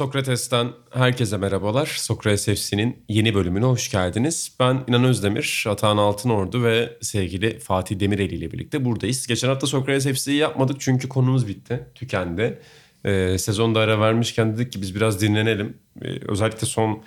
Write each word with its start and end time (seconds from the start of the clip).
Sokrates'ten 0.00 0.68
herkese 0.90 1.36
merhabalar. 1.36 1.86
Sokrates 1.86 2.44
FC'nin 2.46 2.96
yeni 3.08 3.34
bölümüne 3.34 3.64
hoş 3.64 3.90
geldiniz. 3.90 4.56
Ben 4.60 4.84
İnan 4.88 5.04
Özdemir, 5.04 5.64
Atahan 5.68 5.96
Altınordu 5.96 6.64
ve 6.64 6.96
sevgili 7.00 7.58
Fatih 7.58 8.00
Demireli 8.00 8.34
ile 8.34 8.52
birlikte 8.52 8.84
buradayız. 8.84 9.26
Geçen 9.26 9.48
hafta 9.48 9.66
Sokrates 9.66 10.06
FC'yi 10.06 10.36
yapmadık 10.36 10.76
çünkü 10.80 11.08
konumuz 11.08 11.48
bitti, 11.48 11.86
tükendi. 11.94 12.58
Ee, 13.04 13.38
sezonda 13.38 13.80
ara 13.80 14.00
vermişken 14.00 14.56
dedik 14.56 14.72
ki 14.72 14.82
biz 14.82 14.94
biraz 14.94 15.20
dinlenelim. 15.20 15.76
Ee, 16.02 16.08
özellikle 16.28 16.66
son 16.66 17.02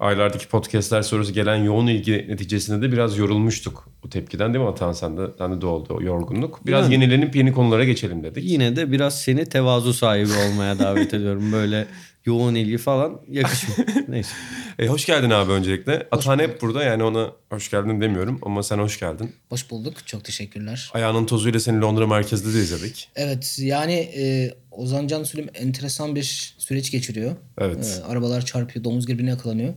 aylardaki 0.00 0.48
podcastler 0.48 1.02
sonrası 1.02 1.32
gelen 1.32 1.56
yoğun 1.56 1.86
ilgi 1.86 2.26
neticesinde 2.28 2.86
de 2.86 2.92
biraz 2.92 3.18
yorulmuştuk 3.18 3.88
bu 4.02 4.08
tepkiden 4.08 4.54
değil 4.54 4.64
mi 4.64 4.70
Atahan 4.70 4.92
sen 4.92 5.16
de, 5.16 5.22
sen 5.38 5.60
de 5.60 5.66
o 5.66 6.02
yorgunluk. 6.02 6.66
Biraz 6.66 6.84
Yani. 6.84 6.94
yenilenip 6.94 7.36
yeni 7.36 7.52
konulara 7.52 7.84
geçelim 7.84 8.22
dedik. 8.24 8.44
Yine 8.44 8.76
de 8.76 8.92
biraz 8.92 9.22
seni 9.22 9.44
tevazu 9.46 9.92
sahibi 9.94 10.32
olmaya 10.32 10.78
davet 10.78 11.14
ediyorum. 11.14 11.52
Böyle 11.52 11.86
yoğun 12.24 12.54
ilgi 12.54 12.78
falan 12.78 13.20
yakışmıyor. 13.30 13.88
Neyse. 14.08 14.30
E, 14.78 14.86
hoş 14.86 15.06
geldin 15.06 15.30
abi 15.30 15.52
öncelikle. 15.52 16.08
Atahan 16.10 16.38
hep 16.38 16.62
burada 16.62 16.84
yani 16.84 17.02
ona 17.02 17.30
hoş 17.50 17.70
geldin 17.70 18.00
demiyorum 18.00 18.38
ama 18.42 18.62
sen 18.62 18.78
hoş 18.78 19.00
geldin. 19.00 19.32
Hoş 19.48 19.70
bulduk. 19.70 20.06
Çok 20.06 20.24
teşekkürler. 20.24 20.90
Ayağının 20.94 21.26
tozuyla 21.26 21.60
seni 21.60 21.80
Londra 21.80 22.06
merkezde 22.06 22.54
de 22.54 22.58
izledik. 22.58 23.08
Evet 23.16 23.56
yani 23.60 23.94
e, 23.94 24.54
Ozan 24.70 25.06
Can 25.06 25.22
Sülüm 25.24 25.48
enteresan 25.54 26.14
bir 26.14 26.54
süreç 26.58 26.90
geçiriyor. 26.90 27.36
Evet. 27.58 28.00
E, 28.02 28.04
arabalar 28.04 28.44
çarpıyor, 28.44 28.84
domuz 28.84 29.08
birbirine 29.08 29.30
yakalanıyor. 29.30 29.74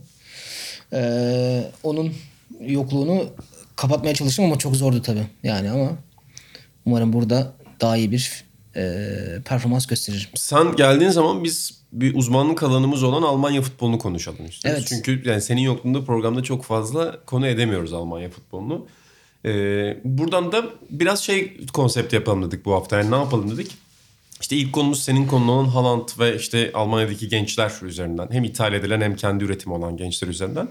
E, 0.92 1.70
onun 1.82 2.14
yokluğunu 2.60 3.28
kapatmaya 3.76 4.14
çalıştım 4.14 4.44
ama 4.44 4.58
çok 4.58 4.76
zordu 4.76 5.02
tabii. 5.02 5.26
Yani 5.42 5.70
ama 5.70 5.90
umarım 6.86 7.12
burada 7.12 7.52
daha 7.80 7.96
iyi 7.96 8.12
bir 8.12 8.47
e, 8.78 9.42
performans 9.44 9.86
gösteririm. 9.86 10.28
Sen 10.34 10.76
geldiğin 10.76 11.10
zaman 11.10 11.44
biz 11.44 11.78
bir 11.92 12.14
uzmanlık 12.14 12.62
alanımız 12.62 13.02
olan 13.02 13.22
Almanya 13.22 13.62
futbolunu 13.62 13.98
konuşalım 13.98 14.46
istiyoruz. 14.46 14.80
Evet. 14.80 14.88
Çünkü 14.88 15.28
yani 15.28 15.40
senin 15.40 15.60
yokluğunda 15.60 16.04
programda 16.04 16.42
çok 16.42 16.64
fazla 16.64 17.20
konu 17.26 17.46
edemiyoruz 17.46 17.92
Almanya 17.92 18.30
futbolunu. 18.30 18.86
Ee, 19.44 19.98
buradan 20.04 20.52
da 20.52 20.64
biraz 20.90 21.22
şey 21.22 21.66
konsept 21.72 22.12
yapalım 22.12 22.50
dedik 22.50 22.64
bu 22.64 22.72
hafta. 22.72 22.98
Yani 22.98 23.10
ne 23.10 23.16
yapalım 23.16 23.50
dedik. 23.50 23.74
İşte 24.40 24.56
ilk 24.56 24.72
konumuz 24.72 25.02
senin 25.02 25.26
konun 25.26 25.48
olan 25.48 25.64
Haaland 25.64 26.08
ve 26.18 26.36
işte 26.36 26.70
Almanya'daki 26.74 27.28
gençler 27.28 27.72
üzerinden. 27.82 28.28
Hem 28.30 28.44
ithal 28.44 28.72
edilen 28.72 29.00
hem 29.00 29.16
kendi 29.16 29.44
üretimi 29.44 29.74
olan 29.74 29.96
gençler 29.96 30.28
üzerinden. 30.28 30.68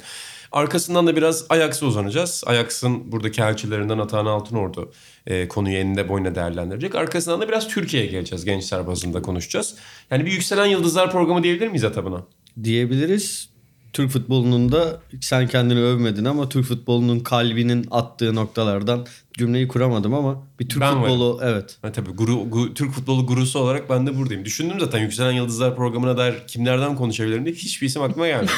Arkasından 0.52 1.08
da 1.08 1.16
biraz 1.16 1.45
Ajax'a 1.50 1.86
uzanacağız. 1.86 2.44
Ajax'ın 2.45 3.12
buradaki 3.12 3.42
elçilerinden 3.42 3.98
Atahan 3.98 4.26
Altınordu 4.26 4.92
e, 5.28 5.48
konuyu 5.48 5.78
eninde 5.78 6.09
boyuna 6.09 6.36
değerlendirecek. 6.36 6.95
Arkasından 6.95 7.42
da 7.42 7.48
biraz 7.48 7.67
Türkiye'ye 7.67 8.09
geleceğiz. 8.09 8.45
Gençler 8.45 8.88
bazında 8.88 9.22
konuşacağız. 9.22 9.76
Yani 10.12 10.26
bir 10.26 10.31
yükselen 10.31 10.66
yıldızlar 10.66 11.12
programı 11.12 11.44
diyebilir 11.44 11.67
miyiz 11.67 11.84
Ata 11.84 12.06
buna? 12.06 12.26
Diyebiliriz. 12.64 13.56
Türk 13.98 14.12
futbolunun 14.12 14.72
da 14.72 15.02
sen 15.22 15.48
kendini 15.48 15.80
övmedin 15.80 16.26
ama 16.26 16.50
Türk 16.50 16.66
futbolunun 16.66 17.20
kalbinin 17.20 17.88
attığı 17.92 18.36
noktalardan 18.36 19.06
cümleyi 19.34 19.67
kuramadım 19.67 20.14
ama 20.14 20.44
bir 20.59 20.70
Türk 20.70 20.81
Ben 20.81 20.94
futbolu 20.94 21.39
evet. 21.44 21.78
Ha, 21.81 21.92
tabii 21.92 22.09
guru, 22.09 22.31
gu- 22.31 22.73
Türk 22.73 22.92
futbolu 22.92 23.26
gurusu 23.26 23.59
olarak 23.59 23.89
ben 23.89 24.08
de 24.08 24.17
buradayım. 24.17 24.45
Düşündüm 24.45 24.80
zaten 24.80 25.00
Yükselen 25.00 25.31
Yıldızlar 25.31 25.76
programına 25.76 26.17
dair 26.17 26.36
kimlerden 26.48 26.95
konuşabilirim 26.95 27.45
diye 27.45 27.56
hiçbir 27.56 27.88
isim 27.88 28.02
aklıma 28.02 28.27
gelmedi. 28.27 28.52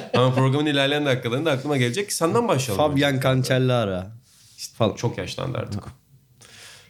Ama 0.14 0.34
programın 0.34 0.66
ilerleyen 0.66 1.06
dakikalarında 1.06 1.50
aklıma 1.50 1.76
gelecek. 1.76 2.12
Senden 2.12 2.48
başlayalım. 2.48 2.90
Fabian 2.90 3.20
Cancellara 3.20 4.12
falan. 4.78 4.94
Çok 4.96 5.18
yaşlandı 5.18 5.58
artık. 5.58 5.84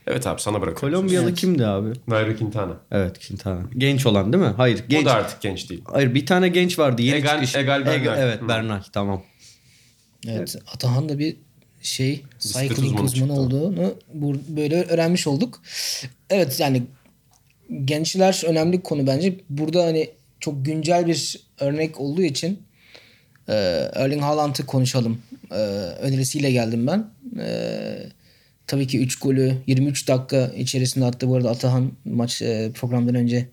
Evet 0.06 0.26
abi 0.26 0.40
sana 0.40 0.60
bırakıyorum. 0.60 0.98
Kolombiyalı 0.98 1.34
kimdi 1.34 1.66
abi? 1.66 1.92
Nairo 2.08 2.36
Quintana. 2.36 2.76
Evet 2.90 3.26
Quintana. 3.28 3.62
Genç 3.78 4.06
olan 4.06 4.32
değil 4.32 4.44
mi? 4.44 4.52
Hayır 4.56 4.84
genç. 4.88 5.02
O 5.02 5.06
da 5.06 5.12
artık 5.14 5.40
genç 5.40 5.70
değil. 5.70 5.82
Hayır 5.84 6.14
bir 6.14 6.26
tane 6.26 6.48
genç 6.48 6.78
vardı 6.78 7.02
yeni 7.02 7.18
Egal- 7.18 7.34
çıkış. 7.34 7.56
Egal 7.56 7.86
Bernal. 7.86 8.18
evet 8.18 8.42
Hı. 8.42 8.48
Bernal 8.48 8.82
tamam. 8.92 9.22
Evet. 10.28 10.56
Atahan 10.74 11.08
da 11.08 11.18
bir 11.18 11.36
şey 11.82 12.22
Bisiklet 12.38 12.76
cycling 12.76 13.00
uzmanı 13.00 13.32
olduğunu 13.32 13.94
bu, 14.14 14.34
böyle 14.48 14.82
öğrenmiş 14.82 15.26
olduk. 15.26 15.62
Evet 16.30 16.60
yani 16.60 16.82
gençler 17.84 18.42
önemli 18.46 18.82
konu 18.82 19.06
bence. 19.06 19.34
Burada 19.48 19.84
hani 19.84 20.10
çok 20.40 20.64
güncel 20.64 21.06
bir 21.06 21.40
örnek 21.60 22.00
olduğu 22.00 22.22
için 22.22 22.62
e, 23.48 23.54
Erling 23.94 24.22
Haaland'ı 24.22 24.66
konuşalım. 24.66 25.22
E, 25.50 25.54
önerisiyle 26.00 26.50
geldim 26.50 26.86
ben. 26.86 27.10
E, 27.42 28.19
tabii 28.70 28.86
ki 28.86 29.00
3 29.00 29.18
golü 29.18 29.54
23 29.66 30.08
dakika 30.08 30.52
içerisinde 30.56 31.04
attı. 31.04 31.28
Bu 31.28 31.36
arada 31.36 31.50
Atahan 31.50 31.92
maç 32.04 32.42
e, 32.42 32.70
programdan 32.74 33.14
önce 33.14 33.48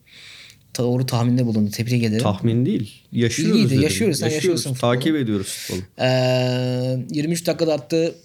doğru 0.77 1.05
tahminde 1.05 1.45
bulundu. 1.45 1.71
Tebrik 1.71 2.03
ederim. 2.03 2.23
Tahmin 2.23 2.65
değil. 2.65 3.03
Yaşıyoruz. 3.11 3.55
İyiydi, 3.55 3.69
dedim. 3.69 3.81
yaşıyoruz. 3.81 4.19
Sen 4.19 4.29
yaşıyorsun 4.29 4.73
futbolu. 4.73 4.93
Takip 4.93 5.15
ediyoruz 5.15 5.47
futbolu. 5.47 5.81
Ee, 5.99 7.05
23 7.11 7.47
dakikada 7.47 7.73
attı. 7.73 8.15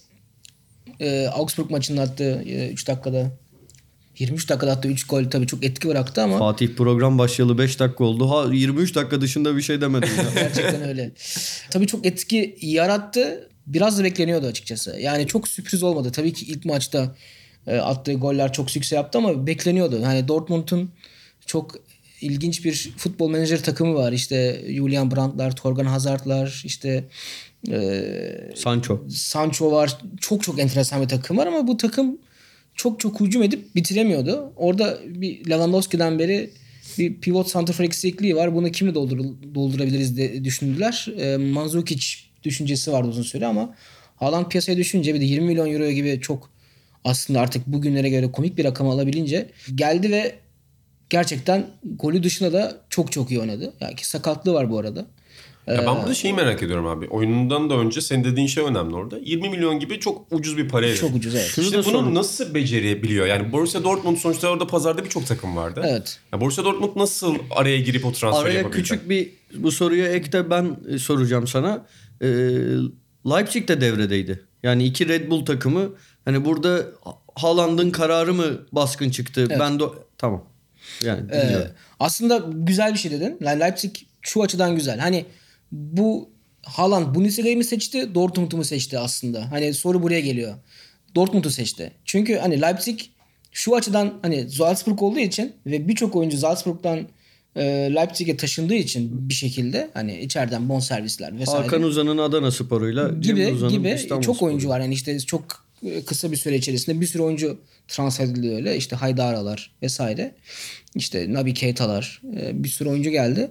Ee, 1.00 1.26
Augsburg 1.26 1.70
maçında 1.70 2.02
attı 2.02 2.42
3 2.72 2.88
dakikada. 2.88 3.32
23 4.18 4.48
dakikada 4.48 4.72
attı 4.72 4.88
3 4.88 5.06
gol 5.06 5.24
tabii 5.24 5.46
çok 5.46 5.64
etki 5.64 5.88
bıraktı 5.88 6.22
ama 6.22 6.38
Fatih 6.38 6.68
program 6.76 7.18
başlayalı 7.18 7.58
5 7.58 7.80
dakika 7.80 8.04
oldu. 8.04 8.30
Ha 8.30 8.54
23 8.54 8.94
dakika 8.94 9.20
dışında 9.20 9.56
bir 9.56 9.62
şey 9.62 9.80
demedim 9.80 10.08
ya. 10.16 10.24
gerçekten 10.34 10.82
öyle. 10.82 11.12
tabii 11.70 11.86
çok 11.86 12.06
etki 12.06 12.56
yarattı. 12.60 13.48
Biraz 13.66 13.98
da 13.98 14.04
bekleniyordu 14.04 14.46
açıkçası. 14.46 14.96
Yani 15.00 15.26
çok 15.26 15.48
sürpriz 15.48 15.82
olmadı. 15.82 16.12
Tabii 16.12 16.32
ki 16.32 16.46
ilk 16.46 16.64
maçta 16.64 17.14
e, 17.66 17.76
attığı 17.76 18.12
goller 18.12 18.52
çok 18.52 18.70
sükse 18.70 18.96
yaptı 18.96 19.18
ama 19.18 19.46
bekleniyordu. 19.46 20.00
Yani 20.00 20.28
Dortmund'un 20.28 20.90
çok 21.46 21.74
ilginç 22.20 22.64
bir 22.64 22.92
futbol 22.96 23.30
menajer 23.30 23.62
takımı 23.62 23.94
var. 23.94 24.12
İşte 24.12 24.64
Julian 24.68 25.10
Brandt'lar, 25.10 25.56
Torgan 25.56 25.84
Hazard'lar, 25.84 26.62
işte 26.64 27.04
e, 27.70 28.50
Sancho. 28.54 29.04
Sancho 29.08 29.72
var. 29.72 29.98
Çok 30.20 30.42
çok 30.42 30.58
enteresan 30.58 31.02
bir 31.02 31.08
takım 31.08 31.36
var 31.36 31.46
ama 31.46 31.66
bu 31.66 31.76
takım 31.76 32.18
çok 32.74 33.00
çok 33.00 33.20
hücum 33.20 33.42
edip 33.42 33.74
bitiremiyordu. 33.74 34.52
Orada 34.56 34.98
bir 35.06 35.50
Lewandowski'den 35.50 36.18
beri 36.18 36.50
bir 36.98 37.20
pivot 37.20 37.48
santrafor 37.48 37.84
eksikliği 37.84 38.36
var. 38.36 38.54
Bunu 38.54 38.70
kimle 38.70 38.94
doldur, 38.94 39.18
doldurabiliriz 39.54 40.16
diye 40.16 40.44
düşündüler. 40.44 41.06
E, 41.18 41.36
Mandzukic 41.36 42.06
düşüncesi 42.44 42.92
vardı 42.92 43.08
uzun 43.08 43.22
süre 43.22 43.46
ama 43.46 43.74
Haaland 44.16 44.46
piyasaya 44.46 44.76
düşünce 44.76 45.14
bir 45.14 45.20
de 45.20 45.24
20 45.24 45.46
milyon 45.46 45.72
euro 45.72 45.90
gibi 45.90 46.20
çok 46.20 46.50
aslında 47.04 47.40
artık 47.40 47.66
bugünlere 47.66 48.08
göre 48.08 48.32
komik 48.32 48.58
bir 48.58 48.64
rakam 48.64 48.88
alabilince 48.88 49.50
geldi 49.74 50.10
ve 50.10 50.34
gerçekten 51.10 51.66
golü 51.84 52.22
dışında 52.22 52.52
da 52.52 52.76
çok 52.90 53.12
çok 53.12 53.30
iyi 53.30 53.40
oynadı. 53.40 53.72
Yani 53.80 53.96
ki 53.96 54.08
sakatlığı 54.08 54.54
var 54.54 54.70
bu 54.70 54.78
arada. 54.78 55.06
Ya 55.66 55.78
ben 55.86 55.96
burada 55.96 56.14
şeyi 56.14 56.34
merak 56.34 56.62
ediyorum 56.62 56.86
abi. 56.86 57.06
Oyunundan 57.08 57.70
da 57.70 57.74
önce 57.74 58.00
senin 58.00 58.24
dediğin 58.24 58.46
şey 58.46 58.64
önemli 58.64 58.94
orada. 58.94 59.18
20 59.18 59.48
milyon 59.48 59.78
gibi 59.80 60.00
çok 60.00 60.32
ucuz 60.32 60.56
bir 60.56 60.68
paraya. 60.68 60.96
Çok 60.96 61.14
ucuz 61.14 61.34
evet. 61.34 61.46
Şunu 61.46 61.64
İşte 61.64 61.76
bunu 61.76 61.84
sorun. 61.84 62.14
nasıl 62.14 62.54
becerebiliyor? 62.54 63.26
Yani 63.26 63.52
Borussia 63.52 63.84
Dortmund 63.84 64.16
sonuçta 64.16 64.48
orada 64.48 64.66
pazarda 64.66 65.04
birçok 65.04 65.26
takım 65.26 65.56
vardı. 65.56 65.82
Evet. 65.86 66.18
Ya 66.32 66.40
Borussia 66.40 66.64
Dortmund 66.64 66.90
nasıl 66.96 67.34
araya 67.50 67.78
girip 67.78 68.04
o 68.04 68.12
transferi 68.12 68.42
Araya 68.44 68.56
yapabilecek? 68.58 68.84
küçük 68.98 69.10
bir 69.10 69.30
bu 69.62 69.72
soruya 69.72 70.08
ek 70.08 70.32
de 70.32 70.50
ben 70.50 70.76
soracağım 70.98 71.46
sana. 71.46 71.86
Ee, 72.22 72.28
Leipzig 73.26 73.68
de 73.68 73.80
devredeydi. 73.80 74.44
Yani 74.62 74.84
iki 74.84 75.08
Red 75.08 75.30
Bull 75.30 75.44
takımı 75.44 75.94
hani 76.24 76.44
burada 76.44 76.86
Haaland'ın 77.34 77.90
kararı 77.90 78.34
mı 78.34 78.66
baskın 78.72 79.10
çıktı? 79.10 79.46
Ben 79.50 79.80
de 79.80 79.84
tamam. 80.18 80.44
Yani 81.04 81.32
Ee, 81.32 81.56
aslında 82.00 82.44
güzel 82.52 82.94
bir 82.94 82.98
şey 82.98 83.10
dedin. 83.10 83.36
Yani 83.40 83.60
Leipzig 83.60 83.96
şu 84.22 84.42
açıdan 84.42 84.76
güzel. 84.76 84.98
Hani 84.98 85.26
bu 85.72 86.30
Haaland 86.62 87.14
Bundesliga'yı 87.14 87.56
mı 87.56 87.64
seçti, 87.64 88.14
Dortmund'u 88.14 88.56
mu 88.56 88.64
seçti 88.64 88.98
aslında? 88.98 89.50
Hani 89.50 89.74
soru 89.74 90.02
buraya 90.02 90.20
geliyor. 90.20 90.54
Dortmund'u 91.14 91.50
seçti. 91.50 91.92
Çünkü 92.04 92.36
hani 92.36 92.60
Leipzig 92.60 93.00
şu 93.52 93.76
açıdan 93.76 94.18
hani 94.22 94.50
Salzburg 94.50 95.02
olduğu 95.02 95.18
için 95.18 95.52
ve 95.66 95.88
birçok 95.88 96.16
oyuncu 96.16 96.38
Salzburg'dan 96.38 97.08
e, 97.56 97.62
Leipzig'e 97.94 98.36
taşındığı 98.36 98.74
için 98.74 99.28
bir 99.28 99.34
şekilde 99.34 99.90
hani 99.94 100.20
içeriden 100.20 100.68
bonservisler 100.68 101.38
vesaire 101.38 101.62
Hakan 101.62 101.82
Uzan'ın 101.82 102.18
Adana 102.18 102.50
Spor'uyla 102.50 103.08
gibi 103.08 103.46
Uzan'ın 103.52 103.72
gibi 103.72 103.90
İstanbul 103.90 104.22
çok 104.22 104.36
Spor'u. 104.36 104.48
oyuncu 104.48 104.68
var. 104.68 104.80
Yani 104.80 104.94
işte 104.94 105.18
çok 105.18 105.64
e, 105.86 106.04
kısa 106.04 106.32
bir 106.32 106.36
süre 106.36 106.56
içerisinde 106.56 107.00
bir 107.00 107.06
sürü 107.06 107.22
oyuncu 107.22 107.58
transfer 107.88 108.24
edildi 108.24 108.54
öyle. 108.54 108.76
İşte 108.76 108.96
Haydaralar 108.96 109.72
vesaire. 109.82 110.34
İşte 110.94 111.32
Nabi 111.32 111.54
Keita'lar 111.54 112.22
e, 112.36 112.64
bir 112.64 112.68
sürü 112.68 112.88
oyuncu 112.88 113.10
geldi. 113.10 113.50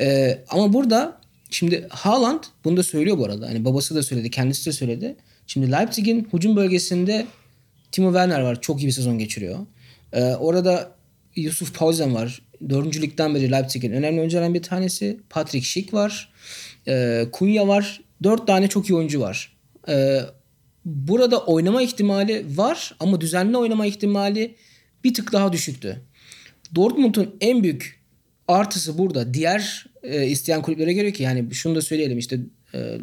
E, 0.00 0.38
ama 0.48 0.72
burada 0.72 1.20
şimdi 1.50 1.86
Haaland 1.90 2.42
bunu 2.64 2.76
da 2.76 2.82
söylüyor 2.82 3.18
bu 3.18 3.24
arada. 3.24 3.48
Hani 3.48 3.64
babası 3.64 3.94
da 3.94 4.02
söyledi, 4.02 4.30
kendisi 4.30 4.66
de 4.66 4.72
söyledi. 4.72 5.16
Şimdi 5.46 5.72
Leipzig'in 5.72 6.28
hücum 6.32 6.56
bölgesinde 6.56 7.26
Timo 7.92 8.08
Werner 8.08 8.40
var. 8.40 8.60
Çok 8.60 8.82
iyi 8.82 8.86
bir 8.86 8.92
sezon 8.92 9.18
geçiriyor. 9.18 9.58
Orada 10.38 10.94
Yusuf 11.36 11.78
Pausen 11.78 12.14
var. 12.14 12.42
Dördüncü 12.68 13.02
ligden 13.02 13.34
beri 13.34 13.52
Leipzig'in 13.52 13.92
önemli 13.92 14.20
oyuncularından 14.20 14.54
bir 14.54 14.62
tanesi. 14.62 15.20
Patrick 15.30 15.66
Schick 15.66 15.94
var. 15.94 16.32
E, 16.88 17.26
Kunya 17.32 17.68
var. 17.68 18.00
Dört 18.22 18.46
tane 18.46 18.68
çok 18.68 18.90
iyi 18.90 18.94
oyuncu 18.94 19.20
var. 19.20 19.56
E, 19.88 20.20
burada 20.84 21.44
oynama 21.44 21.82
ihtimali 21.82 22.46
var 22.56 22.94
ama 23.00 23.20
düzenli 23.20 23.56
oynama 23.56 23.86
ihtimali 23.86 24.54
bir 25.04 25.14
tık 25.14 25.32
daha 25.32 25.52
düşüktü. 25.52 26.00
Dortmund'un 26.74 27.36
en 27.40 27.62
büyük 27.62 28.00
artısı 28.48 28.98
burada. 28.98 29.34
Diğer 29.34 29.86
e, 30.02 30.26
isteyen 30.26 30.62
kulüplere 30.62 30.92
göre 30.92 31.12
ki 31.12 31.22
yani 31.22 31.54
şunu 31.54 31.74
da 31.74 31.82
söyleyelim 31.82 32.18
işte 32.18 32.40
e, 32.74 32.98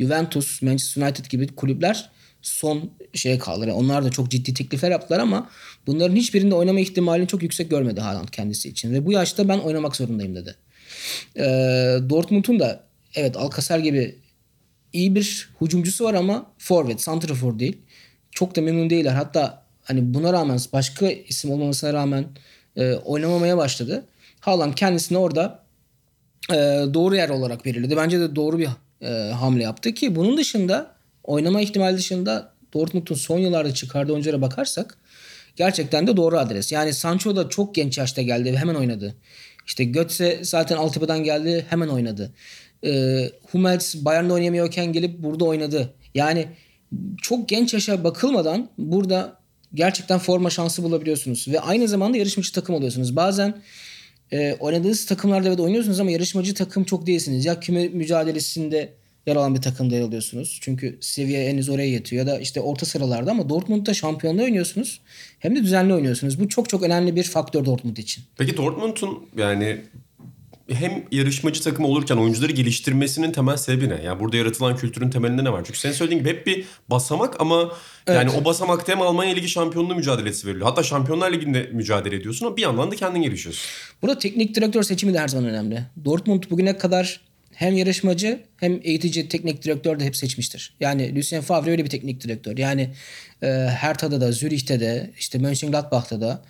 Juventus, 0.00 0.62
Manchester 0.62 1.02
United 1.02 1.24
gibi 1.24 1.46
kulüpler 1.46 2.10
son 2.42 2.90
şeye 3.14 3.38
kaldılar. 3.38 3.68
Yani 3.68 3.78
onlar 3.78 4.04
da 4.04 4.10
çok 4.10 4.30
ciddi 4.30 4.54
teklifler 4.54 4.90
yaptılar 4.90 5.20
ama 5.20 5.50
bunların 5.86 6.16
hiçbirinde 6.16 6.54
oynama 6.54 6.80
ihtimalini 6.80 7.26
çok 7.28 7.42
yüksek 7.42 7.70
görmedi 7.70 8.00
Haaland 8.00 8.28
kendisi 8.28 8.68
için. 8.68 8.92
Ve 8.92 9.06
bu 9.06 9.12
yaşta 9.12 9.48
ben 9.48 9.58
oynamak 9.58 9.96
zorundayım 9.96 10.36
dedi. 10.36 10.54
E, 11.36 11.44
Dortmund'un 12.10 12.60
da 12.60 12.84
evet 13.14 13.36
Alcacer 13.36 13.78
gibi 13.78 14.14
iyi 14.92 15.14
bir 15.14 15.50
hücumcusu 15.60 16.04
var 16.04 16.14
ama 16.14 16.46
forvet, 16.58 17.00
santrafor 17.00 17.58
değil. 17.58 17.78
Çok 18.30 18.56
da 18.56 18.60
memnun 18.60 18.90
değiller. 18.90 19.12
Hatta 19.12 19.62
hani 19.82 20.14
buna 20.14 20.32
rağmen 20.32 20.58
başka 20.72 21.10
isim 21.10 21.50
olmamasına 21.50 21.92
rağmen 21.92 22.24
e, 22.76 22.92
oynamamaya 22.92 23.56
başladı. 23.56 24.04
Haaland 24.40 24.74
kendisini 24.74 25.18
orada 25.18 25.64
e, 26.50 26.54
doğru 26.94 27.16
yer 27.16 27.28
olarak 27.28 27.64
belirledi. 27.64 27.96
Bence 27.96 28.20
de 28.20 28.36
doğru 28.36 28.58
bir 28.58 28.68
e, 29.02 29.32
hamle 29.32 29.62
yaptı 29.62 29.94
ki 29.94 30.16
bunun 30.16 30.36
dışında 30.36 30.99
oynama 31.24 31.60
ihtimali 31.60 31.96
dışında 31.96 32.52
Dortmund'un 32.74 33.14
son 33.14 33.38
yıllarda 33.38 33.74
çıkardığı 33.74 34.12
oyunculara 34.12 34.42
bakarsak 34.42 34.98
gerçekten 35.56 36.06
de 36.06 36.16
doğru 36.16 36.38
adres. 36.38 36.72
Yani 36.72 36.94
Sancho 36.94 37.36
da 37.36 37.48
çok 37.48 37.74
genç 37.74 37.98
yaşta 37.98 38.22
geldi 38.22 38.52
ve 38.52 38.56
hemen 38.56 38.74
oynadı. 38.74 39.14
İşte 39.66 39.84
Götze 39.84 40.38
zaten 40.42 40.76
altyapıdan 40.76 41.24
geldi 41.24 41.66
hemen 41.68 41.88
oynadı. 41.88 42.32
E, 42.84 43.22
Hummels 43.52 43.94
Bayern'de 43.94 44.32
oynayamıyorken 44.32 44.92
gelip 44.92 45.18
burada 45.18 45.44
oynadı. 45.44 45.94
Yani 46.14 46.46
çok 47.22 47.48
genç 47.48 47.74
yaşa 47.74 48.04
bakılmadan 48.04 48.68
burada 48.78 49.40
gerçekten 49.74 50.18
forma 50.18 50.50
şansı 50.50 50.82
bulabiliyorsunuz. 50.82 51.48
Ve 51.48 51.60
aynı 51.60 51.88
zamanda 51.88 52.16
yarışmacı 52.16 52.52
takım 52.52 52.74
oluyorsunuz. 52.74 53.16
Bazen 53.16 53.62
e, 54.32 54.56
oynadığınız 54.60 55.06
takımlarda 55.06 55.48
evet 55.48 55.60
oynuyorsunuz 55.60 56.00
ama 56.00 56.10
yarışmacı 56.10 56.54
takım 56.54 56.84
çok 56.84 57.06
değilsiniz. 57.06 57.44
Ya 57.44 57.60
küme 57.60 57.88
mücadelesinde 57.88 58.92
yer 59.26 59.36
alan 59.36 59.54
bir 59.54 59.62
takımda 59.62 59.94
yer 59.94 60.02
alıyorsunuz. 60.02 60.58
Çünkü 60.62 60.98
seviye 61.00 61.48
henüz 61.48 61.68
oraya 61.68 61.88
yetiyor. 61.88 62.26
Ya 62.26 62.32
da 62.32 62.40
işte 62.40 62.60
orta 62.60 62.86
sıralarda 62.86 63.30
ama 63.30 63.48
Dortmund'da 63.48 63.94
şampiyonluğu 63.94 64.42
oynuyorsunuz. 64.42 65.00
Hem 65.38 65.56
de 65.56 65.62
düzenli 65.62 65.94
oynuyorsunuz. 65.94 66.40
Bu 66.40 66.48
çok 66.48 66.68
çok 66.68 66.82
önemli 66.82 67.16
bir 67.16 67.24
faktör 67.24 67.64
Dortmund 67.64 67.96
için. 67.96 68.24
Peki 68.38 68.56
Dortmund'un 68.56 69.26
yani 69.36 69.80
hem 70.72 71.04
yarışmacı 71.12 71.62
takımı 71.62 71.88
olurken 71.88 72.16
oyuncuları 72.16 72.52
geliştirmesinin 72.52 73.32
temel 73.32 73.56
sebebi 73.56 73.88
ne? 73.88 74.02
Yani 74.04 74.20
burada 74.20 74.36
yaratılan 74.36 74.76
kültürün 74.76 75.10
temelinde 75.10 75.44
ne 75.44 75.52
var? 75.52 75.62
Çünkü 75.64 75.78
senin 75.78 75.92
söylediğin 75.92 76.20
gibi 76.20 76.30
hep 76.30 76.46
bir 76.46 76.64
basamak 76.88 77.40
ama 77.40 77.72
yani 78.06 78.30
o 78.30 78.44
basamakta 78.44 78.92
hem 78.92 79.02
Almanya 79.02 79.34
Ligi 79.34 79.48
şampiyonluğu 79.48 79.94
mücadelesi 79.94 80.46
veriliyor. 80.46 80.66
Hatta 80.66 80.82
Şampiyonlar 80.82 81.32
Ligi'nde 81.32 81.70
mücadele 81.72 82.16
ediyorsun 82.16 82.46
ama 82.46 82.56
bir 82.56 82.62
yandan 82.62 82.90
da 82.90 82.96
kendin 82.96 83.22
gelişiyorsun. 83.22 83.64
Burada 84.02 84.18
teknik 84.18 84.54
direktör 84.54 84.82
seçimi 84.82 85.14
de 85.14 85.18
her 85.18 85.28
zaman 85.28 85.48
önemli. 85.50 85.82
Dortmund 86.04 86.42
bugüne 86.50 86.78
kadar 86.78 87.20
hem 87.60 87.76
yarışmacı 87.76 88.40
hem 88.56 88.80
eğitici 88.82 89.28
teknik 89.28 89.62
direktör 89.62 90.00
de 90.00 90.04
hep 90.04 90.16
seçmiştir. 90.16 90.74
Yani 90.80 91.16
Lucien 91.16 91.42
Favre 91.42 91.70
öyle 91.70 91.84
bir 91.84 91.90
teknik 91.90 92.24
direktör. 92.24 92.58
Yani 92.58 92.90
e, 93.42 93.46
Hertha'da 93.78 94.20
da, 94.20 94.32
Zürih'te 94.32 94.80
de, 94.80 95.10
işte 95.18 95.38
Mönchengladbach'ta 95.38 96.20
da, 96.20 96.42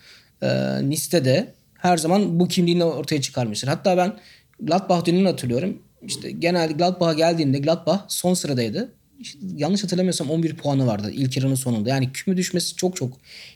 e, 0.42 0.48
Nice'te 0.88 1.24
de 1.24 1.52
her 1.78 1.96
zaman 1.96 2.40
bu 2.40 2.48
kimliğini 2.48 2.84
ortaya 2.84 3.20
çıkarmıştır. 3.20 3.68
Hatta 3.68 3.96
ben 3.96 4.18
Gladbach 4.60 5.06
dönemini 5.06 5.28
hatırlıyorum. 5.28 5.82
İşte 6.02 6.30
genelde 6.30 6.72
Gladbach'a 6.72 7.12
geldiğinde 7.12 7.58
Gladbach 7.58 8.00
son 8.08 8.34
sıradaydı. 8.34 8.92
İşte 9.20 9.38
yanlış 9.56 9.84
hatırlamıyorsam 9.84 10.30
11 10.30 10.56
puanı 10.56 10.86
vardı 10.86 11.10
ilk 11.14 11.36
yarının 11.36 11.54
sonunda. 11.54 11.88
Yani 11.88 12.12
küme 12.12 12.36
düşmesi 12.36 12.76
çok 12.76 12.96
çok 12.96 13.12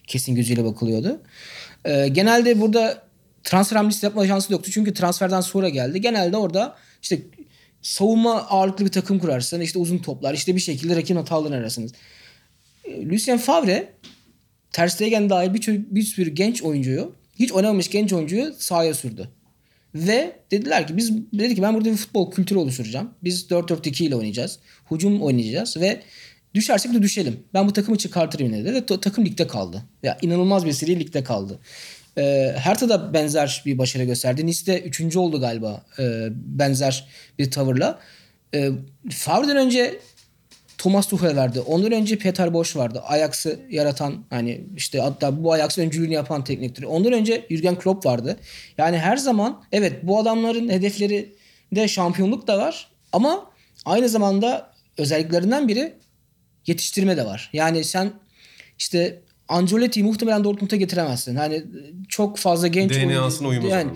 kesin 0.06 0.35
gözüyle 0.35 0.65
bakılıyordu. 0.65 1.21
Ee, 1.85 2.09
genelde 2.09 2.61
burada 2.61 3.03
transfer 3.45 3.77
hamlesi 3.77 4.06
yapma 4.06 4.27
şansı 4.27 4.53
yoktu. 4.53 4.71
Çünkü 4.71 4.95
transferden 4.95 5.41
sonra 5.41 5.69
geldi. 5.69 6.01
Genelde 6.01 6.37
orada 6.37 6.77
işte 7.05 7.19
savunma 7.85 8.35
ağırlıklı 8.35 8.85
bir 8.85 8.91
takım 8.91 9.19
kurarsın. 9.19 9.61
İşte 9.61 9.79
uzun 9.79 9.99
toplar. 9.99 10.35
işte 10.35 10.55
bir 10.57 10.61
şekilde 10.61 10.97
rakibin 10.97 11.17
hatalarını 11.17 11.57
arasınız. 11.57 11.93
Ee, 12.85 13.09
Lucien 13.09 13.39
Favre 13.39 13.93
Ter 14.73 14.89
Stegen 14.89 15.31
dahil 15.31 15.55
bir, 15.55 15.67
bir 15.69 16.03
sürü 16.03 16.31
genç 16.31 16.63
oyuncuyu 16.63 17.15
hiç 17.39 17.53
oynamamış 17.53 17.91
genç 17.91 18.13
oyuncuyu 18.13 18.55
sahaya 18.59 18.95
sürdü. 18.95 19.29
Ve 19.95 20.37
dediler 20.51 20.87
ki 20.87 20.97
biz 20.97 21.13
dedi 21.13 21.55
ki 21.55 21.63
ben 21.63 21.75
burada 21.75 21.91
bir 21.91 21.97
futbol 21.97 22.31
kültürü 22.31 22.59
oluşturacağım. 22.59 23.11
Biz 23.25 23.47
4-4-2 23.51 24.05
ile 24.05 24.17
oynayacağız. 24.17 24.59
Hücum 24.91 25.23
oynayacağız 25.23 25.77
ve 25.77 26.03
düşersek 26.55 26.95
de 26.95 27.03
düşelim. 27.03 27.45
Ben 27.55 27.69
bu 27.69 27.73
takımı 27.73 27.99
çıkartırım 27.99 28.53
dedi 28.53 28.75
ve 28.75 28.87
takım 28.87 29.27
ligde 29.27 29.47
kaldı. 29.47 29.83
Ya 30.03 30.19
inanılmaz 30.23 30.67
bir 30.67 30.73
seri 30.73 31.01
ligde 31.01 31.25
kaldı. 31.25 31.61
E, 32.19 32.55
Hertha 32.59 32.89
da 32.89 33.15
benzer 33.15 33.63
bir 33.67 33.79
başarı 33.79 34.05
gösterdi. 34.05 34.47
Nice 34.47 34.67
de 34.67 34.83
3. 34.83 35.17
oldu 35.17 35.41
galiba 35.41 35.85
e, 35.99 36.29
benzer 36.31 37.09
bir 37.39 37.51
tavırla. 37.51 37.99
E, 38.55 38.71
Favre'den 39.11 39.57
önce 39.57 40.01
Thomas 40.79 41.09
Tuchel 41.09 41.37
verdi. 41.37 41.61
Ondan 41.61 41.93
önce 41.93 42.19
Peter 42.19 42.55
Bosz 42.55 42.77
vardı. 42.77 43.03
Ajax'ı 43.07 43.61
yaratan 43.71 44.25
hani 44.31 44.65
işte 44.77 45.01
hatta 45.01 45.45
bu 45.45 45.53
Ajax'ın 45.53 45.83
öncülüğünü 45.83 46.15
yapan 46.15 46.45
teknik 46.45 46.77
direktör. 46.77 46.89
Ondan 46.89 47.13
önce 47.13 47.47
Jurgen 47.51 47.79
Klopp 47.79 48.07
vardı. 48.07 48.37
Yani 48.79 48.99
her 48.99 49.17
zaman 49.17 49.65
evet 49.73 49.93
bu 50.03 50.19
adamların 50.19 50.69
hedefleri 50.69 51.35
de 51.75 51.89
şampiyonluk 51.89 52.47
da 52.47 52.59
var 52.59 52.89
ama 53.13 53.51
aynı 53.85 54.09
zamanda 54.09 54.71
özelliklerinden 54.99 55.69
biri 55.69 55.95
yetiştirme 56.67 57.17
de 57.17 57.27
var. 57.27 57.51
Yani 57.53 57.85
sen 57.85 58.13
işte 58.79 59.23
Ancelotti'yi 59.49 60.06
muhtemelen 60.06 60.44
Dortmund'a 60.44 60.76
getiremezsin. 60.76 61.37
Hani 61.37 61.64
çok 62.08 62.38
fazla 62.38 62.67
genç 62.67 62.93
DNA'sına 62.93 63.49
uyumlu 63.49 63.69
yani, 63.69 63.91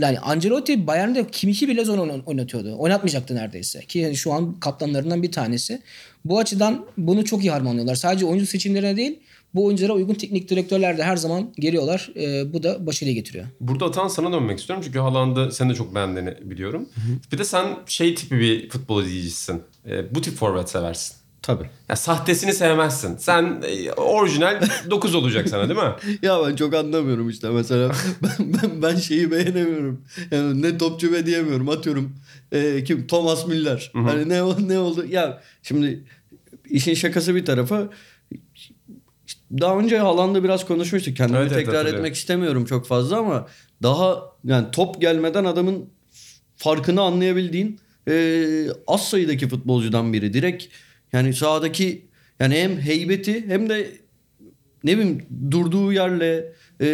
yani 0.00 0.18
Ancelotti 0.18 0.86
Bayern'de 0.86 1.26
Kimmich'i 1.26 1.68
bile 1.68 1.84
zor 1.84 1.98
oynatıyordu. 2.26 2.76
Oynatmayacaktı 2.78 3.34
neredeyse. 3.34 3.80
Ki 3.80 3.98
yani 3.98 4.16
şu 4.16 4.32
an 4.32 4.60
kaptanlarından 4.60 5.22
bir 5.22 5.32
tanesi. 5.32 5.82
Bu 6.24 6.38
açıdan 6.38 6.86
bunu 6.96 7.24
çok 7.24 7.44
iyi 7.44 7.50
harmanlıyorlar. 7.50 7.94
Sadece 7.94 8.26
oyuncu 8.26 8.46
seçimlerine 8.46 8.96
değil 8.96 9.18
bu 9.54 9.64
oyunculara 9.64 9.92
uygun 9.92 10.14
teknik 10.14 10.48
direktörler 10.48 10.98
de 10.98 11.04
her 11.04 11.16
zaman 11.16 11.52
geliyorlar. 11.58 12.10
Ee, 12.16 12.52
bu 12.52 12.62
da 12.62 12.86
başarıyı 12.86 13.14
getiriyor. 13.14 13.46
Burada 13.60 13.84
Atan 13.84 14.08
sana 14.08 14.32
dönmek 14.32 14.58
istiyorum. 14.58 14.84
Çünkü 14.86 14.98
Haaland'ı 14.98 15.52
sen 15.52 15.70
de 15.70 15.74
çok 15.74 15.94
beğendiğini 15.94 16.34
biliyorum. 16.42 16.88
Hı 16.94 17.00
hı. 17.00 17.32
Bir 17.32 17.38
de 17.38 17.44
sen 17.44 17.66
şey 17.86 18.14
tipi 18.14 18.38
bir 18.38 18.68
futbol 18.68 19.02
izleyicisin. 19.02 19.62
Ee, 19.86 20.14
bu 20.14 20.20
tip 20.20 20.34
forvet 20.34 20.70
seversin. 20.70 21.16
Tabii. 21.42 21.70
Ya 21.88 21.96
sahtesini 21.96 22.52
sevmezsin. 22.52 23.16
Sen 23.16 23.62
e, 23.66 23.92
orijinal 23.92 24.62
9 24.90 25.14
olacak 25.14 25.48
sana 25.48 25.68
değil 25.68 25.80
mi? 25.80 26.18
ya 26.22 26.46
ben 26.46 26.56
çok 26.56 26.74
anlamıyorum 26.74 27.28
işte 27.28 27.50
mesela. 27.50 27.92
ben, 28.22 28.52
ben, 28.52 28.82
ben 28.82 28.96
şeyi 28.96 29.30
beğenemiyorum. 29.30 30.04
Yani 30.30 30.62
ne 30.62 30.78
topçu 30.78 31.12
ve 31.12 31.26
diyemiyorum. 31.26 31.68
Atıyorum 31.68 32.12
e, 32.52 32.84
kim 32.84 33.06
Thomas 33.06 33.46
Müller. 33.46 33.90
Hı-hı. 33.92 34.02
Hani 34.02 34.28
ne 34.28 34.68
ne 34.68 34.78
oldu? 34.78 35.04
Ya 35.08 35.42
şimdi 35.62 36.04
işin 36.70 36.94
şakası 36.94 37.34
bir 37.34 37.44
tarafa 37.44 37.88
daha 39.60 39.78
önce 39.78 39.98
Haaland'da 39.98 40.44
biraz 40.44 40.66
konuşmuştuk. 40.66 41.16
Kendimi 41.16 41.38
evet, 41.38 41.54
tekrar 41.54 41.84
evet, 41.86 41.94
etmek 41.94 42.14
istemiyorum 42.14 42.64
çok 42.64 42.86
fazla 42.86 43.16
ama 43.16 43.46
daha 43.82 44.22
yani 44.44 44.66
top 44.72 45.00
gelmeden 45.00 45.44
adamın 45.44 45.84
farkını 46.56 47.02
anlayabildiğin 47.02 47.80
e, 48.08 48.66
az 48.86 49.08
sayıdaki 49.08 49.48
futbolcudan 49.48 50.12
biri. 50.12 50.32
Direkt 50.32 50.64
yani 51.12 51.34
sahadaki 51.34 52.06
yani 52.40 52.56
hem 52.56 52.80
heybeti 52.80 53.48
hem 53.48 53.68
de 53.68 53.90
ne 54.84 54.98
bileyim 54.98 55.26
durduğu 55.50 55.92
yerle 55.92 56.52
e, 56.80 56.86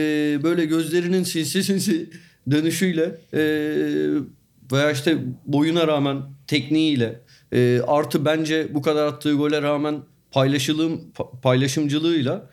böyle 0.42 0.64
gözlerinin 0.64 1.22
sinsi 1.22 1.62
sinsi 1.62 2.10
dönüşüyle 2.50 3.18
e, 3.34 3.40
veya 4.72 4.90
işte 4.90 5.18
boyuna 5.46 5.86
rağmen 5.86 6.22
tekniğiyle 6.46 7.20
e, 7.52 7.80
artı 7.86 8.24
bence 8.24 8.74
bu 8.74 8.82
kadar 8.82 9.06
attığı 9.06 9.32
gole 9.32 9.62
rağmen 9.62 10.02
paylaşılım 10.30 11.00
paylaşımcılığıyla 11.42 12.50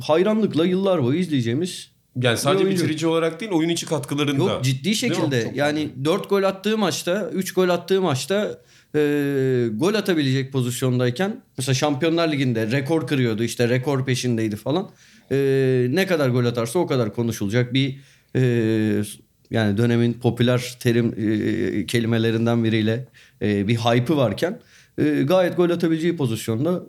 hayranlıkla 0.00 0.66
yıllar 0.66 1.02
boyu 1.02 1.18
izleyeceğimiz 1.18 1.90
yani 2.22 2.38
sadece 2.38 2.66
bir 2.66 2.70
bitirici 2.70 3.06
olarak 3.06 3.40
değil 3.40 3.52
oyun 3.52 3.68
içi 3.68 3.86
katkılarında. 3.86 4.44
Yok 4.44 4.64
ciddi 4.64 4.94
şekilde. 4.94 5.52
Yani 5.54 5.88
4 6.04 6.30
gol 6.30 6.42
attığı 6.42 6.78
maçta 6.78 7.30
3 7.30 7.54
gol 7.54 7.68
attığı 7.68 8.02
maçta 8.02 8.58
e, 8.94 9.68
gol 9.72 9.94
atabilecek 9.94 10.52
pozisyondayken 10.52 11.42
mesela 11.58 11.74
Şampiyonlar 11.74 12.32
Ligi'nde 12.32 12.70
rekor 12.70 13.06
kırıyordu 13.06 13.42
işte 13.42 13.68
rekor 13.68 14.04
peşindeydi 14.04 14.56
falan. 14.56 14.90
E, 15.30 15.86
ne 15.90 16.06
kadar 16.06 16.28
gol 16.28 16.44
atarsa 16.44 16.78
o 16.78 16.86
kadar 16.86 17.14
konuşulacak 17.14 17.74
bir 17.74 18.00
e, 18.36 18.40
yani 19.50 19.76
dönemin 19.76 20.12
popüler 20.12 20.76
terim 20.80 21.14
e, 21.16 21.86
kelimelerinden 21.86 22.64
biriyle 22.64 23.06
e, 23.42 23.68
bir 23.68 23.76
hype'ı 23.76 24.16
varken 24.16 24.60
e, 24.98 25.04
gayet 25.04 25.56
gol 25.56 25.70
atabileceği 25.70 26.16
pozisyonda 26.16 26.82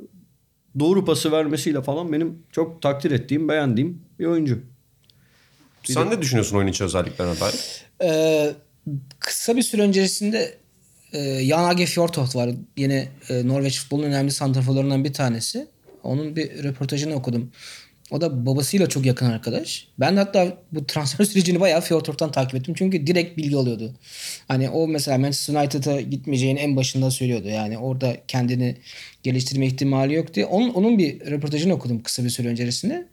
doğru 0.80 1.06
pası 1.06 1.32
vermesiyle 1.32 1.82
falan 1.82 2.14
benim 2.14 2.44
çok 2.52 2.82
takdir 2.82 3.12
ettiğim, 3.12 3.50
beğendiğim 3.50 4.02
bir 4.20 4.26
oyuncu. 4.26 4.60
Sen 5.84 6.10
ne 6.10 6.22
düşünüyorsun 6.22 6.58
oyun 6.58 6.68
içi 6.68 6.84
özelliklerine 6.84 7.40
dair? 7.40 7.86
Ee, 8.04 8.54
kısa 9.20 9.56
bir 9.56 9.62
süre 9.62 9.82
öncesinde 9.82 10.58
e, 11.14 11.44
Jan 11.46 11.70
Age 11.70 11.86
Fjortoft 11.86 12.36
var. 12.36 12.50
Yine 12.78 13.08
e, 13.30 13.48
Norveç 13.48 13.80
futbolunun 13.80 14.08
önemli 14.08 14.32
santraforlarından 14.32 15.04
bir 15.04 15.14
tanesi. 15.14 15.68
Onun 16.04 16.36
bir 16.36 16.64
röportajını 16.64 17.16
okudum. 17.16 17.52
O 18.12 18.22
da 18.22 18.46
babasıyla 18.46 18.90
çok 18.90 19.06
yakın 19.06 19.26
arkadaş. 19.26 19.88
Ben 20.00 20.16
de 20.16 20.20
hatta 20.20 20.58
bu 20.72 20.88
transfer 20.88 21.26
sürecini 21.26 21.60
bayağı 21.60 21.82
Fjortoft'tan 21.82 22.32
takip 22.32 22.56
ettim. 22.56 22.74
Çünkü 22.78 23.08
direkt 23.08 23.38
bilgi 23.38 23.56
alıyordu. 23.56 23.94
Hani 24.48 24.70
o 24.70 24.88
mesela 24.88 25.18
Manchester 25.18 25.62
United'a 25.62 26.02
gitmeyeceğini 26.02 26.60
en 26.60 26.76
başında 26.76 27.12
söylüyordu. 27.12 27.48
Yani 27.48 27.78
orada 27.78 28.18
kendini 28.28 28.78
geliştirme 29.24 29.68
ihtimali 29.68 30.14
yok 30.14 30.34
diye. 30.34 30.46
Onun, 30.46 30.70
onun 30.70 30.98
bir 30.98 31.20
röportajını 31.20 31.74
okudum 31.74 32.04
kısa 32.04 32.24
bir 32.24 32.30
süre 32.30 32.48
öncesinde. 32.48 33.08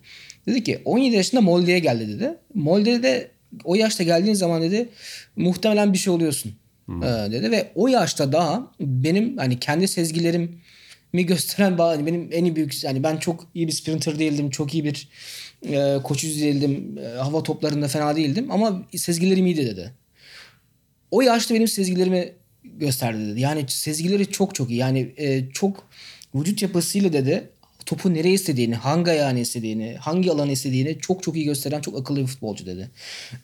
Dedi 0.47 0.65
ki 0.65 0.83
17 0.85 1.17
yaşında 1.17 1.41
Molde'ye 1.41 1.79
geldi 1.79 2.09
dedi. 2.09 2.35
Molde'de 2.55 3.31
o 3.65 3.75
yaşta 3.75 4.05
geldiğin 4.05 4.35
zaman 4.35 4.63
dedi 4.63 4.89
muhtemelen 5.37 5.93
bir 5.93 5.99
şey 5.99 6.13
oluyorsun 6.13 6.57
ee, 6.89 7.33
dedi 7.33 7.51
ve 7.51 7.73
o 7.75 7.89
yaşta 7.89 8.33
daha 8.33 8.73
benim 8.81 9.37
hani 9.37 9.61
kendi 9.61 9.89
sezgilerim 9.89 10.61
mi 11.13 11.27
gösteren 11.27 11.79
bazı 11.79 11.97
hani 11.97 12.07
benim 12.07 12.29
en 12.33 12.57
büyük 12.57 12.85
yani 12.85 13.03
ben 13.03 13.17
çok 13.17 13.47
iyi 13.55 13.67
bir 13.67 13.73
sprinter 13.73 14.19
değildim. 14.19 14.51
Çok 14.51 14.75
iyi 14.75 14.85
bir 14.85 15.09
e, 15.69 15.99
koşucu 16.05 16.41
değildim. 16.41 16.99
E, 16.99 17.07
hava 17.07 17.43
toplarında 17.43 17.89
fena 17.89 18.17
değildim 18.17 18.51
ama 18.51 18.83
sezgilerim 18.97 19.47
iyiydi 19.47 19.67
dedi. 19.67 19.93
O 21.11 21.23
yaşta 21.23 21.55
benim 21.55 21.69
sezgilerimi 21.69 22.33
gösterdi 22.65 23.27
dedi. 23.27 23.41
Yani 23.41 23.65
sezgileri 23.69 24.31
çok 24.31 24.55
çok 24.55 24.71
iyi. 24.71 24.79
Yani 24.79 25.13
e, 25.17 25.51
çok 25.51 25.89
vücut 26.35 26.63
yapısıyla 26.63 27.13
dedi 27.13 27.51
topu 27.87 28.15
nereye 28.15 28.35
istediğini, 28.35 28.75
hangi 28.75 29.11
ayağını 29.11 29.39
istediğini, 29.39 29.97
hangi 30.01 30.33
alanı 30.33 30.53
istediğini 30.53 30.99
çok 31.01 31.23
çok 31.23 31.37
iyi 31.37 31.45
gösteren 31.45 31.81
çok 31.81 31.99
akıllı 31.99 32.21
bir 32.21 32.27
futbolcu 32.27 32.67
dedi. 32.67 32.91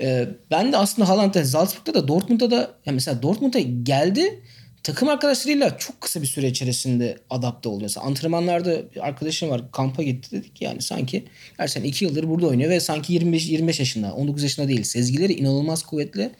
Ee, 0.00 0.28
ben 0.50 0.72
de 0.72 0.76
aslında 0.76 1.08
Haaland'da, 1.08 1.44
Salzburg'da 1.44 1.94
da 1.94 2.08
Dortmund'da 2.08 2.50
da 2.50 2.74
yani 2.86 2.94
mesela 2.94 3.22
Dortmund'a 3.22 3.58
geldi 3.60 4.42
takım 4.82 5.08
arkadaşlarıyla 5.08 5.78
çok 5.78 6.00
kısa 6.00 6.22
bir 6.22 6.26
süre 6.26 6.48
içerisinde 6.48 7.18
adapte 7.30 7.68
oluyor. 7.68 7.82
Mesela 7.82 8.06
antrenmanlarda 8.06 8.92
bir 8.94 9.06
arkadaşım 9.06 9.50
var 9.50 9.72
kampa 9.72 10.02
gitti 10.02 10.30
dedik 10.30 10.62
yani 10.62 10.82
sanki 10.82 11.24
gerçekten 11.58 11.88
iki 11.88 12.04
yıldır 12.04 12.28
burada 12.28 12.46
oynuyor 12.46 12.70
ve 12.70 12.80
sanki 12.80 13.12
25 13.12 13.48
25 13.48 13.78
yaşında 13.78 14.14
19 14.14 14.42
yaşında 14.42 14.68
değil. 14.68 14.82
Sezgileri 14.82 15.32
inanılmaz 15.32 15.82
kuvvetli. 15.82 16.30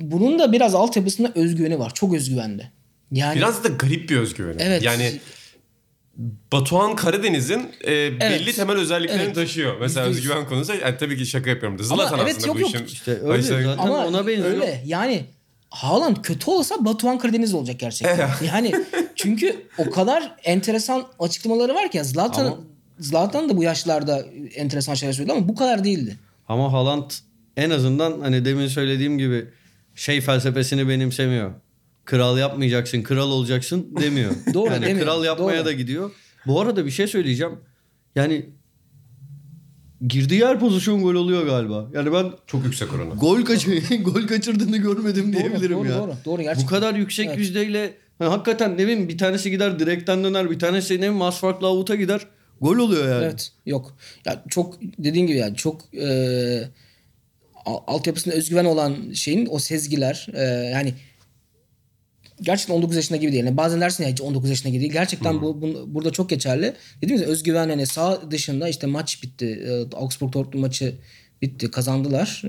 Bunun 0.00 0.38
da 0.38 0.52
biraz 0.52 0.74
altyapısında 0.74 1.32
özgüveni 1.34 1.78
var. 1.78 1.94
Çok 1.94 2.14
özgüvenli. 2.14 2.70
Yani 3.12 3.36
Biraz 3.36 3.64
da 3.64 3.68
garip 3.68 4.10
bir 4.10 4.16
özgüveni. 4.16 4.56
Evet. 4.58 4.82
Yani 4.82 5.12
Batuhan 6.52 6.96
Karadeniz'in 6.96 7.70
e, 7.86 8.20
belli 8.20 8.52
temel 8.52 8.76
özelliklerini 8.76 9.22
Evet. 9.22 9.34
taşıyor. 9.34 9.80
Mesela 9.80 10.06
yüz. 10.06 10.16
özgüven 10.16 10.48
konusu. 10.48 10.72
Yani 10.74 10.96
tabii 10.96 11.16
ki 11.18 11.26
şaka 11.26 11.50
yapıyorum. 11.50 11.78
da. 11.78 11.82
Zlatan 11.82 12.18
evet, 12.22 12.30
aslında 12.36 12.46
yok, 12.46 12.56
bu 12.56 12.60
yok. 12.60 12.70
işin. 12.74 12.84
İşte 12.86 13.10
öyle 13.12 13.28
başlangıcı. 13.28 13.68
zaten 13.68 13.82
Ama 13.86 14.06
ona 14.06 14.26
benziyor. 14.26 14.50
öyle 14.50 14.82
yani 14.86 15.24
Haaland 15.70 16.16
kötü 16.22 16.50
olsa 16.50 16.84
Batuhan 16.84 17.18
Karadeniz 17.18 17.54
olacak 17.54 17.80
gerçekten. 17.80 18.30
yani 18.54 18.72
çünkü 19.16 19.66
o 19.78 19.90
kadar 19.90 20.34
enteresan 20.44 21.06
açıklamaları 21.18 21.74
var 21.74 21.90
ki 21.90 22.04
Zlatan 22.04 22.46
Ama- 22.46 22.56
Zlatan 22.98 23.48
da 23.48 23.56
bu 23.56 23.62
yaşlarda 23.62 24.24
enteresan 24.54 24.94
şeyler 24.94 25.12
söyledi 25.12 25.32
ama 25.32 25.48
bu 25.48 25.54
kadar 25.54 25.84
değildi. 25.84 26.18
Ama 26.48 26.72
Haaland 26.72 27.10
en 27.56 27.70
azından 27.70 28.20
hani 28.20 28.44
demin 28.44 28.66
söylediğim 28.68 29.18
gibi 29.18 29.46
şey 29.94 30.20
felsefesini 30.20 30.88
benimsemiyor. 30.88 31.50
Kral 32.04 32.38
yapmayacaksın, 32.38 33.02
kral 33.02 33.30
olacaksın 33.30 33.86
demiyor. 34.00 34.30
Doğru, 34.54 34.72
yani 34.72 34.86
demiyor. 34.86 35.06
kral 35.06 35.24
yapmaya 35.24 35.58
Doğru. 35.58 35.64
da 35.64 35.72
gidiyor. 35.72 36.10
Bu 36.46 36.60
arada 36.60 36.86
bir 36.86 36.90
şey 36.90 37.06
söyleyeceğim. 37.06 37.52
Yani 38.14 38.46
girdiği 40.08 40.46
her 40.46 40.60
pozisyon 40.60 41.02
gol 41.02 41.14
oluyor 41.14 41.46
galiba. 41.46 41.90
Yani 41.94 42.12
ben 42.12 42.32
Çok 42.46 42.64
yüksek 42.64 42.92
oranı. 42.94 43.14
gol 43.14 43.42
kaçır 43.44 44.00
gol 44.04 44.26
kaçırdığını 44.26 44.76
görmedim 44.76 45.32
diyebilirim 45.32 45.78
doğru, 45.78 45.88
ya. 45.88 45.98
doğru, 45.98 46.14
doğru, 46.24 46.38
Bu 46.38 46.42
gerçekten. 46.42 46.66
kadar 46.68 46.94
yüksek 46.94 47.26
Evet. 47.26 47.38
yüzdeyle 47.38 47.94
hani 48.18 48.28
hakikaten 48.28 48.72
ne 48.74 48.78
bileyim 48.78 49.08
bir 49.08 49.18
tanesi 49.18 49.50
gider 49.50 49.78
direkten 49.78 50.24
döner, 50.24 50.50
bir 50.50 50.58
tanesi 50.58 50.94
ne 50.94 50.98
bileyim 50.98 51.22
az 51.22 51.38
farklı 51.40 51.66
avuta 51.66 51.94
gider. 51.94 52.26
Gol 52.60 52.76
oluyor 52.76 53.08
yani. 53.08 53.24
Evet 53.24 53.52
yok. 53.66 53.96
Ya 54.24 54.42
çok 54.48 54.78
dediğin 54.98 55.26
gibi 55.26 55.38
yani 55.38 55.56
çok 55.56 55.94
e, 55.94 56.08
al- 57.64 57.80
altyapısında 57.86 58.34
özgüven 58.34 58.64
olan 58.64 59.12
şeyin 59.14 59.48
o 59.50 59.58
sezgiler 59.58 60.26
e, 60.34 60.42
yani 60.72 60.94
gerçekten 62.42 62.74
19 62.74 62.96
yaşında 62.96 63.18
gibi 63.18 63.32
değil. 63.32 63.44
Yani 63.44 63.56
bazen 63.56 63.80
dersin 63.80 64.04
ya 64.04 64.10
hiç 64.10 64.20
19 64.20 64.50
yaşında 64.50 64.68
gibi 64.68 64.80
değil. 64.80 64.92
Gerçekten 64.92 65.42
bu, 65.42 65.62
bu- 65.62 65.94
burada 65.94 66.10
çok 66.10 66.30
geçerli. 66.30 66.74
Dediğim 67.02 67.20
gibi 67.20 67.30
özgüven 67.30 67.68
hani 67.68 67.86
sağ 67.86 68.30
dışında 68.30 68.68
işte 68.68 68.86
maç 68.86 69.22
bitti. 69.22 69.46
E, 69.46 69.96
Augsburg 69.96 70.32
Dortmund 70.32 70.62
maçı 70.64 70.94
bitti. 71.42 71.70
Kazandılar. 71.70 72.42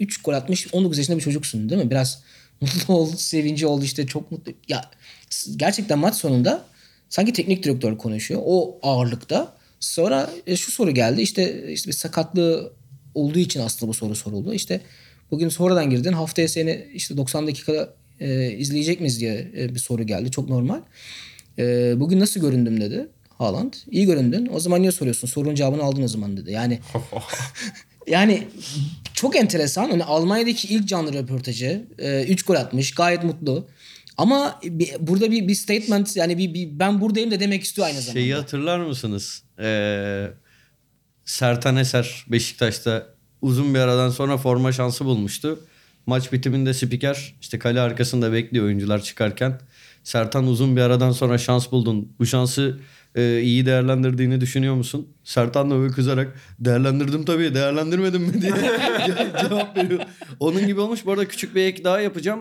3 0.00 0.22
gol 0.22 0.32
atmış 0.32 0.74
19 0.74 0.98
yaşında 0.98 1.16
bir 1.16 1.22
çocuksun 1.22 1.68
değil 1.68 1.82
mi? 1.84 1.90
Biraz 1.90 2.22
mutlu 2.60 2.94
oldu, 2.94 3.16
sevinci 3.16 3.66
oldu 3.66 3.84
işte 3.84 4.06
çok 4.06 4.30
mutlu. 4.32 4.52
Ya 4.68 4.90
gerçekten 5.56 5.98
maç 5.98 6.14
sonunda 6.14 6.64
sanki 7.08 7.32
teknik 7.32 7.62
direktör 7.64 7.98
konuşuyor 7.98 8.40
o 8.44 8.78
ağırlıkta. 8.82 9.56
Sonra 9.80 10.30
e, 10.46 10.56
şu 10.56 10.72
soru 10.72 10.90
geldi. 10.94 11.22
İşte 11.22 11.72
işte 11.72 11.88
bir 11.88 11.94
sakatlığı 11.94 12.72
olduğu 13.14 13.38
için 13.38 13.60
aslında 13.60 13.90
bu 13.90 13.94
soru 13.94 14.14
soruldu. 14.14 14.54
İşte 14.54 14.80
bugün 15.30 15.48
sonradan 15.48 15.90
girdin. 15.90 16.12
Haftaya 16.12 16.48
seni 16.48 16.86
işte 16.94 17.16
90 17.16 17.46
dakika 17.46 17.88
e, 18.20 18.50
izleyecek 18.50 19.00
miyiz 19.00 19.20
diye 19.20 19.52
e, 19.58 19.74
bir 19.74 19.78
soru 19.80 20.02
geldi. 20.02 20.30
Çok 20.30 20.48
normal. 20.48 20.80
E, 21.58 21.94
bugün 22.00 22.20
nasıl 22.20 22.40
göründüm 22.40 22.80
dedi 22.80 23.08
Haaland. 23.38 23.74
İyi 23.90 24.06
göründün. 24.06 24.48
O 24.52 24.60
zaman 24.60 24.82
niye 24.82 24.92
soruyorsun? 24.92 25.28
Sorunun 25.28 25.54
cevabını 25.54 25.82
aldın 25.82 26.02
o 26.02 26.08
zaman 26.08 26.36
dedi. 26.36 26.52
Yani 26.52 26.78
yani 28.06 28.42
çok 29.14 29.36
enteresan. 29.36 29.90
Hani 29.90 30.04
Almanya'daki 30.04 30.68
ilk 30.68 30.88
canlı 30.88 31.12
röportajı. 31.12 31.84
3 32.28 32.42
gol 32.42 32.54
atmış. 32.54 32.94
Gayet 32.94 33.24
mutlu. 33.24 33.68
Ama 34.16 34.60
bir- 34.64 34.94
burada 35.00 35.30
bir, 35.30 35.48
bir 35.48 35.54
statement 35.54 36.16
yani 36.16 36.38
bir, 36.38 36.54
bir 36.54 36.78
ben 36.78 37.00
buradayım 37.00 37.30
da 37.30 37.40
demek 37.40 37.62
istiyor 37.64 37.86
aynı 37.86 38.00
zamanda. 38.00 38.20
Şeyi 38.20 38.34
hatırlar 38.34 38.78
mısınız? 38.78 39.42
Ee, 39.60 40.26
Sertan 41.24 41.76
Eser 41.76 42.24
Beşiktaş'ta 42.28 43.06
uzun 43.42 43.74
bir 43.74 43.78
aradan 43.78 44.10
sonra 44.10 44.36
forma 44.38 44.72
şansı 44.72 45.04
bulmuştu. 45.04 45.60
Maç 46.06 46.32
bitiminde 46.32 46.74
spiker 46.74 47.34
işte 47.40 47.58
kale 47.58 47.80
arkasında 47.80 48.32
bekliyor 48.32 48.64
oyuncular 48.64 49.02
çıkarken. 49.02 49.60
Sertan 50.04 50.46
uzun 50.46 50.76
bir 50.76 50.80
aradan 50.80 51.12
sonra 51.12 51.38
şans 51.38 51.72
buldun. 51.72 52.12
Bu 52.18 52.26
şansı 52.26 52.78
e, 53.14 53.40
iyi 53.40 53.66
değerlendirdiğini 53.66 54.40
düşünüyor 54.40 54.74
musun? 54.74 55.08
Sertan 55.24 55.70
da 55.70 55.78
böyle 55.78 55.92
kızarak 55.92 56.34
değerlendirdim 56.60 57.24
tabii 57.24 57.54
değerlendirmedim 57.54 58.22
mi 58.22 58.42
diye 58.42 58.52
ce- 58.52 59.40
cevap 59.48 59.76
veriyor. 59.76 60.00
Onun 60.40 60.66
gibi 60.66 60.80
olmuş. 60.80 61.06
Bu 61.06 61.12
arada 61.12 61.28
küçük 61.28 61.54
bir 61.54 61.62
ek 61.62 61.84
daha 61.84 62.00
yapacağım. 62.00 62.40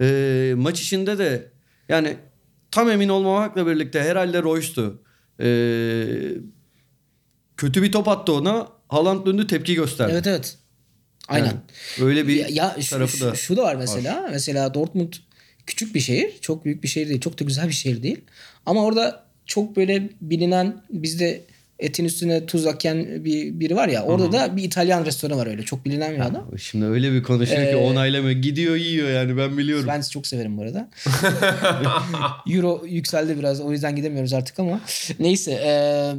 E, 0.00 0.54
maç 0.56 0.80
içinde 0.82 1.18
de 1.18 1.52
yani 1.88 2.16
tam 2.70 2.90
emin 2.90 3.08
olmamakla 3.08 3.66
birlikte 3.66 4.00
herhalde 4.02 4.42
Royce'tu. 4.42 5.02
E, 5.40 5.48
kötü 7.56 7.82
bir 7.82 7.92
top 7.92 8.08
attı 8.08 8.32
ona. 8.32 8.68
Haaland 8.88 9.26
döndü 9.26 9.46
tepki 9.46 9.74
gösterdi. 9.74 10.12
Evet 10.14 10.26
evet. 10.26 10.58
Aynen. 11.28 11.46
Yani 11.46 11.56
öyle 12.00 12.28
bir 12.28 12.36
ya, 12.36 12.46
ya 12.50 12.76
şu, 12.82 12.90
tarafı 12.90 13.16
şu, 13.16 13.24
da. 13.24 13.34
şu 13.34 13.56
da 13.56 13.62
var 13.62 13.74
mesela. 13.76 14.28
Mesela 14.32 14.74
Dortmund 14.74 15.12
küçük 15.66 15.94
bir 15.94 16.00
şehir. 16.00 16.30
Çok 16.40 16.64
büyük 16.64 16.82
bir 16.82 16.88
şehir 16.88 17.08
değil. 17.08 17.20
Çok 17.20 17.40
da 17.40 17.44
güzel 17.44 17.68
bir 17.68 17.72
şehir 17.72 18.02
değil. 18.02 18.20
Ama 18.66 18.84
orada 18.84 19.24
çok 19.46 19.76
böyle 19.76 20.08
bilinen 20.20 20.82
bizde 20.90 21.40
etin 21.78 22.04
üstüne 22.04 22.46
tuz 22.46 22.66
aken 22.66 23.24
bir 23.24 23.60
biri 23.60 23.76
var 23.76 23.88
ya. 23.88 24.02
Orada 24.02 24.32
da 24.32 24.56
bir 24.56 24.62
İtalyan 24.62 25.04
restoranı 25.06 25.38
var 25.38 25.46
öyle. 25.46 25.62
Çok 25.62 25.84
bilinen 25.84 26.14
bir 26.14 26.20
adam. 26.20 26.58
Şimdi 26.58 26.84
öyle 26.84 27.12
bir 27.12 27.22
konuşuyor 27.22 27.62
ki 27.62 27.68
Ee, 27.68 27.76
onaylamıyor. 27.76 28.40
Gidiyor 28.40 28.76
yiyor 28.76 29.10
yani 29.10 29.36
ben 29.36 29.58
biliyorum. 29.58 29.84
Ben 29.88 30.02
çok 30.02 30.26
severim 30.26 30.58
bu 30.58 30.62
arada. 30.62 30.88
Euro 32.50 32.82
yükseldi 32.86 33.38
biraz 33.38 33.60
o 33.60 33.72
yüzden 33.72 33.96
gidemiyoruz 33.96 34.32
artık 34.32 34.58
ama. 34.58 34.80
Neyse. 35.18 35.52
eee, 35.52 36.14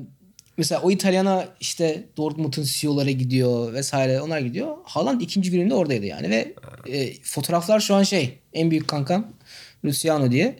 mesela 0.57 0.81
o 0.81 0.91
İtalyana 0.91 1.45
işte 1.59 2.03
Dortmund'un 2.17 2.63
CEO'lara 2.63 3.11
gidiyor 3.11 3.73
vesaire 3.73 4.21
onlar 4.21 4.39
gidiyor. 4.39 4.77
Haaland 4.83 5.21
ikinci 5.21 5.51
gününde 5.51 5.73
oradaydı 5.73 6.05
yani 6.05 6.29
ve 6.29 6.53
e, 6.87 7.13
fotoğraflar 7.23 7.79
şu 7.79 7.95
an 7.95 8.03
şey 8.03 8.39
en 8.53 8.71
büyük 8.71 8.87
kankam 8.87 9.27
Luciano 9.85 10.31
diye. 10.31 10.55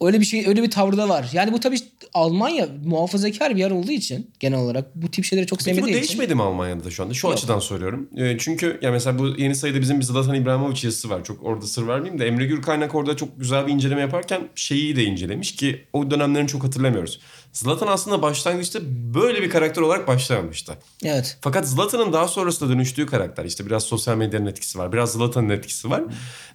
Öyle 0.00 0.20
bir 0.20 0.24
şey 0.24 0.46
öyle 0.46 0.62
bir 0.62 0.70
tavrı 0.70 0.96
da 0.96 1.08
var. 1.08 1.30
Yani 1.32 1.52
bu 1.52 1.60
tabii 1.60 1.78
Almanya 2.14 2.68
muhafazakar 2.84 3.54
bir 3.54 3.60
yer 3.60 3.70
olduğu 3.70 3.90
için 3.90 4.30
genel 4.40 4.58
olarak 4.58 4.94
bu 4.94 5.10
tip 5.10 5.24
şeyleri 5.24 5.46
çok 5.46 5.58
Peki 5.58 5.70
bu 5.70 5.74
sevmediği 5.74 5.96
için. 5.96 6.08
değişmedi 6.08 6.34
mi 6.34 6.42
Almanya'da 6.42 6.84
da 6.84 6.90
şu 6.90 7.02
anda? 7.02 7.14
Şu 7.14 7.28
açıdan 7.28 7.58
soruyorum. 7.58 8.08
E, 8.16 8.38
çünkü 8.38 8.78
ya 8.82 8.90
mesela 8.90 9.18
bu 9.18 9.28
yeni 9.28 9.54
sayıda 9.54 9.80
bizim 9.80 10.00
bir 10.00 10.04
Zlatan 10.04 10.34
İbrahimovic 10.34 10.80
yazısı 10.82 11.10
var. 11.10 11.24
Çok 11.24 11.44
orada 11.44 11.66
sır 11.66 11.86
vermeyeyim 11.86 12.20
de 12.20 12.26
Emre 12.26 12.46
Gürkaynak 12.46 12.94
orada 12.94 13.16
çok 13.16 13.40
güzel 13.40 13.66
bir 13.66 13.72
inceleme 13.72 14.00
yaparken 14.00 14.48
şeyi 14.54 14.96
de 14.96 15.04
incelemiş 15.04 15.56
ki 15.56 15.84
o 15.92 16.10
dönemlerini 16.10 16.48
çok 16.48 16.64
hatırlamıyoruz. 16.64 17.20
Zlatan 17.52 17.86
aslında 17.86 18.22
başlangıçta 18.22 18.78
böyle 19.14 19.42
bir 19.42 19.50
karakter 19.50 19.82
olarak 19.82 20.08
başlamamıştı. 20.08 20.72
Evet. 21.04 21.38
Fakat 21.40 21.68
Zlatan'ın 21.68 22.12
daha 22.12 22.28
sonrasında 22.28 22.70
dönüştüğü 22.70 23.06
karakter 23.06 23.44
işte 23.44 23.66
biraz 23.66 23.82
sosyal 23.82 24.16
medyanın 24.16 24.46
etkisi 24.46 24.78
var. 24.78 24.92
Biraz 24.92 25.12
Zlatan'ın 25.12 25.48
etkisi 25.48 25.90
var. 25.90 26.02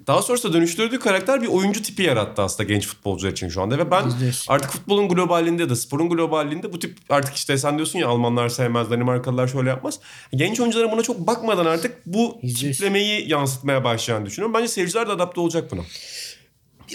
Daha 0.07 0.21
sonrasında 0.21 0.53
dönüştürdüğü 0.53 0.99
karakter 0.99 1.41
bir 1.41 1.47
oyuncu 1.47 1.83
tipi 1.83 2.03
yarattı 2.03 2.41
aslında 2.41 2.69
genç 2.69 2.87
futbolcular 2.87 3.31
için 3.31 3.49
şu 3.49 3.61
anda. 3.61 3.77
Ve 3.77 3.91
ben 3.91 4.03
artık 4.47 4.71
futbolun 4.71 5.09
globalinde 5.09 5.69
de 5.69 5.75
sporun 5.75 6.09
globalinde 6.09 6.73
bu 6.73 6.79
tip 6.79 6.97
artık 7.09 7.35
işte 7.35 7.57
sen 7.57 7.77
diyorsun 7.77 7.99
ya 7.99 8.07
Almanlar 8.07 8.49
sevmez, 8.49 8.91
Danimarkalılar 8.91 9.47
şöyle 9.47 9.69
yapmaz. 9.69 9.99
Genç 10.31 10.59
oyuncuların 10.59 10.91
buna 10.91 11.03
çok 11.03 11.27
bakmadan 11.27 11.65
artık 11.65 12.05
bu 12.05 12.37
yüz. 12.41 12.59
tiplemeyi 12.59 13.29
yansıtmaya 13.29 13.83
başlayacağını 13.83 14.25
düşünüyorum. 14.25 14.53
Bence 14.53 14.67
seyirciler 14.67 15.07
de 15.07 15.11
adapte 15.11 15.41
olacak 15.41 15.71
buna. 15.71 15.81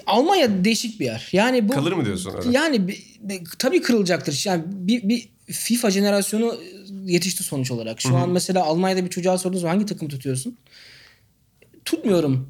Almanya 0.06 0.64
değişik 0.64 1.00
bir 1.00 1.04
yer. 1.04 1.28
Yani 1.32 1.68
bu 1.68 1.72
Kalır 1.72 1.92
mı 1.92 2.04
diyorsun? 2.04 2.32
Evet. 2.34 2.46
Yani 2.50 2.88
bi- 2.88 2.98
bi- 3.20 3.44
tabii 3.58 3.82
kırılacaktır. 3.82 4.42
Yani 4.46 4.62
bir, 4.66 5.08
bir 5.08 5.28
FIFA 5.46 5.90
jenerasyonu 5.90 6.56
yetişti 7.04 7.42
sonuç 7.42 7.70
olarak. 7.70 8.00
Şu 8.00 8.16
an 8.16 8.30
mesela 8.30 8.64
Almanya'da 8.64 9.04
bir 9.04 9.10
çocuğa 9.10 9.38
sordunuz 9.38 9.64
hangi 9.64 9.86
takım 9.86 10.08
tutuyorsun? 10.08 10.58
Tutmuyorum. 11.84 12.48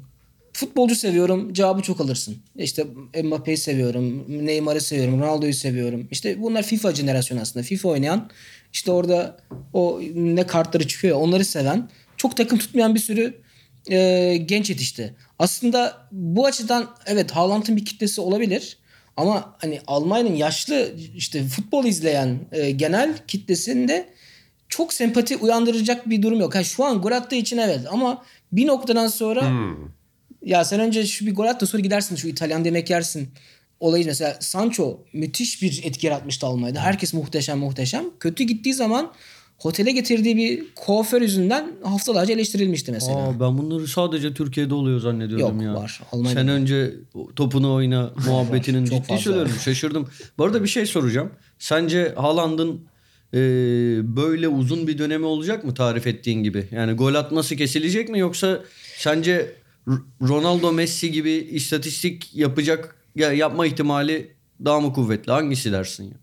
Futbolcu 0.53 0.95
seviyorum. 0.95 1.53
Cevabı 1.53 1.81
çok 1.81 2.01
alırsın. 2.01 2.37
İşte 2.55 2.87
Mbappe'yi 3.23 3.57
seviyorum. 3.57 4.25
Neymar'ı 4.45 4.81
seviyorum. 4.81 5.21
Ronaldo'yu 5.21 5.53
seviyorum. 5.53 6.07
İşte 6.11 6.41
bunlar 6.41 6.63
FIFA 6.63 6.95
jenerasyonu 6.95 7.41
aslında. 7.41 7.63
FIFA 7.63 7.89
oynayan 7.89 8.29
işte 8.73 8.91
orada 8.91 9.37
o 9.73 10.01
ne 10.15 10.47
kartları 10.47 10.87
çıkıyor 10.87 11.15
ya, 11.17 11.19
onları 11.23 11.45
seven 11.45 11.89
çok 12.17 12.37
takım 12.37 12.59
tutmayan 12.59 12.95
bir 12.95 12.99
sürü 12.99 13.42
e, 13.89 14.37
genç 14.45 14.69
yetişti. 14.69 15.15
Aslında 15.39 16.07
bu 16.11 16.45
açıdan 16.45 16.89
evet 17.05 17.31
Haaland'ın 17.31 17.75
bir 17.75 17.85
kitlesi 17.85 18.21
olabilir. 18.21 18.77
Ama 19.17 19.55
hani 19.57 19.81
Almanya'nın 19.87 20.35
yaşlı 20.35 20.95
işte 21.15 21.43
futbol 21.43 21.85
izleyen 21.85 22.39
e, 22.51 22.71
genel 22.71 23.17
kitlesinde 23.27 24.09
çok 24.69 24.93
sempati 24.93 25.37
uyandıracak 25.37 26.09
bir 26.09 26.21
durum 26.21 26.39
yok. 26.39 26.55
Ha, 26.55 26.63
şu 26.63 26.85
an 26.85 27.01
gol 27.01 27.11
attığı 27.11 27.35
için 27.35 27.57
evet 27.57 27.79
ama 27.89 28.25
bir 28.51 28.67
noktadan 28.67 29.07
sonra 29.07 29.51
ya 30.45 30.65
sen 30.65 30.79
önce 30.79 31.05
şu 31.05 31.25
bir 31.25 31.35
gol 31.35 31.45
at 31.45 31.61
da 31.61 31.65
sonra 31.65 31.81
gidersin 31.81 32.15
şu 32.15 32.27
İtalyan 32.27 32.63
yemek 32.63 32.89
yersin. 32.89 33.29
Olayı 33.79 34.05
mesela 34.05 34.37
Sancho 34.39 34.99
müthiş 35.13 35.61
bir 35.61 35.81
etki 35.83 36.07
yaratmıştı 36.07 36.47
Almanya'da. 36.47 36.81
Herkes 36.81 37.13
muhteşem 37.13 37.59
muhteşem. 37.59 38.05
Kötü 38.19 38.43
gittiği 38.43 38.73
zaman 38.73 39.13
otele 39.65 39.91
getirdiği 39.91 40.37
bir 40.37 40.63
kuaför 40.75 41.21
yüzünden 41.21 41.71
haftalarca 41.83 42.33
eleştirilmişti 42.33 42.91
mesela. 42.91 43.17
Aa, 43.17 43.39
ben 43.39 43.57
bunları 43.57 43.87
sadece 43.87 44.33
Türkiye'de 44.33 44.73
oluyor 44.73 44.99
zannediyordum 44.99 45.61
Yok, 45.61 45.75
ya. 45.75 45.81
var. 45.81 46.01
Almanya'da 46.11 46.39
Sen 46.39 46.47
önce 46.47 46.93
topunu 47.35 47.73
oyna 47.73 48.13
muhabbetinin 48.27 48.85
ciddi 48.85 49.17
söylüyorum. 49.17 49.51
Şaşırdım. 49.63 50.07
Bu 50.37 50.43
arada 50.43 50.63
bir 50.63 50.67
şey 50.67 50.85
soracağım. 50.85 51.31
Sence 51.59 52.13
Haaland'ın 52.15 52.81
e, 53.33 53.39
böyle 54.15 54.47
uzun 54.47 54.87
bir 54.87 54.97
dönemi 54.97 55.25
olacak 55.25 55.63
mı 55.63 55.73
tarif 55.73 56.07
ettiğin 56.07 56.43
gibi? 56.43 56.67
Yani 56.71 56.93
gol 56.93 57.15
atması 57.15 57.55
kesilecek 57.55 58.09
mi 58.09 58.19
yoksa 58.19 58.59
sence 58.97 59.55
Ronaldo 60.21 60.71
Messi 60.71 61.11
gibi 61.11 61.31
istatistik 61.31 62.35
yapacak 62.35 62.95
ya 63.15 63.33
yapma 63.33 63.65
ihtimali 63.65 64.31
daha 64.65 64.79
mı 64.79 64.93
kuvvetli? 64.93 65.31
Hangisi 65.31 65.71
dersin 65.71 66.03
ya? 66.03 66.22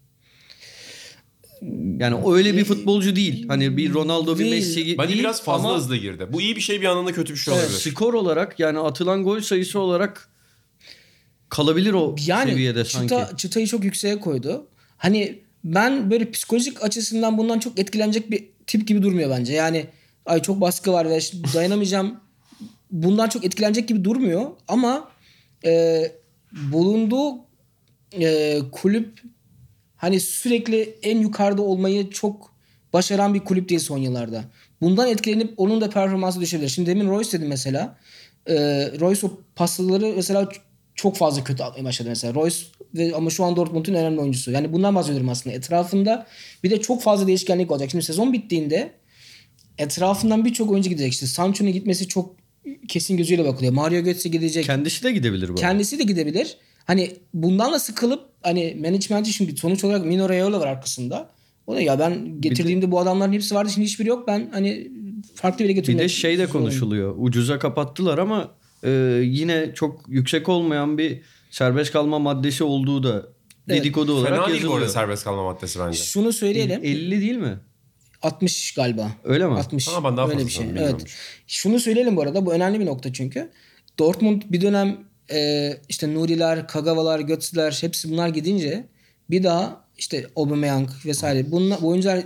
Yani 1.98 2.16
öyle 2.34 2.56
bir 2.56 2.64
futbolcu 2.64 3.16
değil. 3.16 3.48
Hani 3.48 3.76
bir 3.76 3.94
Ronaldo 3.94 4.38
bir. 4.38 4.50
Messi 4.50 4.84
gibi 4.84 4.98
Bence 4.98 5.08
değil 5.08 5.20
biraz 5.20 5.42
fazla 5.42 5.68
ama- 5.68 5.76
hızlı 5.76 5.96
girdi. 5.96 6.26
Bu 6.32 6.40
iyi 6.40 6.56
bir 6.56 6.60
şey 6.60 6.80
bir 6.80 6.84
yandan 6.84 7.06
da 7.06 7.12
kötü 7.12 7.32
bir 7.32 7.38
şey 7.38 7.54
olabilir. 7.54 7.70
skor 7.70 8.14
olarak 8.14 8.60
yani 8.60 8.78
atılan 8.78 9.24
gol 9.24 9.40
sayısı 9.40 9.78
olarak 9.78 10.28
kalabilir 11.48 11.92
o 11.92 12.16
yani 12.26 12.50
seviyede 12.50 12.84
çıta, 12.84 13.08
sanki. 13.08 13.36
çıtayı 13.36 13.66
çok 13.66 13.84
yükseğe 13.84 14.20
koydu. 14.20 14.66
Hani 14.96 15.38
ben 15.64 16.10
böyle 16.10 16.30
psikolojik 16.30 16.84
açısından 16.84 17.38
bundan 17.38 17.58
çok 17.58 17.78
etkilenecek 17.78 18.30
bir 18.30 18.44
tip 18.66 18.88
gibi 18.88 19.02
durmuyor 19.02 19.30
bence. 19.30 19.52
Yani 19.52 19.86
ay 20.26 20.42
çok 20.42 20.60
baskı 20.60 20.92
var 20.92 21.10
ve 21.10 21.20
dayanamayacağım. 21.54 22.20
Bundan 22.90 23.28
çok 23.28 23.44
etkilenecek 23.44 23.88
gibi 23.88 24.04
durmuyor 24.04 24.50
ama 24.68 25.10
e, 25.64 26.02
bulunduğu 26.52 27.34
e, 28.20 28.58
kulüp 28.72 29.22
hani 30.00 30.20
sürekli 30.20 30.94
en 31.02 31.18
yukarıda 31.18 31.62
olmayı 31.62 32.10
çok 32.10 32.54
başaran 32.92 33.34
bir 33.34 33.40
kulüp 33.40 33.68
değil 33.68 33.80
son 33.80 33.98
yıllarda. 33.98 34.44
Bundan 34.80 35.08
etkilenip 35.08 35.54
onun 35.56 35.80
da 35.80 35.90
performansı 35.90 36.40
düşebilir. 36.40 36.68
Şimdi 36.68 36.90
demin 36.90 37.08
Royce 37.08 37.32
dedim 37.32 37.48
mesela. 37.48 37.98
Ee, 38.46 38.54
Royce 39.00 39.26
o 39.26 39.40
pasları 39.56 40.12
mesela 40.16 40.48
çok 40.94 41.16
fazla 41.16 41.44
kötü 41.44 41.62
atmaya 41.62 41.84
başladı 41.84 42.08
mesela. 42.08 42.34
Royce 42.34 42.56
ve 42.94 43.14
ama 43.16 43.30
şu 43.30 43.44
an 43.44 43.56
Dortmund'un 43.56 43.94
önemli 43.94 44.20
oyuncusu. 44.20 44.50
Yani 44.50 44.72
bundan 44.72 44.94
bahsediyorum 44.94 45.28
aslında. 45.28 45.56
Etrafında 45.56 46.26
bir 46.64 46.70
de 46.70 46.80
çok 46.80 47.02
fazla 47.02 47.26
değişkenlik 47.26 47.70
olacak. 47.70 47.90
Şimdi 47.90 48.04
sezon 48.04 48.32
bittiğinde 48.32 48.92
etrafından 49.78 50.44
birçok 50.44 50.70
oyuncu 50.70 50.90
gidecek. 50.90 51.12
İşte 51.12 51.26
Sancho'nun 51.26 51.72
gitmesi 51.72 52.08
çok 52.08 52.36
kesin 52.88 53.16
gözüyle 53.16 53.44
bakılıyor. 53.44 53.72
Mario 53.72 54.02
Götze 54.02 54.28
gidecek. 54.28 54.64
Kendisi 54.64 55.02
de 55.02 55.12
gidebilir 55.12 55.48
bu. 55.48 55.52
arada. 55.52 55.60
Kendisi 55.60 55.98
de 55.98 56.02
gidebilir. 56.02 56.56
Hani 56.90 57.16
bundan 57.34 57.72
da 57.72 57.78
sıkılıp 57.78 58.20
hani 58.42 58.76
management'i 58.80 59.32
şimdi 59.32 59.56
sonuç 59.56 59.84
olarak 59.84 60.04
Mino 60.04 60.28
Raiola 60.28 60.60
var 60.60 60.66
arkasında. 60.66 61.30
O 61.66 61.74
da 61.74 61.80
ya 61.80 61.98
ben 61.98 62.40
getirdiğimde 62.40 62.90
bu 62.90 63.00
adamların 63.00 63.32
hepsi 63.32 63.54
vardı 63.54 63.70
şimdi 63.70 63.86
hiçbiri 63.86 64.08
yok. 64.08 64.28
Ben 64.28 64.48
hani 64.52 64.90
farklı 65.34 65.64
biri 65.64 65.68
Bir 65.68 65.74
getirmek 65.74 66.02
de 66.02 66.08
şey 66.08 66.38
de 66.38 66.46
konuşuluyor. 66.46 67.14
Ucuza 67.18 67.58
kapattılar 67.58 68.18
ama 68.18 68.54
e, 68.84 68.90
yine 69.24 69.74
çok 69.74 70.04
yüksek 70.08 70.48
olmayan 70.48 70.98
bir 70.98 71.22
serbest 71.50 71.92
kalma 71.92 72.18
maddesi 72.18 72.64
olduğu 72.64 73.02
da 73.02 73.26
Evet. 73.68 73.80
dedikodu 73.80 74.12
olarak 74.12 74.34
Fena 74.34 74.46
değil 74.46 74.56
yazılıyor. 74.56 74.78
arada 74.80 74.92
serbest 74.92 75.24
kalma 75.24 75.44
maddesi 75.44 75.78
bence. 75.78 75.98
Şunu 75.98 76.32
söyleyelim. 76.32 76.80
50 76.84 77.20
değil 77.20 77.36
mi? 77.36 77.58
60 78.22 78.74
galiba. 78.74 79.10
Öyle 79.24 79.46
mi? 79.46 79.54
60. 79.54 79.88
Ha, 79.88 80.04
ben 80.04 80.16
daha 80.16 80.26
Öyle 80.26 80.34
fazla 80.34 80.46
bir 80.46 80.52
şey. 80.52 80.66
Evet. 80.76 81.04
Şunu 81.46 81.80
söyleyelim 81.80 82.16
bu 82.16 82.22
arada. 82.22 82.46
Bu 82.46 82.52
önemli 82.52 82.80
bir 82.80 82.86
nokta 82.86 83.12
çünkü. 83.12 83.50
Dortmund 83.98 84.42
bir 84.48 84.60
dönem 84.60 85.09
e, 85.32 85.76
işte 85.88 86.14
Nuriler, 86.14 86.68
Kagavalar, 86.68 87.20
Götze'ler 87.20 87.78
hepsi 87.80 88.10
bunlar 88.10 88.28
gidince 88.28 88.88
bir 89.30 89.42
daha 89.42 89.84
işte 89.98 90.26
Aubameyang 90.36 90.90
vesaire 91.04 91.52
bunlar, 91.52 91.82
bu 91.82 91.88
oyuncular 91.88 92.22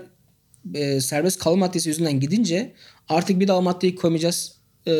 e, 0.74 1.00
serbest 1.00 1.38
kalma 1.38 1.66
maddesi 1.66 1.88
yüzünden 1.88 2.20
gidince 2.20 2.72
artık 3.08 3.40
bir 3.40 3.48
daha 3.48 3.58
o 3.58 3.62
maddeyi 3.62 3.94
koymayacağız 3.94 4.54
e, 4.86 4.92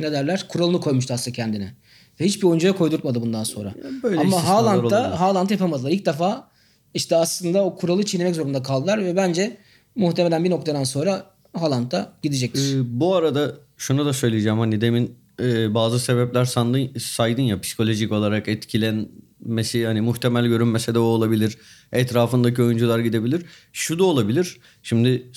ne 0.00 0.12
derler 0.12 0.48
kuralını 0.48 0.80
koymuştu 0.80 1.14
aslında 1.14 1.34
kendine. 1.34 1.74
Ve 2.20 2.24
hiçbir 2.24 2.46
oyuncuya 2.46 2.76
koydurtmadı 2.76 3.20
bundan 3.20 3.44
sonra. 3.44 3.74
böyle 4.02 4.20
Ama 4.20 4.48
Haaland'da. 4.48 5.20
Haaland 5.20 5.50
yapamadılar. 5.50 5.90
İlk 5.90 6.06
defa 6.06 6.48
işte 6.94 7.16
aslında 7.16 7.64
o 7.64 7.76
kuralı 7.76 8.04
çiğnemek 8.04 8.34
zorunda 8.34 8.62
kaldılar 8.62 9.04
ve 9.04 9.16
bence 9.16 9.56
muhtemelen 9.94 10.44
bir 10.44 10.50
noktadan 10.50 10.84
sonra 10.84 11.26
Haaland 11.52 11.92
da 11.92 12.12
gidecektir. 12.22 12.76
Ee, 12.76 13.00
bu 13.00 13.14
arada 13.14 13.54
şunu 13.76 14.06
da 14.06 14.12
söyleyeceğim 14.12 14.58
hani 14.58 14.80
demin 14.80 15.21
e, 15.42 15.74
bazı 15.74 16.00
sebepler 16.00 16.44
sandın, 16.44 16.98
saydın 16.98 17.42
ya 17.42 17.60
psikolojik 17.60 18.12
olarak 18.12 18.48
etkilenmesi 18.48 19.86
hani 19.86 20.00
muhtemel 20.00 20.46
görünmese 20.46 20.94
de 20.94 20.98
o 20.98 21.02
olabilir. 21.02 21.58
Etrafındaki 21.92 22.62
oyuncular 22.62 22.98
gidebilir. 22.98 23.42
Şu 23.72 23.98
da 23.98 24.04
olabilir. 24.04 24.60
Şimdi 24.82 25.30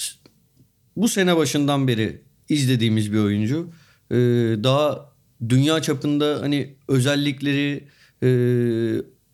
bu 0.96 1.08
sene 1.08 1.38
başından 1.38 1.88
beri 1.88 2.22
izlediğimiz 2.50 3.14
bir 3.14 3.18
oyuncu. 3.20 3.70
Ee, 4.12 4.16
daha 4.64 5.14
dünya 5.50 5.82
çapında 5.82 6.38
hani 6.42 6.76
özellikleri, 6.88 7.88
e, 8.24 8.30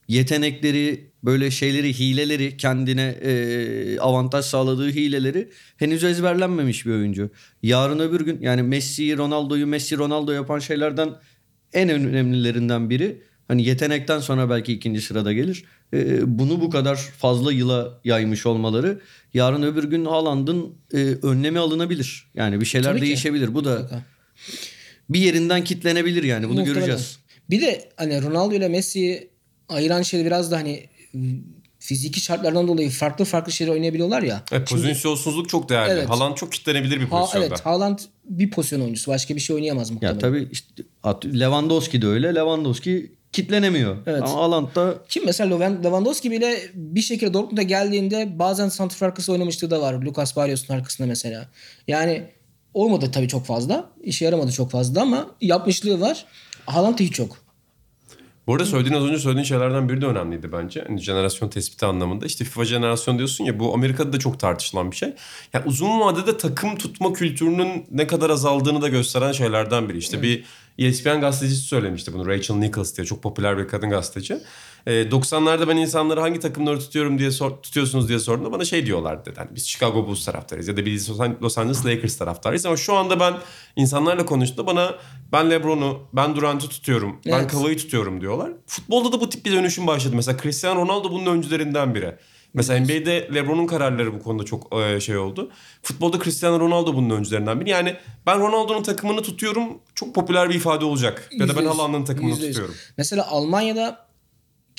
yetenekleri, 0.08 1.11
böyle 1.24 1.52
şeyleri, 1.52 2.00
hileleri 2.00 2.58
kendine 2.58 3.02
e, 3.02 4.00
avantaj 4.00 4.46
sağladığı 4.46 4.90
hileleri 4.90 5.50
henüz 5.78 6.04
ezberlenmemiş 6.04 6.86
bir 6.86 6.92
oyuncu. 6.92 7.30
Yarın 7.64 8.00
öbür 8.00 8.22
gün 8.22 8.42
yani 8.42 8.64
Messi'yi, 8.64 9.18
Ronaldo'yu 9.18 9.68
Messi, 9.68 9.98
Ronaldo 9.98 10.32
yapan 10.32 10.60
şeylerden 10.60 11.10
en 11.74 11.90
önemlilerinden 11.90 12.90
biri. 12.90 13.22
Hani 13.48 13.64
yetenekten 13.64 14.20
sonra 14.20 14.50
belki 14.50 14.74
ikinci 14.74 15.02
sırada 15.02 15.34
gelir. 15.34 15.64
Ee, 15.94 16.40
bunu 16.40 16.62
bu 16.62 16.70
kadar 16.70 16.96
fazla 16.96 17.54
yıla 17.54 18.00
yaymış 18.04 18.46
olmaları 18.46 19.00
yarın 19.34 19.64
öbür 19.64 19.84
gün 19.84 20.06
Haaland'ın 20.06 20.76
e, 20.94 20.98
önlemi 20.98 21.60
alınabilir. 21.60 22.28
Yani 22.36 22.62
bir 22.62 22.66
şeyler 22.66 22.90
Tabii 22.90 23.00
ki. 23.00 23.06
değişebilir. 23.06 23.54
Bu 23.54 23.66
da 23.66 23.74
Mutlaka. 23.74 24.04
bir 25.10 25.20
yerinden 25.20 25.64
kitlenebilir 25.64 26.24
yani. 26.24 26.44
Bunu 26.44 26.54
Muhtemelen. 26.60 26.76
göreceğiz. 26.76 27.20
Bir 27.50 27.62
de 27.62 27.90
hani 27.98 28.22
Ronaldo 28.22 28.56
ile 28.56 28.68
Messi'yi 28.68 29.30
ayıran 29.70 30.02
şey 30.02 30.26
biraz 30.26 30.52
da 30.52 30.58
hani 30.58 30.90
fiziki 31.80 32.20
şartlardan 32.22 32.68
dolayı 32.68 32.90
farklı 32.90 33.26
farklı 33.26 33.52
şeyler 33.52 33.72
oynayabiliyorlar 33.72 34.22
ya. 34.22 34.44
Evet, 34.52 34.70
pozisyonsuzluk 34.70 35.50
çok 35.50 35.70
değerli. 35.70 35.92
Evet. 35.92 36.10
Haaland 36.10 36.36
çok 36.36 36.52
kitlenebilir 36.52 37.00
bir 37.00 37.06
Ha, 37.06 37.20
pozisyonda. 37.20 37.48
evet 37.48 37.66
Haaland 37.66 38.00
bir 38.26 38.52
pozisyon 38.52 38.82
oyuncusu. 38.82 39.12
Başka 39.12 39.36
bir 39.36 39.40
şey 39.40 39.56
oynayamaz 39.56 39.90
Ya 39.90 39.94
muhtemelen. 39.94 40.20
tabii 40.20 40.48
işte 40.52 40.84
at- 41.04 41.26
Lewandowski 41.26 42.02
de 42.02 42.08
öyle. 42.08 42.36
Lewandowski 42.36 43.12
kitlenemiyor. 43.32 43.98
Evet. 44.06 44.22
Ama 44.24 44.34
Haaland 44.34 44.68
da 44.76 44.96
Kim 45.10 45.26
mesela 45.26 45.58
Lewandowski 45.68 46.32
bile 46.32 46.58
bir 46.74 47.02
şekilde 47.02 47.34
Dortmund'a 47.34 47.62
geldiğinde 47.62 48.40
bazen 48.40 48.70
santrfor 48.70 49.06
arkası 49.06 49.32
oynamışlığı 49.32 49.72
da 49.72 49.82
var. 49.82 49.94
Lucas 49.94 50.36
Barrios'un 50.36 50.74
arkasında 50.74 51.08
mesela. 51.08 51.48
Yani 51.88 52.24
olmadı 52.74 53.10
tabii 53.14 53.28
çok 53.28 53.46
fazla. 53.46 53.90
İşe 54.04 54.26
yaramadı 54.26 54.52
çok 54.52 54.72
fazla 54.72 55.02
ama 55.02 55.32
yapmışlığı 55.42 56.02
var. 56.02 56.26
Haaland 56.66 57.00
da 57.00 57.04
hiç 57.04 57.20
yok. 57.20 57.38
Bu 58.52 58.56
arada 58.56 58.66
söylediğin 58.66 58.96
az 58.96 59.04
önce 59.04 59.18
söylediğin 59.20 59.46
şeylerden 59.46 59.90
biri 59.90 60.02
de 60.02 60.06
önemliydi 60.06 60.52
bence. 60.52 60.84
Hani 60.88 61.02
jenerasyon 61.02 61.50
tespiti 61.50 61.86
anlamında. 61.86 62.26
İşte 62.26 62.46
FIFA 62.46 62.66
jenerasyon 62.66 63.18
diyorsun 63.18 63.46
ya 63.46 63.60
bu 63.60 63.74
Amerika'da 63.74 64.14
da 64.14 64.20
çok 64.20 64.40
tartışılan 64.40 64.92
bir 64.92 64.96
şey. 64.96 65.14
Yani 65.54 65.66
uzun 65.66 66.00
vadede 66.00 66.38
takım 66.38 66.78
tutma 66.78 67.14
kültürünün 67.14 67.86
ne 67.92 68.08
kadar 68.08 68.30
azaldığını 68.30 68.82
da 68.82 68.88
gösteren 68.88 69.32
şeylerden 69.32 69.90
biri. 69.90 69.98
İşte 69.98 70.22
bir 70.22 70.44
ESPN 70.78 71.22
gazetecisi 71.22 71.62
söylemişti 71.62 72.14
bunu. 72.14 72.28
Rachel 72.28 72.56
Nichols 72.56 72.98
diye 72.98 73.06
çok 73.06 73.24
popüler 73.24 73.58
bir 73.58 73.68
kadın 73.68 73.90
gazeteci. 73.90 74.38
Ee, 74.88 74.92
90'larda 74.92 75.68
ben 75.68 75.78
insanları 75.78 76.20
hangi 76.20 76.40
takımları 76.40 76.80
tutuyorum 76.80 77.20
diye 77.20 77.32
sor, 77.32 77.52
tutuyorsunuz 77.52 78.10
diye 78.10 78.20
sorduğumda 78.20 78.52
bana 78.52 78.66
şey 78.66 78.86
diyorlardı 78.86 79.26
dedi. 79.26 79.40
Hani 79.40 79.50
biz 79.56 79.68
Chicago 79.68 80.08
Bulls 80.08 80.26
taraftarıyız 80.26 80.68
ya 80.68 80.78
da 80.78 80.86
biz 80.86 81.10
Los 81.42 81.58
Angeles 81.58 81.86
Lakers 81.86 82.18
taraftarıyız 82.18 82.66
ama 82.66 82.78
şu 82.78 82.94
anda 82.94 83.20
ben 83.20 83.34
insanlarla 83.76 84.26
konuştuğumda 84.26 84.68
bana 84.68 84.96
ben 85.32 85.50
LeBron'u, 85.50 86.00
ben 86.14 86.36
Durant'ı 86.36 86.68
tutuyorum, 86.68 87.20
ben 87.26 87.32
Evet. 87.32 87.52
Kava'yı 87.52 87.78
tutuyorum 87.78 88.22
diyorlar. 88.22 88.52
Futbolda 88.68 89.12
da 89.12 89.22
bu 89.22 89.30
tip 89.30 89.46
bir 89.46 89.52
dönüşüm 89.52 89.88
başladı. 89.88 90.16
Mesela 90.16 90.38
Cristiano 90.38 90.82
Ronaldo 90.82 91.12
bunun 91.12 91.26
öncülerinden 91.26 91.96
biri. 91.96 92.16
Mesela 92.54 92.80
NBA'de 92.80 93.30
LeBron'un 93.34 93.68
kararları 93.68 94.14
bu 94.14 94.24
konuda 94.24 94.44
çok 94.44 94.76
e, 94.76 95.00
şey 95.00 95.18
oldu. 95.18 95.52
Futbolda 95.84 96.20
Cristiano 96.24 96.60
Ronaldo 96.60 96.94
bunun 96.96 97.10
öncülerinden 97.10 97.60
biri. 97.62 97.70
Yani 97.70 97.96
ben 98.26 98.40
Ronaldo'nun 98.40 98.84
takımını 98.84 99.22
tutuyorum 99.22 99.80
çok 99.96 100.16
popüler 100.16 100.50
bir 100.50 100.56
ifade 100.56 100.86
olacak. 100.86 101.30
Ya 101.32 101.48
da 101.48 101.58
ben. 101.58 101.66
Haaland'ın 101.66 102.06
takımını 102.06 102.30
Yüzde 102.32 102.46
yüz. 102.46 102.56
tutuyorum. 102.56 102.76
Mesela 102.98 103.28
Almanya'da 103.28 104.11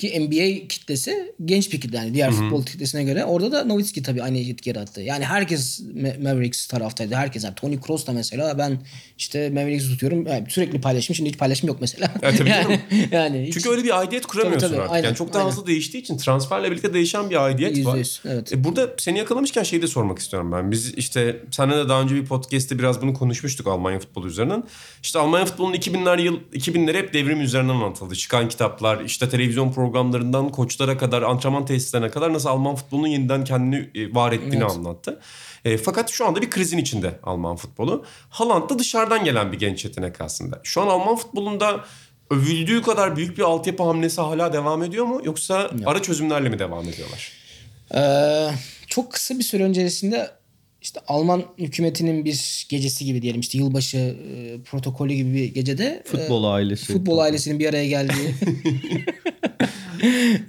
ki 0.03 0.21
NBA 0.21 0.69
kitlesi 0.69 1.35
genç 1.45 1.73
bir 1.73 1.81
kitle 1.81 1.97
yani 1.97 2.15
diğer 2.15 2.31
futbol 2.31 2.67
kitlesine 2.67 3.05
göre. 3.05 3.25
Orada 3.25 3.53
da 3.53 3.65
Nowitzki 3.65 4.03
tabii 4.03 4.23
aynı 4.23 4.39
etki 4.39 4.71
yarattı. 4.71 5.01
Yani 5.01 5.25
herkes 5.25 5.81
Ma- 5.81 6.23
Mavericks 6.23 6.67
taraftaydı. 6.67 7.15
Herkes. 7.15 7.45
Yani 7.45 7.55
Tony 7.55 7.81
Kroos 7.81 8.07
da 8.07 8.13
mesela 8.13 8.59
ben 8.59 8.79
işte 9.19 9.51
Mavericks'i 9.51 9.89
tutuyorum. 9.89 10.27
Yani 10.27 10.45
sürekli 10.49 10.81
paylaşım. 10.81 11.15
Şimdi 11.17 11.31
hiç 11.31 11.39
paylaşım 11.39 11.69
yok 11.69 11.77
mesela. 11.81 12.13
Evet, 12.23 12.39
tabii 12.39 12.49
yani, 12.59 12.81
yani 13.11 13.45
hiç- 13.47 13.55
Çünkü 13.55 13.71
öyle 13.71 13.85
bir 13.85 13.99
aidiyet 13.99 14.27
kuramıyorsun 14.27 14.61
Tabii, 14.61 14.71
tabii, 14.71 14.81
artık. 14.83 14.95
aynen, 14.95 15.07
yani 15.07 15.17
çok 15.17 15.35
daha 15.35 15.49
hızlı 15.49 15.67
değiştiği 15.67 16.03
için 16.03 16.17
transferle 16.17 16.71
birlikte 16.71 16.95
değişen 16.95 17.31
bir 17.31 17.45
aidiyet 17.45 17.77
Yüzde 17.77 17.91
var. 17.91 17.97
yüz, 17.97 18.21
evet. 18.29 18.53
E, 18.53 18.65
burada 18.65 18.91
seni 18.99 19.19
yakalamışken 19.19 19.63
şeyi 19.63 19.83
de 19.83 19.87
sormak 19.87 20.19
istiyorum 20.19 20.53
ben. 20.53 20.71
Biz 20.71 20.95
işte 20.95 21.41
seninle 21.51 21.77
de 21.77 21.89
daha 21.89 22.03
önce 22.03 22.15
bir 22.15 22.25
podcast'te 22.25 22.79
biraz 22.79 23.03
bunu 23.03 23.15
konuşmuştuk 23.15 23.67
Almanya 23.67 23.99
futbolu 23.99 24.27
üzerinden. 24.27 24.65
İşte 25.03 25.19
Almanya 25.19 25.45
futbolunun 25.45 25.75
2000'ler 25.77 26.23
yıl 26.23 26.41
2000'leri 26.55 26.99
hep 26.99 27.15
devrim 27.15 27.41
üzerinden 27.41 27.75
anlatıldı. 27.75 28.15
Çıkan 28.17 28.49
kitaplar, 28.49 29.05
işte 29.05 29.29
televizyon 29.29 29.73
programlarından 29.93 30.49
koçlara 30.49 30.99
kadar, 30.99 31.23
antrenman 31.23 31.67
tesislerine 31.67 32.11
kadar 32.11 32.33
nasıl 32.33 32.49
Alman 32.49 32.77
futbolunun 32.77 33.07
yeniden 33.07 33.45
kendini 33.45 33.91
e, 33.95 34.15
var 34.15 34.33
ettiğini 34.33 34.57
Evet. 34.57 34.71
anlattı. 34.71 35.21
E, 35.65 35.79
fakat 35.79 36.11
şu 36.11 36.27
anda 36.27 36.43
bir 36.43 36.51
krizin 36.51 36.79
içinde 36.79 37.19
Alman 37.23 37.57
futbolu. 37.57 38.05
Haaland 38.31 38.71
da 38.71 38.79
dışarıdan 38.79 39.25
gelen 39.25 39.53
bir 39.53 39.59
genç 39.59 39.85
yetenek 39.85 40.21
aslında. 40.21 40.61
Şu 40.63 40.83
an 40.83 40.87
Alman 40.87 41.17
futbolunda 41.17 41.85
övüldüğü 42.31 42.83
kadar 42.83 43.17
büyük 43.17 43.39
bir 43.39 43.43
altyapı 43.43 43.83
hamlesi 43.83 44.21
hala 44.21 44.53
devam 44.53 44.83
ediyor 44.83 45.05
mu? 45.05 45.21
Yoksa 45.25 45.71
ara 45.87 46.03
çözümlerle 46.03 46.49
mi 46.49 46.59
devam 46.59 46.89
ediyorlar? 46.89 47.33
Ee, 47.95 48.55
çok 48.87 49.13
kısa 49.13 49.39
bir 49.39 49.45
süre 49.45 49.65
öncesinde 49.65 50.31
işte 50.83 51.01
Alman 51.09 51.45
hükümetinin 51.59 52.25
bir 52.25 52.67
gecesi 52.69 53.05
gibi 53.05 53.23
diyelim 53.23 53.41
işte 53.41 53.59
yılbaşı 53.59 53.97
e, 53.99 54.63
protokolü 54.65 55.15
gibi 55.15 55.35
bir 55.35 55.55
gecede 55.55 56.03
Futbol 56.07 56.45
ailesi. 56.45 56.93
futbol 56.93 57.19
ailesinin 57.19 57.59
bir 57.59 57.69
araya 57.69 57.87
geldiği 57.87 58.35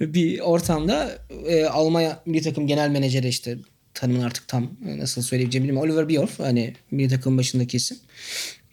bir 0.14 0.40
ortamda 0.40 1.18
e, 1.46 1.64
Almanya 1.64 2.20
milli 2.26 2.42
takım 2.42 2.66
genel 2.66 2.90
menajeri 2.90 3.28
işte 3.28 3.58
tanımını 3.94 4.24
artık 4.24 4.48
tam 4.48 4.70
e, 4.88 4.98
nasıl 4.98 5.22
söyleyeceğimi 5.22 5.68
bilmiyorum. 5.68 5.90
Oliver 5.90 6.08
Bierhoff 6.08 6.38
hani 6.38 6.74
milli 6.90 7.08
takım 7.08 7.38
başındaki 7.38 7.76
isim. 7.76 7.98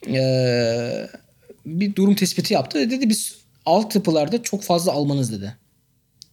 E, 0.08 0.22
bir 1.66 1.96
durum 1.96 2.16
tespiti 2.16 2.54
yaptı. 2.54 2.92
Dedi 2.92 3.10
biz 3.10 3.36
altyapılarda 3.66 4.44
çok 4.44 4.64
fazla 4.64 4.92
Almanız 4.92 5.32
dedi. 5.32 5.56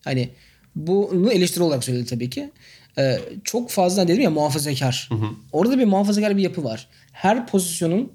Hani 0.04 0.28
bunu 0.76 1.32
eleştiri 1.32 1.62
olarak 1.62 1.84
söyledi 1.84 2.06
tabii 2.06 2.30
ki. 2.30 2.50
Ee, 2.98 3.20
çok 3.44 3.70
fazla 3.70 4.08
dedim 4.08 4.22
ya 4.22 4.30
muhafazakar. 4.30 5.08
Orada 5.52 5.78
bir 5.78 5.84
muhafazakar 5.84 6.36
bir 6.36 6.42
yapı 6.42 6.64
var. 6.64 6.88
Her 7.12 7.46
pozisyonun 7.46 8.12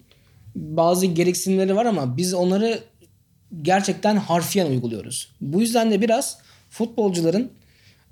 bazı 0.55 1.05
gereksinimleri 1.05 1.75
var 1.75 1.85
ama 1.85 2.17
biz 2.17 2.33
onları 2.33 2.83
gerçekten 3.61 4.15
harfiyen 4.15 4.65
uyguluyoruz. 4.67 5.31
Bu 5.41 5.61
yüzden 5.61 5.91
de 5.91 6.01
biraz 6.01 6.37
futbolcuların 6.69 7.51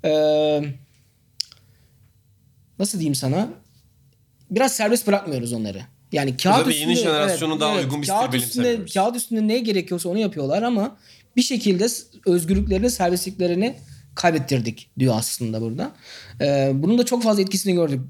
eee, 0.04 0.74
nasıl 2.78 2.98
diyeyim 2.98 3.14
sana 3.14 3.48
biraz 4.50 4.72
serbest 4.72 5.06
bırakmıyoruz 5.06 5.52
onları. 5.52 5.82
Yani 6.12 6.36
kağıt 6.36 6.60
Özellikle 6.60 6.80
yeni 6.80 6.92
üstünde 6.92 7.10
jenerasyona 7.10 7.60
daha 7.60 7.76
uygun 7.76 8.02
bir 8.02 8.06
kağıt 8.06 8.34
üstünde, 8.34 8.84
kağıt 8.94 9.16
üstünde 9.16 9.48
ne 9.48 9.58
gerekiyorsa 9.58 10.08
onu 10.08 10.18
yapıyorlar 10.18 10.62
ama 10.62 10.96
bir 11.36 11.42
şekilde 11.42 11.86
özgürlüklerini, 12.26 12.90
serbestliklerini 12.90 13.76
kaybettirdik 14.14 14.90
diyor 14.98 15.14
aslında 15.16 15.60
burada. 15.60 15.92
Ee, 16.40 16.70
bunun 16.74 16.98
da 16.98 17.04
çok 17.04 17.22
fazla 17.22 17.42
etkisini 17.42 17.74
gördük. 17.74 18.00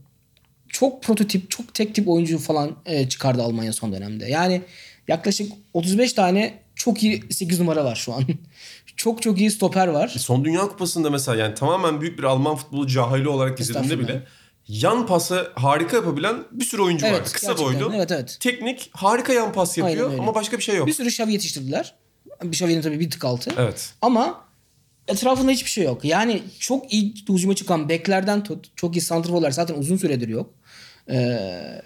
Çok 0.69 1.03
prototip, 1.03 1.51
çok 1.51 1.75
tek 1.75 1.95
tip 1.95 2.09
oyuncu 2.09 2.39
falan 2.39 2.77
e, 2.87 3.09
çıkardı 3.09 3.43
Almanya 3.43 3.73
son 3.73 3.93
dönemde. 3.93 4.27
Yani 4.27 4.63
yaklaşık 5.09 5.53
35 5.75 6.13
tane 6.13 6.59
çok 6.75 7.03
iyi 7.03 7.25
8 7.31 7.61
numara 7.61 7.85
var 7.85 7.97
şu 7.97 8.13
an. 8.15 8.25
çok 8.97 9.23
çok 9.23 9.41
iyi 9.41 9.51
stoper 9.51 9.87
var. 9.89 10.09
Son 10.09 10.45
Dünya 10.45 10.61
Kupası'nda 10.61 11.11
mesela 11.11 11.37
yani 11.37 11.55
tamamen 11.55 12.01
büyük 12.01 12.19
bir 12.19 12.25
Alman 12.25 12.57
futbolu 12.57 12.87
cahili 12.87 13.29
olarak 13.29 13.61
Estağfurullah. 13.61 13.99
bile 13.99 14.27
yan 14.69 15.07
pası 15.07 15.53
harika 15.55 15.97
yapabilen 15.97 16.37
bir 16.53 16.65
sürü 16.65 16.83
oyuncu 16.83 17.07
Evet, 17.07 17.21
vardı. 17.21 17.31
Kısa 17.33 17.47
gerçekten. 17.47 17.81
boylu. 17.81 17.97
Evet, 17.97 18.11
evet. 18.13 18.37
Teknik 18.41 18.91
harika 18.93 19.33
yan 19.33 19.53
pas 19.53 19.79
yapıyor 19.79 20.19
ama 20.19 20.35
başka 20.35 20.59
bir 20.59 20.63
şey 20.63 20.77
yok. 20.77 20.87
Bir 20.87 20.93
sürü 20.93 21.09
Xavi 21.09 21.33
yetiştirdiler. 21.33 21.95
Bir 22.43 22.49
Xavi'nin 22.49 22.83
tabii 22.83 23.01
bir 23.01 23.11
tık 23.11 23.25
altı. 23.25 23.51
Evet. 23.59 23.91
Ama 24.03 24.45
etrafında 25.09 25.51
hiçbir 25.51 25.71
şey 25.71 25.85
yok. 25.85 26.05
Yani 26.05 26.43
çok 26.59 26.93
iyi 26.93 27.15
hücuma 27.29 27.55
çıkan 27.55 27.89
beklerden 27.89 28.43
tut. 28.45 28.67
Çok 28.77 28.97
iyi 28.97 29.01
santrforlar 29.01 29.51
zaten 29.51 29.75
uzun 29.75 29.97
süredir 29.97 30.29
yok. 30.29 30.55
Ee, 31.11 31.83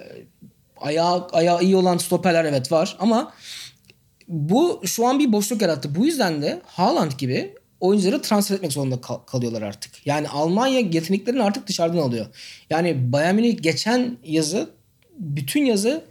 ayağı, 0.76 1.26
ayağı 1.32 1.62
iyi 1.62 1.76
olan 1.76 1.96
stoperler 1.98 2.44
evet 2.44 2.72
var 2.72 2.96
ama 3.00 3.32
bu 4.28 4.82
şu 4.84 5.06
an 5.06 5.18
bir 5.18 5.32
boşluk 5.32 5.62
yarattı. 5.62 5.94
Bu 5.94 6.06
yüzden 6.06 6.42
de 6.42 6.62
Haaland 6.66 7.12
gibi 7.12 7.54
oyuncuları 7.80 8.22
transfer 8.22 8.56
etmek 8.56 8.72
zorunda 8.72 9.00
kal- 9.00 9.18
kalıyorlar 9.18 9.62
artık. 9.62 10.06
Yani 10.06 10.28
Almanya 10.28 10.80
yeteneklerini 10.80 11.42
artık 11.42 11.66
dışarıdan 11.66 11.98
alıyor. 11.98 12.26
Yani 12.70 13.12
Bayern 13.12 13.34
Münih 13.34 13.62
geçen 13.62 14.16
yazı 14.24 14.70
bütün 15.18 15.64
yazı 15.64 16.04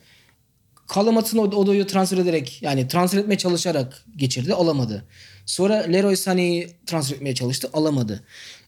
Kalamat'ın 0.87 1.37
Od- 1.37 1.55
Odo'yu 1.55 1.87
transfer 1.87 2.17
ederek 2.17 2.61
yani 2.61 2.87
transfer 2.87 3.19
etmeye 3.19 3.37
çalışarak 3.37 4.05
geçirdi 4.15 4.53
alamadı. 4.53 5.05
Sonra 5.45 5.75
Leroy 5.75 6.13
Sané'yi 6.13 6.69
transfer 6.85 7.15
etmeye 7.15 7.35
çalıştı 7.35 7.69
alamadı. 7.73 8.23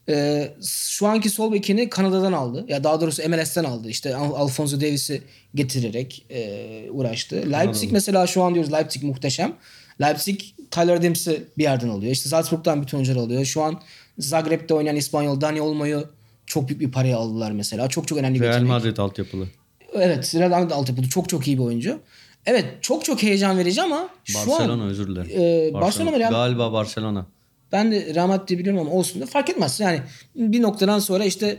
Ee, 0.08 0.48
şu 0.66 1.06
anki 1.06 1.30
sol 1.30 1.52
bekini 1.52 1.88
Kanada'dan 1.88 2.32
aldı. 2.32 2.64
Ya 2.68 2.84
daha 2.84 3.00
doğrusu 3.00 3.28
MLS'ten 3.28 3.64
aldı. 3.64 3.88
İşte 3.88 4.16
Al- 4.16 4.34
Alfonso 4.34 4.76
Davies'i 4.76 5.22
getirerek 5.54 6.26
e, 6.30 6.90
uğraştı. 6.90 7.36
Leipzig 7.52 7.92
mesela 7.92 8.26
şu 8.26 8.42
an 8.42 8.54
diyoruz 8.54 8.72
Leipzig 8.72 9.02
muhteşem. 9.02 9.52
Leipzig 10.00 10.40
Tyler 10.70 11.02
Dempsey 11.02 11.42
bir 11.58 11.62
yerden 11.62 11.88
alıyor. 11.88 12.12
İşte 12.12 12.28
Salzburg'dan 12.28 12.82
bütün 12.82 12.96
oyuncular 12.96 13.20
alıyor. 13.20 13.44
Şu 13.44 13.62
an 13.62 13.80
Zagreb'de 14.18 14.74
oynayan 14.74 14.96
İspanyol 14.96 15.40
Dani 15.40 15.60
Olmo'yu 15.62 16.04
çok 16.46 16.68
büyük 16.68 16.80
bir 16.80 16.92
paraya 16.92 17.16
aldılar 17.18 17.50
mesela. 17.50 17.88
Çok 17.88 18.08
çok 18.08 18.18
önemli 18.18 18.34
bir 18.34 18.40
Real 18.44 18.52
yetenek. 18.52 18.68
Madrid 18.70 18.96
altyapılı. 18.96 19.46
Evet 19.94 20.34
Real 20.34 20.50
Madrid 20.50 20.70
altyapılı 20.70 21.08
çok 21.08 21.28
çok 21.28 21.46
iyi 21.48 21.58
bir 21.58 21.62
oyuncu. 21.62 22.00
Evet 22.46 22.64
çok 22.80 23.04
çok 23.04 23.22
heyecan 23.22 23.58
verici 23.58 23.82
ama 23.82 24.08
şu 24.24 24.38
Barcelona 24.38 24.72
an 24.72 24.80
özür 24.80 25.08
dilerim. 25.08 25.30
e, 25.70 25.74
Barcelona 25.74 26.10
mı 26.10 26.18
Real- 26.18 26.30
Galiba 26.30 26.72
Barcelona. 26.72 27.26
ben 27.72 27.92
de 27.92 28.14
Real 28.14 28.26
Madrid 28.26 28.48
diye 28.48 28.58
biliyorum 28.58 28.80
ama 28.80 28.90
olsun 28.90 29.20
da 29.22 29.26
fark 29.26 29.50
etmez. 29.50 29.80
Yani 29.80 30.00
bir 30.34 30.62
noktadan 30.62 30.98
sonra 30.98 31.24
işte 31.24 31.58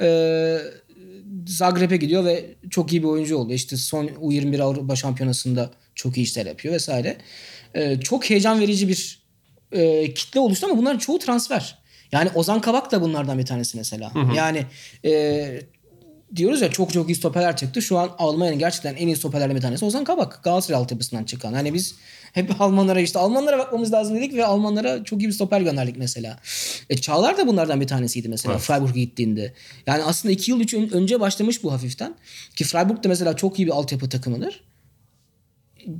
e, 0.00 0.58
Zagreb'e 1.46 1.96
gidiyor 1.96 2.24
ve 2.24 2.44
çok 2.70 2.92
iyi 2.92 3.02
bir 3.02 3.08
oyuncu 3.08 3.36
oldu. 3.36 3.52
İşte 3.52 3.76
son 3.76 4.06
U21 4.06 4.62
Avrupa 4.62 4.96
Şampiyonası'nda 4.96 5.70
çok 5.94 6.16
iyi 6.16 6.22
işler 6.22 6.46
yapıyor 6.46 6.74
vesaire. 6.74 7.16
E, 7.74 8.00
çok 8.00 8.30
heyecan 8.30 8.60
verici 8.60 8.88
bir 8.88 9.22
e, 9.72 10.14
kitle 10.14 10.40
oluştu 10.40 10.66
ama 10.66 10.78
bunların 10.78 10.98
çoğu 10.98 11.18
transfer. 11.18 11.78
Yani 12.12 12.30
Ozan 12.34 12.60
Kabak 12.60 12.92
da 12.92 13.02
bunlardan 13.02 13.38
bir 13.38 13.46
tanesi 13.46 13.76
mesela. 13.76 14.12
Yani 14.36 14.66
e, 15.04 15.60
diyoruz 16.36 16.60
ya 16.62 16.70
çok 16.70 16.92
çok 16.92 17.10
iyi 17.10 17.14
stoperler 17.14 17.56
çıktı. 17.56 17.82
Şu 17.82 17.98
an 17.98 18.10
Almanya'nın 18.18 18.58
gerçekten 18.58 18.94
en 18.94 19.06
iyi 19.06 19.16
stoperlerden 19.16 19.56
bir 19.56 19.60
tanesi 19.60 19.84
Ozan 19.84 20.04
Kabak. 20.04 20.40
Galatasaray 20.44 20.80
altyapısından 20.80 21.24
çıkan. 21.24 21.52
Hani 21.52 21.74
biz 21.74 21.94
hep 22.32 22.60
Almanlara 22.60 23.00
işte 23.00 23.18
Almanlara 23.18 23.58
bakmamız 23.58 23.92
lazım 23.92 24.16
dedik 24.16 24.34
ve 24.34 24.46
Almanlara 24.46 25.04
çok 25.04 25.22
iyi 25.22 25.28
bir 25.28 25.32
stoper 25.32 25.60
gönderdik 25.60 25.96
mesela. 25.96 26.38
E, 26.90 26.96
Çağlar 26.96 27.38
da 27.38 27.46
bunlardan 27.46 27.80
bir 27.80 27.86
tanesiydi 27.86 28.28
mesela 28.28 28.58
Freiburg'a 28.58 28.98
gittiğinde. 29.00 29.52
Yani 29.86 30.02
aslında 30.04 30.32
iki 30.32 30.50
yıl 30.50 30.60
üç 30.60 30.74
ön- 30.74 30.90
önce 30.90 31.20
başlamış 31.20 31.62
bu 31.62 31.72
hafiften. 31.72 32.14
Ki 32.56 32.64
Freiburg 32.64 33.04
da 33.04 33.08
mesela 33.08 33.36
çok 33.36 33.58
iyi 33.58 33.66
bir 33.66 33.72
altyapı 33.72 34.08
takımıdır. 34.08 34.60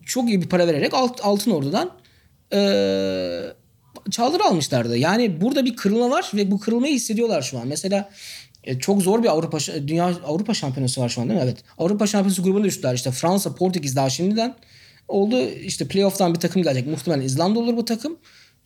Çok 0.06 0.28
iyi 0.28 0.42
bir 0.42 0.48
para 0.48 0.66
vererek 0.66 0.94
alt, 0.94 1.20
Altın 1.22 1.50
Ordu'dan 1.50 1.90
eee 2.52 3.52
Çağlar'ı 4.10 4.44
almışlardı. 4.44 4.96
Yani 4.96 5.40
burada 5.40 5.64
bir 5.64 5.76
kırılma 5.76 6.10
var 6.10 6.30
ve 6.34 6.50
bu 6.50 6.60
kırılmayı 6.60 6.94
hissediyorlar 6.94 7.42
şu 7.42 7.58
an. 7.58 7.66
Mesela 7.68 8.10
e, 8.68 8.78
çok 8.78 9.02
zor 9.02 9.22
bir 9.22 9.28
Avrupa 9.28 9.59
Dünya 9.87 10.04
Avrupa 10.26 10.54
Şampiyonası 10.54 11.00
var 11.00 11.09
şu 11.09 11.20
an 11.20 11.28
değil 11.28 11.40
mi? 11.40 11.44
Evet. 11.44 11.59
Avrupa 11.78 12.07
Şampiyonası 12.07 12.42
grubuna 12.42 12.64
düştüler. 12.64 12.94
İşte 12.94 13.11
Fransa, 13.11 13.54
Portekiz 13.54 13.96
daha 13.96 14.11
şimdiden 14.11 14.54
oldu. 15.09 15.40
İşte 15.40 15.88
playoff'tan 15.88 16.35
bir 16.35 16.40
takım 16.40 16.62
gelecek. 16.62 16.87
Muhtemelen 16.87 17.22
İzlanda 17.22 17.59
olur 17.59 17.76
bu 17.76 17.85
takım. 17.85 18.16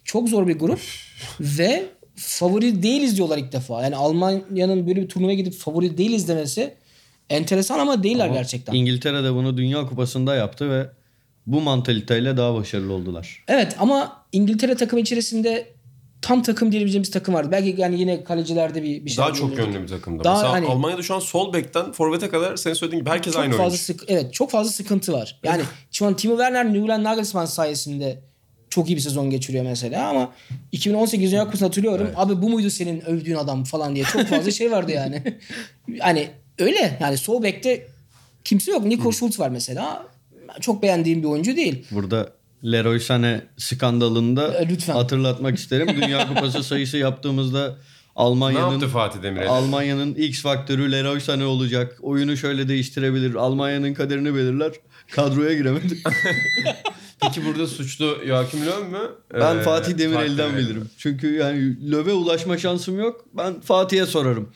çok 0.04 0.28
zor 0.28 0.46
bir 0.48 0.58
grup 0.58 0.80
ve 1.40 1.84
favori 2.16 2.82
değiliz 2.82 3.16
diyorlar 3.16 3.38
ilk 3.38 3.52
defa. 3.52 3.82
Yani 3.82 3.96
Almanya'nın 3.96 4.86
böyle 4.86 5.02
bir 5.02 5.08
turnuvaya 5.08 5.36
gidip 5.36 5.54
favori 5.54 5.98
değiliz 5.98 6.28
demesi 6.28 6.74
enteresan 7.30 7.78
ama 7.78 8.02
değiller 8.02 8.28
gerçekten. 8.28 8.72
İngiltere 8.72 9.24
de 9.24 9.32
bunu 9.34 9.56
Dünya 9.56 9.86
Kupası'nda 9.86 10.34
yaptı 10.34 10.70
ve 10.70 10.86
bu 11.46 11.60
mantaliteyle 11.60 12.36
daha 12.36 12.54
başarılı 12.54 12.92
oldular. 12.92 13.44
Evet 13.48 13.76
ama 13.78 14.24
İngiltere 14.32 14.74
takım 14.74 14.98
içerisinde 14.98 15.71
tam 16.22 16.42
takım 16.42 16.72
diyebileceğimiz 16.72 17.10
takım 17.10 17.34
vardı. 17.34 17.48
Belki 17.52 17.74
yani 17.78 18.00
yine 18.00 18.24
kalecilerde 18.24 18.82
bir, 18.82 19.04
bir 19.04 19.10
şey 19.10 19.24
Daha 19.24 19.32
çok 19.32 19.58
yönlü 19.58 19.82
bir 19.82 19.88
takımda. 19.88 20.24
Daha 20.24 20.34
Mesela 20.34 20.52
hani- 20.52 20.66
Almanya'da 20.66 21.02
şu 21.02 21.14
an 21.14 21.18
sol 21.18 21.52
bekten 21.52 21.92
forvete 21.92 22.28
kadar 22.28 22.56
senin 22.56 22.74
söylediğin 22.74 23.00
gibi 23.00 23.10
herkes 23.10 23.32
çok 23.32 23.42
aynı 23.42 23.52
fazla 23.52 23.64
oyuncu. 23.64 23.78
sık 23.78 24.04
evet 24.08 24.34
çok 24.34 24.50
fazla 24.50 24.72
sıkıntı 24.72 25.12
var. 25.12 25.40
Yani 25.44 25.62
şu 25.92 26.06
an 26.06 26.16
Timo 26.16 26.36
Werner 26.36 26.74
Julian 26.74 27.04
Nagelsmann 27.04 27.44
sayesinde 27.44 28.22
çok 28.70 28.90
iyi 28.90 28.96
bir 28.96 29.00
sezon 29.00 29.30
geçiriyor 29.30 29.64
mesela 29.64 30.08
ama 30.08 30.32
2018 30.72 31.32
Dünya 31.32 31.44
Kupası'nı 31.44 31.68
hatırlıyorum. 31.68 32.10
Abi 32.16 32.42
bu 32.42 32.48
muydu 32.48 32.70
senin 32.70 33.00
övdüğün 33.00 33.34
adam 33.34 33.64
falan 33.64 33.94
diye 33.94 34.04
çok 34.04 34.26
fazla 34.26 34.50
şey 34.50 34.70
vardı 34.70 34.92
yani. 34.92 35.22
hani 36.00 36.30
öyle 36.58 36.98
yani 37.00 37.16
sol 37.16 37.42
bekte 37.42 37.86
kimse 38.44 38.72
yok. 38.72 38.84
Nico 38.84 39.12
Schultz 39.12 39.40
var 39.40 39.48
mesela. 39.48 40.06
Çok 40.60 40.82
beğendiğim 40.82 41.22
bir 41.22 41.28
oyuncu 41.28 41.56
değil. 41.56 41.84
Burada 41.90 42.32
Leroy 42.64 42.96
Sané 42.96 43.40
skandalında 43.56 44.54
E, 44.54 44.68
lütfen. 44.68 44.92
hatırlatmak 44.94 45.58
isterim. 45.58 45.88
Dünya 46.02 46.28
Kupası 46.28 46.62
sayısı 46.62 46.96
yaptığımızda 46.98 47.68
Ne 47.68 47.74
Almanya'nın 48.16 48.70
yaptı 48.72 48.88
Fatih 48.88 49.22
Demirel? 49.22 49.48
Almanya'nın 49.48 50.14
X 50.14 50.42
faktörü 50.42 50.92
Leroy 50.92 51.18
Sané 51.18 51.44
olacak. 51.44 51.98
Oyunu 52.02 52.36
şöyle 52.36 52.68
değiştirebilir. 52.68 53.34
Almanya'nın 53.34 53.94
kaderini 53.94 54.34
belirler. 54.34 54.72
Kadroya 55.12 55.52
giremedi. 55.54 55.98
Peki 57.20 57.44
burada 57.46 57.66
suçlu 57.66 58.18
Joachim 58.26 58.66
Löw 58.66 58.88
mü? 58.88 58.98
Ben 59.34 59.56
Ee, 59.56 59.62
Fatih 59.62 59.98
Demirel'den 59.98 60.38
Demirel. 60.38 60.58
bilirim. 60.64 60.90
Çünkü 60.98 61.34
yani 61.34 61.90
Löw'e 61.92 62.12
ulaşma 62.12 62.58
şansım 62.58 62.98
yok. 62.98 63.24
Ben 63.36 63.60
Fatih'e 63.60 64.06
sorarım. 64.06 64.48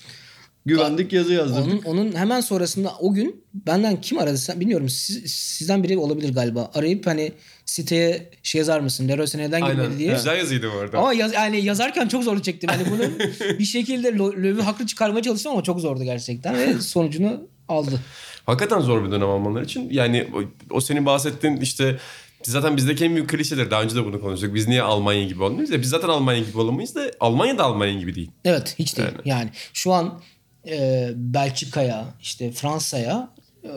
Güvendik 0.66 1.12
yazı 1.12 1.32
yazdım. 1.32 1.64
Onun, 1.64 1.82
onun 1.82 2.16
hemen 2.16 2.40
sonrasında 2.40 2.92
o 3.00 3.12
gün 3.14 3.44
benden 3.54 4.00
kim 4.00 4.18
aradı 4.18 4.38
sen 4.38 4.60
bilmiyorum 4.60 4.88
siz, 4.88 5.32
sizden 5.32 5.82
biri 5.84 5.98
olabilir 5.98 6.34
galiba. 6.34 6.70
Arayıp 6.74 7.06
hani 7.06 7.32
siteye 7.64 8.30
şey 8.42 8.58
yazar 8.58 8.80
mısın? 8.80 9.08
Leroy 9.08 9.26
Sané'den 9.26 9.62
Aynen. 9.62 9.76
girmedi 9.76 9.98
diye. 9.98 10.12
Güzel 10.12 10.38
yazıydı 10.38 10.70
bu 10.74 10.78
arada. 10.78 10.98
Ama 10.98 11.12
yaz, 11.12 11.32
yani 11.34 11.64
yazarken 11.64 12.08
çok 12.08 12.24
zorlu 12.24 12.42
çektim. 12.42 12.70
Yani 12.70 12.82
bunun 12.90 13.18
bir 13.58 13.64
şekilde 13.64 14.08
Lo- 14.08 14.42
Löw'ü 14.42 14.62
haklı 14.62 14.86
çıkarmaya 14.86 15.22
çalıştım 15.22 15.52
ama 15.52 15.62
çok 15.62 15.80
zordu 15.80 16.04
gerçekten 16.04 16.54
ve 16.54 16.80
sonucunu 16.80 17.48
aldı. 17.68 18.00
Hakikaten 18.46 18.80
zor 18.80 19.04
bir 19.04 19.10
dönem 19.10 19.28
Almanlar 19.28 19.62
için. 19.62 19.88
Yani 19.90 20.28
o, 20.34 20.40
o 20.76 20.80
senin 20.80 21.06
bahsettiğin 21.06 21.56
işte 21.56 21.98
zaten 22.42 22.76
bizdeki 22.76 23.04
en 23.04 23.14
büyük 23.14 23.30
klişedir. 23.30 23.70
Daha 23.70 23.82
önce 23.82 23.96
de 23.96 24.04
bunu 24.04 24.20
konuştuk. 24.20 24.54
Biz 24.54 24.68
niye 24.68 24.82
Almanya 24.82 25.24
gibi 25.24 25.42
olmuyoruz 25.42 25.70
ya? 25.70 25.80
Biz 25.82 25.88
zaten 25.88 26.08
Almanya 26.08 26.40
gibi 26.42 26.58
olamayız 26.58 26.94
da 26.94 27.10
Almanya 27.20 27.58
da 27.58 27.64
Almanya 27.64 27.92
gibi 27.92 28.14
değil. 28.14 28.30
Evet 28.44 28.74
hiç 28.78 28.96
değil. 28.96 29.08
Yani, 29.24 29.50
şu 29.72 29.92
an 29.92 30.20
e, 30.66 31.08
Belçika'ya 31.16 32.04
işte 32.22 32.52
Fransa'ya 32.52 33.28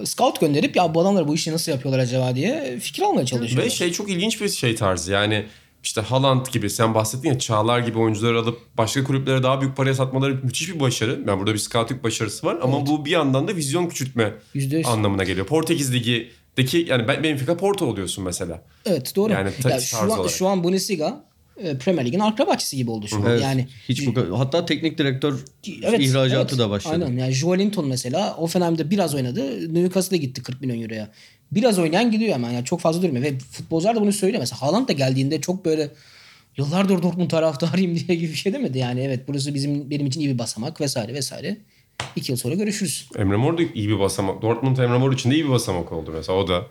e, 0.01 0.05
scout 0.05 0.39
gönderip 0.41 0.75
ya 0.75 0.93
bu 0.93 1.01
adamlar 1.01 1.27
bu 1.27 1.35
işi 1.35 1.51
nasıl 1.51 1.71
yapıyorlar 1.71 1.99
acaba 1.99 2.35
diye 2.35 2.79
fikir 2.79 3.03
almaya 3.03 3.25
çalışıyorlar. 3.25 3.65
Ve 3.65 3.69
şey 3.75 3.91
çok 3.91 4.09
ilginç 4.09 4.41
bir 4.41 4.49
şey 4.49 4.75
tarzı. 4.75 5.11
Yani 5.11 5.45
işte 5.83 6.01
Haaland 6.01 6.45
gibi 6.47 6.69
sen 6.69 6.93
bahsettin 6.95 7.29
ya 7.29 7.39
Çağlar 7.39 7.79
gibi 7.79 7.99
oyuncuları 7.99 8.39
alıp 8.39 8.59
başka 8.77 9.03
kulüplere 9.03 9.43
daha 9.43 9.61
büyük 9.61 9.77
paraya 9.77 9.93
satmaları 9.93 10.33
müthiş 10.43 10.69
bir 10.75 10.79
başarı. 10.79 11.23
Yani 11.27 11.39
burada 11.39 11.53
bir 11.53 11.59
scouting 11.59 12.03
başarısı 12.03 12.45
var 12.47 12.57
ama 12.61 12.85
bu 12.87 13.05
bir 13.05 13.11
yandan 13.11 13.47
da 13.47 13.55
vizyon 13.55 13.87
küçültme 13.87 14.33
Yüzde 14.53 14.77
yüz. 14.77 14.87
anlamına 14.87 15.23
geliyor. 15.23 15.45
Portekiz 15.47 15.93
Ligi'deki 15.93 16.85
yani 16.89 17.07
Ben- 17.07 17.23
Benfica 17.23 17.57
Porto 17.57 17.85
oluyorsun 17.85 18.23
mesela. 18.23 18.61
Evet 18.85 19.15
doğru. 19.15 19.33
Yani 19.33 19.49
ta- 19.63 19.69
Ya 19.69 19.79
şu, 19.79 19.97
an, 19.97 20.09
olarak. 20.09 20.29
şu 20.31 20.47
an 20.47 20.63
Bundesliga 20.63 21.23
Premier 21.79 22.05
Lig'in 22.05 22.19
arka 22.19 22.47
bahçesi 22.47 22.77
gibi 22.77 22.91
oldu 22.91 23.07
şu 23.07 23.15
an. 23.15 23.23
Evet, 23.27 23.41
Yani 23.41 23.67
hiç 23.89 24.07
bu 24.07 24.13
kadar- 24.13 24.29
hatta 24.37 24.65
teknik 24.65 24.97
direktör 24.97 25.33
Evet, 25.83 25.99
ihracatı 25.99 26.55
evet. 26.55 26.59
da 26.65 26.69
başladı. 26.69 27.05
Aynen. 27.05 27.17
Yani 27.21 27.33
Joelinton 27.33 27.87
mesela 27.87 28.33
Hoffenheim'de 28.33 28.89
biraz 28.89 29.15
oynadı. 29.15 29.73
Newcastle'a 29.73 30.17
gitti 30.19 30.43
40 30.43 30.61
milyon 30.61 30.81
euroya. 30.81 31.09
Biraz 31.51 31.79
oynayan 31.79 32.11
gidiyor 32.11 32.33
hemen. 32.33 32.51
Yani 32.51 32.65
çok 32.65 32.79
fazla 32.81 33.01
durmuyor. 33.01 33.23
Ve 33.25 33.39
futbolcular 33.39 33.95
da 33.95 34.01
bunu 34.01 34.13
söylüyor. 34.13 34.39
Mesela 34.39 34.61
Haaland 34.61 34.87
da 34.87 34.93
geldiğinde 34.93 35.41
çok 35.41 35.65
böyle 35.65 35.89
yıllardır 36.57 37.03
Dortmund 37.03 37.29
taraftarıyım 37.29 37.95
diye 38.07 38.17
gibi 38.17 38.31
bir 38.31 38.37
şey 38.37 38.53
demedi. 38.53 38.77
Yani 38.77 39.01
evet 39.01 39.19
burası 39.27 39.53
bizim 39.53 39.89
benim 39.89 40.05
için 40.05 40.19
iyi 40.21 40.29
bir 40.33 40.39
basamak 40.39 40.81
vesaire 40.81 41.13
vesaire. 41.13 41.57
İki 42.15 42.31
yıl 42.31 42.37
sonra 42.37 42.55
görüşürüz. 42.55 43.09
Emre 43.17 43.35
Mor 43.37 43.57
da 43.57 43.61
iyi 43.73 43.89
bir 43.89 43.99
basamak. 43.99 44.41
Dortmund 44.41 44.77
Emre 44.77 44.97
Mor 44.97 45.13
için 45.13 45.31
de 45.31 45.35
iyi 45.35 45.45
bir 45.45 45.49
basamak 45.49 45.91
oldu 45.91 46.11
mesela 46.13 46.39
o 46.39 46.47
da. 46.47 46.61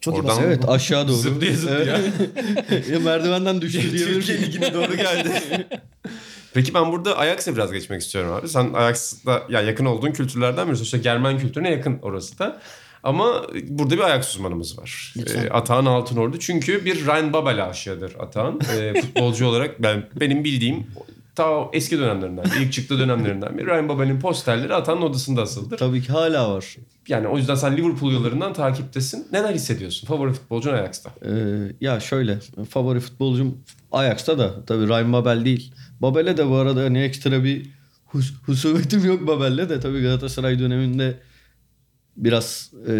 Çok 0.00 0.14
iyi 0.14 0.16
Oradan- 0.16 0.28
basamak. 0.28 0.48
Evet 0.48 0.68
aşağı 0.68 1.08
doğru. 1.08 1.16
Zıplaya 1.16 1.52
zıplaya. 1.56 2.00
Ya 2.92 3.00
Merdivenden 3.00 3.60
düştü 3.60 3.82
diyebilir 3.92 4.14
Türkiye? 4.14 4.40
Ligi'ne 4.42 4.74
doğru 4.74 4.96
geldi. 4.96 5.30
Peki 6.54 6.74
ben 6.74 6.92
burada 6.92 7.18
Ajax'a 7.18 7.54
biraz 7.56 7.72
geçmek 7.72 8.00
istiyorum 8.02 8.32
abi. 8.32 8.48
Sen 8.48 8.72
Ajax'ta 8.72 9.42
ya 9.48 9.60
yakın 9.62 9.84
olduğun 9.84 10.12
kültürlerden 10.12 10.68
birisin. 10.68 10.84
İşte 10.84 10.98
Germen 10.98 11.38
kültürüne 11.38 11.70
yakın 11.70 11.98
orası 12.02 12.38
da. 12.38 12.60
Ama 13.02 13.46
burada 13.68 13.94
bir 13.94 14.00
Ajax 14.02 14.36
uzmanımız 14.36 14.78
var. 14.78 15.14
Lütfen. 15.16 15.44
Ee, 15.46 15.50
Atahan 15.50 15.86
Altınordu. 15.86 16.38
Çünkü 16.38 16.84
bir 16.84 17.06
Ryan 17.06 17.32
Babel 17.32 17.66
aşığıdır 17.68 18.12
Atahan. 18.20 18.60
Ee, 18.76 19.00
futbolcu 19.00 19.46
olarak 19.46 19.82
ben 19.82 20.08
benim 20.20 20.44
bildiğim 20.44 20.86
ta 21.34 21.50
o 21.50 21.70
eski 21.74 21.98
dönemlerinden, 21.98 22.44
ilk 22.60 22.72
çıktığı 22.72 22.98
dönemlerinden 22.98 23.58
beri 23.58 23.66
Ryan 23.66 23.88
Babel'in 23.88 24.20
posterleri 24.20 24.74
Atahan'ın 24.74 25.02
odasında 25.02 25.42
asıldır. 25.42 25.78
Tabii 25.78 26.02
ki 26.02 26.12
hala 26.12 26.54
var. 26.54 26.76
Yani 27.08 27.28
o 27.28 27.36
yüzden 27.36 27.54
sen 27.54 27.76
Liverpool 27.76 28.12
yıllarından 28.12 28.52
takiptesin. 28.52 29.26
Neler 29.32 29.54
hissediyorsun? 29.54 30.06
Favori 30.06 30.32
futbolcun 30.32 30.72
Ajax'ta. 30.72 31.10
Ee, 31.24 31.30
ya 31.80 32.00
şöyle 32.00 32.38
favori 32.70 33.00
futbolcum 33.00 33.58
Ajax'ta 33.92 34.38
da 34.38 34.64
tabii 34.64 34.88
Ryan 34.88 35.12
Babel 35.12 35.44
değil. 35.44 35.72
Babel'e 36.02 36.36
de 36.36 36.48
bu 36.48 36.54
arada 36.56 36.80
hani 36.84 36.98
ekstra 37.02 37.44
bir 37.44 37.70
hus- 38.06 38.34
husumetim 38.46 39.04
yok 39.04 39.26
Babel'le 39.26 39.68
de 39.68 39.80
tabii 39.80 40.02
Galatasaray 40.02 40.58
döneminde 40.58 41.18
biraz 42.16 42.72
e, 42.88 42.92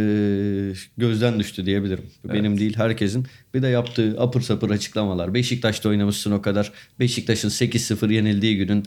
gözden 0.97 1.39
düştü 1.41 1.67
diyebilirim. 1.67 2.05
Benim 2.25 2.59
değil 2.59 2.77
herkesin. 2.77 3.27
Bir 3.55 3.63
de 3.63 3.69
yaptığı 3.69 4.17
apır 4.19 4.41
sapır 4.41 4.71
açıklamalar. 4.71 5.35
Beşiktaş'ta 5.35 5.89
oynamışsın 5.89 6.33
o 6.33 6.43
kadar. 6.43 6.73
Beşiktaş'ın 7.01 7.49
8-0 7.49 8.13
yenildiği 8.13 8.57
günün 8.57 8.85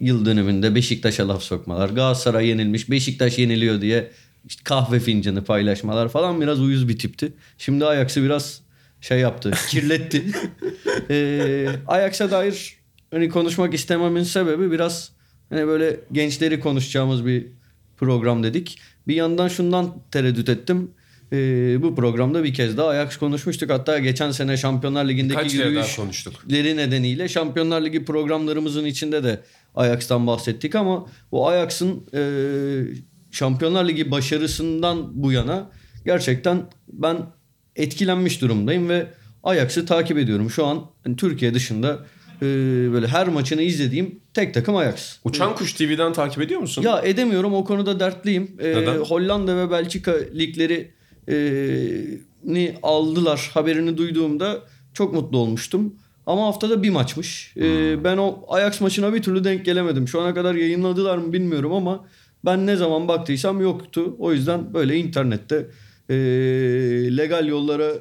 yıl 0.00 0.26
dönümünde 0.26 0.74
Beşiktaş'a 0.74 1.28
laf 1.28 1.42
sokmalar. 1.42 1.88
Galatasaray 1.88 2.48
yenilmiş 2.48 2.90
Beşiktaş 2.90 3.38
yeniliyor 3.38 3.80
diye 3.80 4.10
işte 4.48 4.62
kahve 4.64 5.00
fincanı 5.00 5.44
paylaşmalar 5.44 6.08
falan 6.08 6.40
biraz 6.40 6.60
uyuz 6.60 6.88
bir 6.88 6.98
tipti. 6.98 7.32
Şimdi 7.58 7.86
Ajax'ı 7.86 8.22
biraz 8.22 8.62
şey 9.00 9.18
yaptı, 9.18 9.50
kirletti. 9.68 10.24
ee, 11.10 11.68
Ajax'a 11.86 12.30
dair 12.30 12.76
hani 13.10 13.28
konuşmak 13.28 13.74
istememin 13.74 14.22
sebebi 14.22 14.70
biraz 14.70 15.12
hani 15.48 15.66
böyle 15.66 16.00
gençleri 16.12 16.60
konuşacağımız 16.60 17.26
bir 17.26 17.46
program 17.96 18.42
dedik. 18.42 18.80
Bir 19.08 19.14
yandan 19.14 19.48
şundan 19.48 19.94
tereddüt 20.10 20.48
ettim. 20.48 20.90
Ee, 21.32 21.82
bu 21.82 21.94
programda 21.94 22.44
bir 22.44 22.54
kez 22.54 22.76
daha 22.76 22.88
Ajax 22.88 23.16
konuşmuştuk. 23.16 23.70
Hatta 23.70 23.98
geçen 23.98 24.30
sene 24.30 24.56
Şampiyonlar 24.56 25.04
Ligi'ndeki 25.04 25.40
Kaç 25.40 25.52
kere 25.52 25.60
daha 25.60 25.68
yürüyüş 25.68 25.96
konuştuk. 25.96 26.34
leri 26.52 26.76
nedeniyle 26.76 27.28
Şampiyonlar 27.28 27.82
Ligi 27.84 28.04
programlarımızın 28.04 28.84
içinde 28.84 29.24
de 29.24 29.40
Ajax'tan 29.74 30.26
bahsettik 30.26 30.74
ama 30.74 31.06
bu 31.32 31.48
Ajax'ın 31.48 32.04
e, 32.14 32.22
Şampiyonlar 33.30 33.88
Ligi 33.88 34.10
başarısından 34.10 35.22
bu 35.22 35.32
yana 35.32 35.70
gerçekten 36.04 36.62
ben 36.92 37.16
etkilenmiş 37.76 38.40
durumdayım 38.40 38.88
ve 38.88 39.06
Ajax'ı 39.44 39.86
takip 39.86 40.18
ediyorum. 40.18 40.50
Şu 40.50 40.66
an 40.66 40.84
hani 41.04 41.16
Türkiye 41.16 41.54
dışında 41.54 41.98
e, 42.42 42.46
böyle 42.92 43.06
her 43.06 43.28
maçını 43.28 43.62
izlediğim 43.62 44.20
tek 44.34 44.54
takım 44.54 44.76
Ajax. 44.76 45.16
Uçan 45.24 45.54
Kuş 45.54 45.72
TV'den 45.72 46.12
takip 46.12 46.42
ediyor 46.42 46.60
musun? 46.60 46.82
Ya 46.82 47.00
edemiyorum 47.04 47.54
o 47.54 47.64
konuda 47.64 48.00
dertliyim. 48.00 48.56
Ee, 48.58 48.68
Neden? 48.68 48.96
Hollanda 48.96 49.56
ve 49.56 49.70
Belçika 49.70 50.12
ligleri 50.34 50.90
e, 51.28 51.36
ni 52.44 52.74
aldılar 52.82 53.50
haberini 53.54 53.96
duyduğumda 53.96 54.62
çok 54.94 55.14
mutlu 55.14 55.38
olmuştum. 55.38 55.94
Ama 56.26 56.46
haftada 56.46 56.82
bir 56.82 56.90
maçmış. 56.90 57.54
Ee, 57.56 58.04
ben 58.04 58.16
o 58.16 58.44
Ajax 58.48 58.80
maçına 58.80 59.14
bir 59.14 59.22
türlü 59.22 59.44
denk 59.44 59.64
gelemedim. 59.64 60.08
Şu 60.08 60.20
ana 60.20 60.34
kadar 60.34 60.54
yayınladılar 60.54 61.18
mı 61.18 61.32
bilmiyorum 61.32 61.72
ama 61.72 62.04
ben 62.44 62.66
ne 62.66 62.76
zaman 62.76 63.08
baktıysam 63.08 63.60
yoktu. 63.60 64.16
O 64.18 64.32
yüzden 64.32 64.74
böyle 64.74 64.96
internette 64.96 65.66
e, 66.10 66.16
legal 67.16 67.46
yollara 67.46 67.92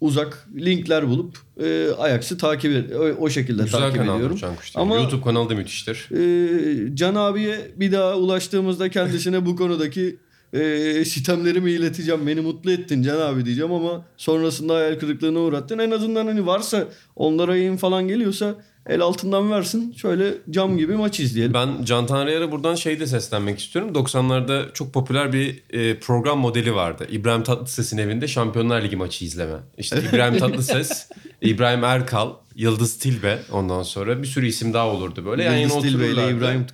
uzak 0.00 0.48
linkler 0.56 1.08
bulup 1.08 1.38
e, 1.60 1.88
Ajax'ı 1.98 2.38
takip 2.38 2.72
ed- 2.72 2.94
o, 2.94 3.16
o 3.24 3.30
şekilde 3.30 3.62
Güzel 3.62 3.80
takip 3.80 3.96
kanal 3.98 4.14
ediyorum. 4.16 4.36
Uçan 4.36 4.56
Kuş 4.56 4.70
TV. 4.70 4.78
Ama 4.78 4.96
YouTube 4.96 5.22
kanalı 5.24 5.50
da 5.50 5.54
müthiştir. 5.54 6.08
ee, 6.12 6.96
Can 6.96 7.14
abiye 7.14 7.70
bir 7.76 7.92
daha 7.92 8.16
ulaştığımızda 8.16 8.88
kendisine 8.90 9.46
bu 9.46 9.56
konudaki 9.56 10.16
e, 10.52 11.04
sitemlerimi 11.04 11.70
ileteceğim. 11.70 12.26
Beni 12.26 12.40
mutlu 12.40 12.70
ettin 12.70 13.02
Can 13.02 13.20
abi 13.20 13.44
diyeceğim 13.44 13.72
ama 13.72 14.04
sonrasında 14.16 14.74
hayal 14.74 14.98
kırıklığına 14.98 15.38
uğrattın. 15.38 15.78
En 15.78 15.90
azından 15.90 16.26
hani 16.26 16.46
varsa 16.46 16.88
onlara 17.16 17.56
yayın 17.56 17.76
falan 17.76 18.08
geliyorsa 18.08 18.54
el 18.88 19.00
altından 19.00 19.50
versin. 19.50 19.92
Şöyle 19.92 20.34
cam 20.50 20.78
gibi 20.78 20.96
maç 20.96 21.20
izleyelim. 21.20 21.54
Ben 21.54 21.84
Can 21.84 22.06
Tanrıyar'a 22.06 22.52
buradan 22.52 22.74
şey 22.74 23.00
de 23.00 23.06
seslenmek 23.06 23.58
istiyorum. 23.58 23.92
90'larda 23.92 24.72
çok 24.72 24.94
popüler 24.94 25.32
bir 25.32 25.62
e, 25.70 25.98
program 25.98 26.38
modeli 26.38 26.74
vardı. 26.74 27.06
İbrahim 27.10 27.42
Tatlıses'in 27.42 27.98
evinde 27.98 28.28
Şampiyonlar 28.28 28.82
Ligi 28.82 28.96
maçı 28.96 29.24
izleme. 29.24 29.56
İşte 29.78 30.02
İbrahim 30.12 30.38
Tatlıses, 30.38 31.10
İbrahim 31.42 31.84
Erkal, 31.84 32.34
Yıldız 32.58 32.98
Tilbe 32.98 33.38
ondan 33.52 33.82
sonra 33.82 34.22
bir 34.22 34.26
sürü 34.26 34.46
isim 34.46 34.72
daha 34.72 34.88
olurdu 34.88 35.24
böyle. 35.26 35.60
Yıldız 35.60 35.82
Tilbe 35.82 36.08
ile. 36.08 36.30
İbrahim 36.30 36.66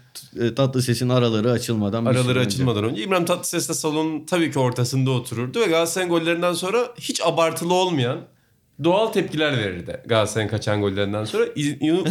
Tatlıses'in 0.57 1.09
araları 1.09 1.51
açılmadan 1.51 2.05
Araları 2.05 2.25
süre 2.25 2.39
önce. 2.39 2.49
açılmadan 2.49 2.85
önce 2.85 3.03
İbrahim 3.03 3.25
Tatlıses 3.25 3.69
de 3.69 3.75
salonun 3.75 4.27
tabii 4.27 4.53
ki 4.53 4.59
ortasında 4.59 5.11
otururdu 5.11 5.61
ve 5.61 5.65
Galatasaray'ın 5.65 6.11
gollerinden 6.11 6.53
sonra 6.53 6.79
hiç 7.01 7.21
abartılı 7.25 7.75
olmayan 7.75 8.21
doğal 8.85 9.07
tepkiler 9.07 9.59
verirdi 9.59 10.01
Galatasaray'ın 10.07 10.51
kaçan 10.51 10.81
gollerinden 10.81 11.25
sonra. 11.25 11.45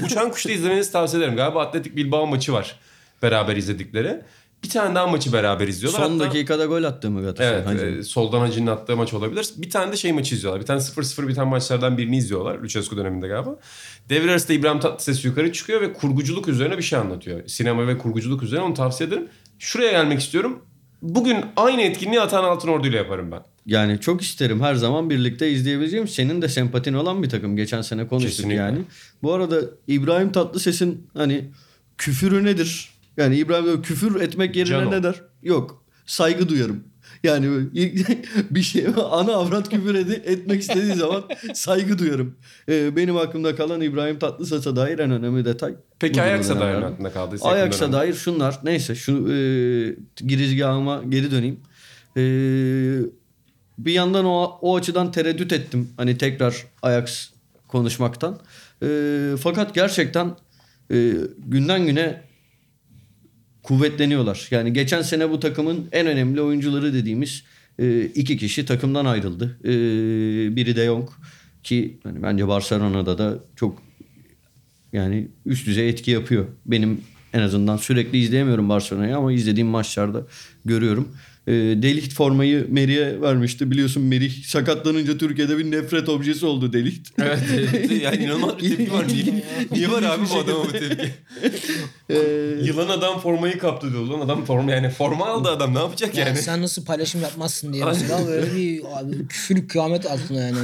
Uçan 0.05 0.31
Kuş'ta 0.31 0.51
izlemenizi 0.51 0.91
tavsiye 0.91 1.23
ederim. 1.23 1.37
Galiba 1.37 1.61
Atletik 1.61 1.95
Bilbao 1.95 2.27
maçı 2.27 2.53
var 2.53 2.79
beraber 3.21 3.55
izledikleri. 3.55 4.21
Bir 4.63 4.69
tane 4.69 4.95
daha 4.95 5.07
maçı 5.07 5.33
beraber 5.33 5.67
izliyorlar. 5.67 5.99
Son 5.99 6.11
Hatta- 6.11 6.23
dakikada 6.25 6.65
gol 6.65 6.83
attı 6.83 7.11
mı 7.11 7.21
Galatasaray? 7.21 7.53
Evet, 7.57 7.67
Hacı? 7.67 7.85
e, 7.85 8.03
soldan 8.03 8.39
Hacı'nın 8.39 8.67
attığı 8.67 8.95
maç 8.97 9.13
olabilir. 9.13 9.49
Bir 9.57 9.69
tane 9.69 9.91
de 9.91 9.97
şey 9.97 10.13
maçı 10.13 10.35
izliyorlar. 10.35 10.61
Bir 10.61 10.65
tane 10.65 10.79
0-0 10.79 11.27
biten 11.27 11.47
maçlardan 11.47 11.97
birini 11.97 12.17
izliyorlar. 12.17 12.59
Lucescu 12.59 12.97
döneminde 12.97 13.27
galiba. 13.27 13.55
Devre 14.09 14.31
arasında 14.31 14.53
İbrahim 14.53 14.79
Tatlıses 14.79 15.25
yukarı 15.25 15.53
çıkıyor 15.53 15.81
ve 15.81 15.93
kurguculuk 15.93 16.47
üzerine 16.47 16.77
bir 16.77 16.83
şey 16.83 16.99
anlatıyor. 16.99 17.47
Sinema 17.47 17.87
ve 17.87 17.97
kurguculuk 17.97 18.43
üzerine 18.43 18.63
onu 18.65 18.73
tavsiye 18.73 19.07
ederim. 19.09 19.27
Şuraya 19.59 19.91
gelmek 19.91 20.19
istiyorum. 20.19 20.59
Bugün 21.01 21.37
aynı 21.55 21.81
etkinliği 21.81 22.21
Atan 22.21 22.43
Altınordu 22.43 22.87
ile 22.87 22.97
yaparım 22.97 23.31
ben. 23.31 23.41
Yani 23.65 23.99
çok 23.99 24.21
isterim 24.21 24.61
her 24.61 24.75
zaman 24.75 25.09
birlikte 25.09 25.51
izleyebileceğim. 25.51 26.07
Senin 26.07 26.41
de 26.41 26.47
sempatin 26.49 26.93
olan 26.93 27.23
bir 27.23 27.29
takım. 27.29 27.55
Geçen 27.55 27.81
sene 27.81 28.07
konuştuk 28.07 28.31
Kesinlikle. 28.35 28.61
yani. 28.61 28.79
Bu 29.23 29.33
arada 29.33 29.61
İbrahim 29.87 30.31
Tatlıses'in 30.31 31.07
hani 31.13 31.45
küfürü 31.97 32.43
nedir? 32.45 32.92
Yani 33.17 33.35
İbrahim 33.35 33.81
küfür 33.81 34.21
etmek 34.21 34.55
yerine 34.55 34.69
Cano. 34.69 34.91
ne 34.91 35.03
der? 35.03 35.21
Yok. 35.43 35.83
Saygı 36.05 36.49
duyarım. 36.49 36.83
Yani 37.23 37.47
bir 38.49 38.61
şey 38.61 38.85
ana 39.11 39.33
avrat 39.33 39.69
küfür 39.69 39.95
edi- 39.95 40.21
etmek 40.25 40.61
istediği 40.61 40.93
zaman 40.93 41.23
saygı 41.53 41.99
duyarım. 41.99 42.35
Ee, 42.69 42.95
benim 42.95 43.17
aklımda 43.17 43.55
kalan 43.55 43.81
İbrahim 43.81 44.19
Tatlıses'e 44.19 44.75
dair 44.75 44.99
en 44.99 45.11
önemli 45.11 45.45
detay. 45.45 45.75
Peki 45.99 46.21
Ajax'a 46.21 46.49
dair 46.49 46.59
ne 46.59 46.61
dönemlerde. 46.71 46.85
aklında 46.93 47.11
kaldıysa? 47.11 47.49
Ajax'a 47.49 47.91
dair 47.93 48.13
şunlar. 48.13 48.59
Neyse 48.63 48.95
şu 48.95 49.11
e, 49.11 49.35
girizgahıma 50.27 51.03
geri 51.09 51.31
döneyim. 51.31 51.59
E, 52.17 52.21
bir 53.77 53.91
yandan 53.93 54.25
o, 54.25 54.57
o 54.61 54.75
açıdan 54.75 55.11
tereddüt 55.11 55.53
ettim. 55.53 55.89
Hani 55.97 56.17
tekrar 56.17 56.65
Ajax 56.81 57.29
konuşmaktan. 57.67 58.39
E, 58.83 58.87
fakat 59.43 59.75
gerçekten 59.75 60.35
e, 60.91 61.13
günden 61.37 61.85
güne 61.85 62.21
kuvvetleniyorlar. 63.63 64.47
Yani 64.51 64.73
geçen 64.73 65.01
sene 65.01 65.29
bu 65.29 65.39
takımın 65.39 65.87
en 65.91 66.07
önemli 66.07 66.41
oyuncuları 66.41 66.93
dediğimiz 66.93 67.43
e, 67.79 68.01
iki 68.01 68.37
kişi 68.37 68.65
takımdan 68.65 69.05
ayrıldı. 69.05 69.57
E, 69.63 69.71
biri 70.55 70.75
De 70.75 70.85
Jong 70.85 71.09
ki 71.63 71.99
hani 72.03 72.23
bence 72.23 72.47
Barcelona'da 72.47 73.17
da 73.17 73.39
çok 73.55 73.81
yani 74.93 75.27
üst 75.45 75.67
düzey 75.67 75.89
etki 75.89 76.11
yapıyor. 76.11 76.45
Benim 76.65 77.01
en 77.33 77.39
azından 77.39 77.77
sürekli 77.77 78.17
izleyemiyorum 78.17 78.69
Barcelona'yı 78.69 79.17
ama 79.17 79.33
izlediğim 79.33 79.67
maçlarda 79.67 80.27
görüyorum. 80.65 81.07
E, 81.47 81.51
Delikt 81.53 82.13
formayı 82.13 82.67
Merih'e 82.69 83.21
vermişti. 83.21 83.71
Biliyorsun 83.71 84.03
Merih 84.03 84.43
sakatlanınca 84.45 85.17
Türkiye'de 85.17 85.57
bir 85.57 85.71
nefret 85.71 86.09
objesi 86.09 86.45
oldu 86.45 86.73
Delikt. 86.73 87.09
Evet, 87.23 87.39
evet. 87.53 88.01
yani 88.01 88.23
inanılmaz 88.23 88.57
bir 88.59 88.77
tepki 88.77 88.93
var. 88.93 89.07
Niye, 89.07 89.43
niye 89.71 89.91
var 89.91 90.03
abi 90.03 90.23
bu 90.33 90.39
adama 90.39 90.65
bu 90.65 90.71
tepki? 90.71 91.11
E, 92.09 92.17
Yılan 92.63 92.87
adam 92.87 93.19
formayı 93.19 93.57
kaptı 93.59 93.91
diyor. 93.91 94.07
Lan 94.07 94.19
adam 94.19 94.45
forma 94.45 94.71
yani 94.71 94.89
forma 94.89 95.25
aldı 95.27 95.49
adam 95.49 95.73
ne 95.75 95.79
yapacak 95.79 96.17
Yani 96.17 96.27
yani? 96.27 96.37
sen 96.37 96.61
nasıl 96.61 96.85
paylaşım 96.85 97.21
yapmazsın 97.21 97.73
diye 97.73 97.85
mesela 97.85 98.27
böyle 98.27 98.55
bir 98.55 98.81
abi, 98.99 99.27
küfür 99.27 99.67
kıyamet 99.67 100.05
altında 100.05 100.39
yani. 100.41 100.57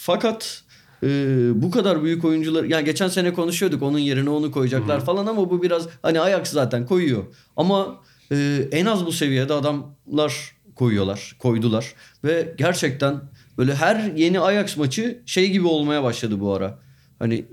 Fakat 0.00 0.62
e, 1.02 1.08
bu 1.54 1.70
kadar 1.70 2.02
büyük 2.02 2.24
oyuncular 2.24 2.64
yani 2.64 2.84
geçen 2.84 3.08
sene 3.08 3.32
konuşuyorduk 3.32 3.82
onun 3.82 3.98
yerine 3.98 4.30
onu 4.30 4.52
koyacaklar 4.52 5.04
falan 5.04 5.26
ama 5.26 5.50
bu 5.50 5.62
biraz 5.62 5.88
hani 6.02 6.20
Ajax 6.20 6.48
zaten 6.50 6.86
koyuyor. 6.86 7.24
Ama 7.56 8.00
e, 8.32 8.68
en 8.72 8.86
az 8.86 9.06
bu 9.06 9.12
seviyede 9.12 9.52
adamlar 9.52 10.52
koyuyorlar, 10.74 11.36
koydular 11.38 11.94
ve 12.24 12.54
gerçekten 12.58 13.20
böyle 13.58 13.74
her 13.74 14.12
yeni 14.16 14.40
Ajax 14.40 14.76
maçı 14.76 15.18
şey 15.26 15.50
gibi 15.50 15.66
olmaya 15.66 16.02
başladı 16.02 16.40
bu 16.40 16.52
ara. 16.52 16.78
Hani 17.18 17.44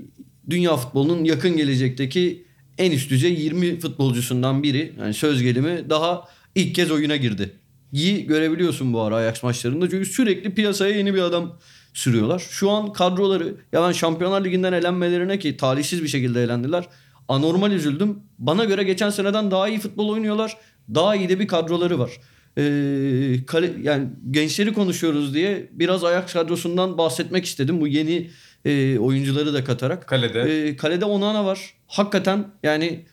dünya 0.49 0.77
futbolunun 0.77 1.23
yakın 1.23 1.57
gelecekteki 1.57 2.45
en 2.77 2.91
üst 2.91 3.09
düzey 3.09 3.33
20 3.33 3.79
futbolcusundan 3.79 4.63
biri 4.63 4.93
yani 4.99 5.13
söz 5.13 5.41
gelimi 5.41 5.89
daha 5.89 6.27
ilk 6.55 6.75
kez 6.75 6.91
oyuna 6.91 7.15
girdi. 7.15 7.51
İyi 7.91 8.25
görebiliyorsun 8.25 8.93
bu 8.93 9.01
ara 9.01 9.15
Ajax 9.15 9.43
maçlarında 9.43 9.89
çünkü 9.89 10.05
sürekli 10.05 10.53
piyasaya 10.53 10.97
yeni 10.97 11.13
bir 11.13 11.21
adam 11.21 11.57
sürüyorlar. 11.93 12.47
Şu 12.49 12.69
an 12.69 12.93
kadroları 12.93 13.55
ya 13.71 13.83
ben 13.83 13.91
Şampiyonlar 13.91 14.45
Ligi'nden 14.45 14.73
elenmelerine 14.73 15.39
ki 15.39 15.57
talihsiz 15.57 16.03
bir 16.03 16.07
şekilde 16.07 16.43
elendiler. 16.43 16.85
Anormal 17.29 17.71
üzüldüm. 17.71 18.19
Bana 18.39 18.65
göre 18.65 18.83
geçen 18.83 19.09
seneden 19.09 19.51
daha 19.51 19.69
iyi 19.69 19.79
futbol 19.79 20.09
oynuyorlar. 20.09 20.57
Daha 20.93 21.15
iyi 21.15 21.29
de 21.29 21.39
bir 21.39 21.47
kadroları 21.47 21.99
var. 21.99 22.11
Ee, 22.57 23.45
kale, 23.45 23.73
yani 23.81 24.07
gençleri 24.31 24.73
konuşuyoruz 24.73 25.33
diye 25.33 25.69
biraz 25.71 26.03
Ajax 26.03 26.33
kadrosundan 26.33 26.97
bahsetmek 26.97 27.45
istedim. 27.45 27.81
Bu 27.81 27.87
yeni 27.87 28.29
e, 28.65 28.99
oyuncuları 28.99 29.53
da 29.53 29.63
katarak. 29.63 30.07
Kalede. 30.07 30.41
Ee, 30.41 30.75
kalede 30.75 31.05
Onana 31.05 31.45
var. 31.45 31.73
Hakikaten 31.87 32.47
yani 32.63 33.05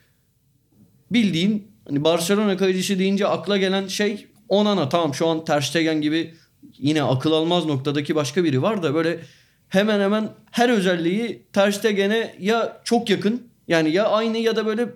bildiğin 1.11 1.73
hani 1.89 2.05
Barcelona 2.05 2.57
kalecisi 2.57 2.99
deyince 2.99 3.27
akla 3.27 3.57
gelen 3.57 3.87
şey 3.87 4.27
Onana. 4.49 4.89
Tamam 4.89 5.15
şu 5.15 5.27
an 5.27 5.45
Ter 5.45 5.61
Stegen 5.61 6.01
gibi 6.01 6.35
yine 6.79 7.03
akıl 7.03 7.33
almaz 7.33 7.67
noktadaki 7.67 8.15
başka 8.15 8.45
biri 8.45 8.63
var 8.63 8.83
da 8.83 8.95
böyle 8.95 9.21
hemen 9.69 10.01
hemen 10.01 10.29
her 10.51 10.69
özelliği 10.69 11.47
Ter 11.53 11.73
Stegen'e 11.73 12.35
ya 12.41 12.81
çok 12.85 13.11
yakın 13.11 13.43
yani 13.69 13.91
ya 13.91 14.09
aynı 14.09 14.39
ya 14.39 14.57
da 14.57 14.67
böyle 14.67 14.89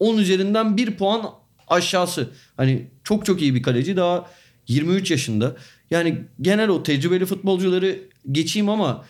10 0.00 0.18
üzerinden 0.18 0.76
1 0.76 0.96
puan 0.96 1.30
aşağısı. 1.68 2.30
Hani 2.56 2.90
çok 3.04 3.26
çok 3.26 3.42
iyi 3.42 3.54
bir 3.54 3.62
kaleci 3.62 3.96
daha 3.96 4.30
23 4.68 5.10
yaşında. 5.10 5.56
Yani 5.90 6.18
genel 6.40 6.68
o 6.68 6.82
tecrübeli 6.82 7.26
futbolcuları 7.26 7.98
geçeyim 8.32 8.68
ama 8.68 9.04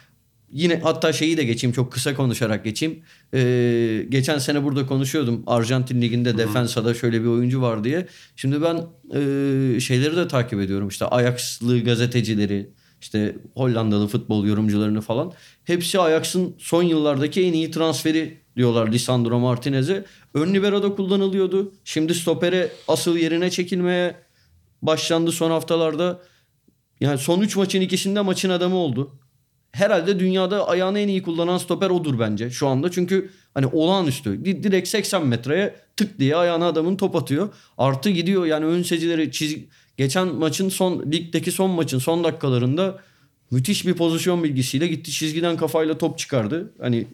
yine 0.50 0.80
hatta 0.82 1.12
şeyi 1.12 1.36
de 1.36 1.44
geçeyim 1.44 1.74
çok 1.74 1.92
kısa 1.92 2.14
konuşarak 2.14 2.64
geçeyim. 2.64 3.02
Ee, 3.34 4.06
geçen 4.08 4.38
sene 4.38 4.64
burada 4.64 4.86
konuşuyordum 4.86 5.42
Arjantin 5.46 6.02
Ligi'nde 6.02 6.38
Defensa'da 6.38 6.94
şöyle 6.94 7.22
bir 7.22 7.26
oyuncu 7.26 7.62
var 7.62 7.84
diye. 7.84 8.06
Şimdi 8.36 8.62
ben 8.62 8.76
e, 9.14 9.80
şeyleri 9.80 10.16
de 10.16 10.28
takip 10.28 10.60
ediyorum 10.60 10.88
işte 10.88 11.06
Ajax'lı 11.06 11.84
gazetecileri 11.84 12.70
işte 13.00 13.36
Hollandalı 13.54 14.06
futbol 14.06 14.46
yorumcularını 14.46 15.00
falan. 15.00 15.32
Hepsi 15.64 16.00
Ajax'ın 16.00 16.54
son 16.58 16.82
yıllardaki 16.82 17.42
en 17.46 17.52
iyi 17.52 17.70
transferi 17.70 18.38
diyorlar 18.56 18.92
Lisandro 18.92 19.38
Martinez'e. 19.38 20.04
Ön 20.34 20.54
libero'da 20.54 20.94
kullanılıyordu. 20.94 21.72
Şimdi 21.84 22.14
stopere 22.14 22.70
asıl 22.88 23.16
yerine 23.16 23.50
çekilmeye 23.50 24.16
başlandı 24.82 25.32
son 25.32 25.50
haftalarda. 25.50 26.20
Yani 27.00 27.18
son 27.18 27.40
3 27.40 27.56
maçın 27.56 27.80
ikisinde 27.80 28.20
maçın 28.20 28.50
adamı 28.50 28.76
oldu. 28.76 29.18
Herhalde 29.72 30.20
dünyada 30.20 30.68
ayağını 30.68 30.98
en 30.98 31.08
iyi 31.08 31.22
kullanan 31.22 31.58
stoper 31.58 31.90
odur 31.90 32.18
bence 32.18 32.50
şu 32.50 32.68
anda. 32.68 32.90
Çünkü 32.90 33.30
hani 33.54 33.66
olağanüstü. 33.66 34.44
Di- 34.44 34.62
Direkt 34.62 34.88
80 34.88 35.26
metreye 35.26 35.74
tık 35.96 36.18
diye 36.18 36.36
ayağına 36.36 36.66
adamın 36.66 36.96
top 36.96 37.16
atıyor. 37.16 37.48
Artı 37.78 38.10
gidiyor 38.10 38.46
yani 38.46 38.64
ön 38.64 38.82
secileri 38.82 39.32
çiz... 39.32 39.56
Geçen 39.96 40.34
maçın 40.34 40.68
son 40.68 41.12
ligdeki 41.12 41.52
son 41.52 41.70
maçın 41.70 41.98
son 41.98 42.24
dakikalarında 42.24 42.98
müthiş 43.50 43.86
bir 43.86 43.94
pozisyon 43.94 44.44
bilgisiyle 44.44 44.86
gitti 44.86 45.10
çizgiden 45.10 45.56
kafayla 45.56 45.98
top 45.98 46.18
çıkardı. 46.18 46.72
Hani 46.80 47.06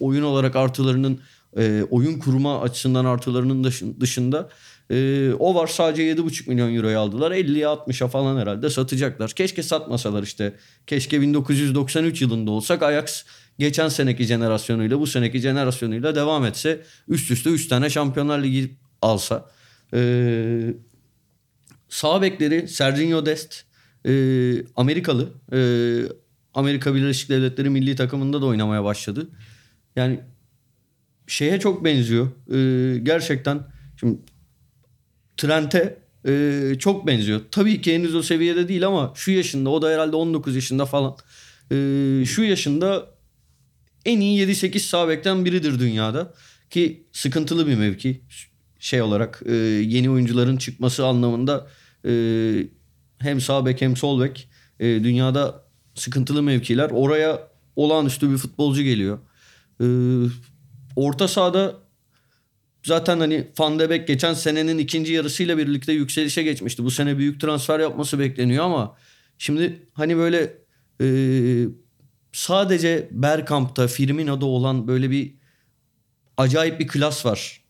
oyun 0.00 0.22
olarak 0.22 0.56
artılarının 0.56 1.20
e, 1.56 1.82
oyun 1.90 2.18
kurma 2.18 2.60
açısından 2.60 3.04
artılarının 3.04 3.64
dışın- 3.64 4.00
dışında 4.00 4.48
e, 4.90 5.30
o 5.38 5.54
var 5.54 5.66
sadece 5.66 6.02
7,5 6.02 6.48
milyon 6.48 6.74
euroya 6.74 7.00
aldılar. 7.00 7.30
50'ye 7.30 7.66
60'a 7.66 8.08
falan 8.08 8.40
herhalde 8.40 8.70
satacaklar. 8.70 9.30
Keşke 9.30 9.62
satmasalar 9.62 10.22
işte. 10.22 10.56
Keşke 10.86 11.20
1993 11.20 12.22
yılında 12.22 12.50
olsak 12.50 12.82
Ajax 12.82 13.24
geçen 13.58 13.88
seneki 13.88 14.24
jenerasyonuyla 14.24 15.00
bu 15.00 15.06
seneki 15.06 15.38
jenerasyonuyla 15.38 16.14
devam 16.14 16.44
etse 16.44 16.80
üst 17.08 17.30
üste 17.30 17.50
3 17.50 17.68
tane 17.68 17.90
Şampiyonlar 17.90 18.42
Ligi 18.42 18.76
alsa. 19.02 19.50
E, 19.94 19.98
sağ 21.88 22.22
bekleri 22.22 22.68
Sergio 22.68 23.26
Dest 23.26 23.64
e, 24.06 24.12
Amerikalı. 24.76 25.32
E, 25.52 25.58
Amerika 26.54 26.94
Birleşik 26.94 27.30
Devletleri 27.30 27.70
milli 27.70 27.96
takımında 27.96 28.42
da 28.42 28.46
oynamaya 28.46 28.84
başladı. 28.84 29.28
Yani 29.96 30.20
şeye 31.26 31.60
çok 31.60 31.84
benziyor. 31.84 32.28
E, 32.54 32.98
gerçekten 32.98 33.60
şimdi 34.00 34.18
Trent'e 35.36 35.98
e, 36.28 36.72
çok 36.78 37.06
benziyor. 37.06 37.40
Tabii 37.50 37.80
ki 37.80 37.94
henüz 37.94 38.14
o 38.14 38.22
seviyede 38.22 38.68
değil 38.68 38.86
ama 38.86 39.12
şu 39.16 39.30
yaşında 39.30 39.70
o 39.70 39.82
da 39.82 39.90
herhalde 39.90 40.16
19 40.16 40.54
yaşında 40.54 40.86
falan. 40.86 41.16
E, 41.70 41.76
şu 42.26 42.42
yaşında 42.42 43.16
en 44.04 44.20
iyi 44.20 44.46
7-8 44.48 44.78
sağ 44.78 45.08
bekten 45.08 45.44
biridir 45.44 45.78
dünyada. 45.78 46.34
Ki 46.70 47.06
sıkıntılı 47.12 47.66
bir 47.66 47.74
mevki. 47.74 48.22
Şey 48.86 49.02
olarak 49.02 49.42
e, 49.46 49.54
yeni 49.54 50.10
oyuncuların 50.10 50.56
çıkması 50.56 51.06
anlamında 51.06 51.66
e, 52.04 52.12
hem 53.18 53.40
sağ 53.40 53.66
bek 53.66 53.80
hem 53.80 53.96
sol 53.96 54.20
bek 54.20 54.48
e, 54.80 54.86
dünyada 54.86 55.64
sıkıntılı 55.94 56.42
mevkiler. 56.42 56.90
Oraya 56.90 57.48
olağanüstü 57.76 58.30
bir 58.30 58.36
futbolcu 58.36 58.82
geliyor. 58.82 59.18
Ee, 59.80 59.84
orta 60.96 61.28
sahada 61.28 61.74
zaten 62.84 63.20
hani 63.20 63.48
Van 63.58 63.78
de 63.78 63.90
Beek 63.90 64.08
geçen 64.08 64.34
senenin 64.34 64.78
ikinci 64.78 65.12
yarısıyla 65.12 65.58
birlikte 65.58 65.92
yükselişe 65.92 66.42
geçmişti. 66.42 66.84
Bu 66.84 66.90
sene 66.90 67.18
büyük 67.18 67.40
transfer 67.40 67.80
yapması 67.80 68.18
bekleniyor 68.18 68.64
ama 68.64 68.96
şimdi 69.38 69.88
hani 69.92 70.16
böyle 70.16 70.58
e, 71.00 71.06
sadece 72.32 73.08
Bergkamp'ta, 73.10 73.86
Firmino'da 73.86 74.46
olan 74.46 74.88
böyle 74.88 75.10
bir 75.10 75.34
acayip 76.36 76.80
bir 76.80 76.88
klas 76.88 77.26
var. 77.26 77.62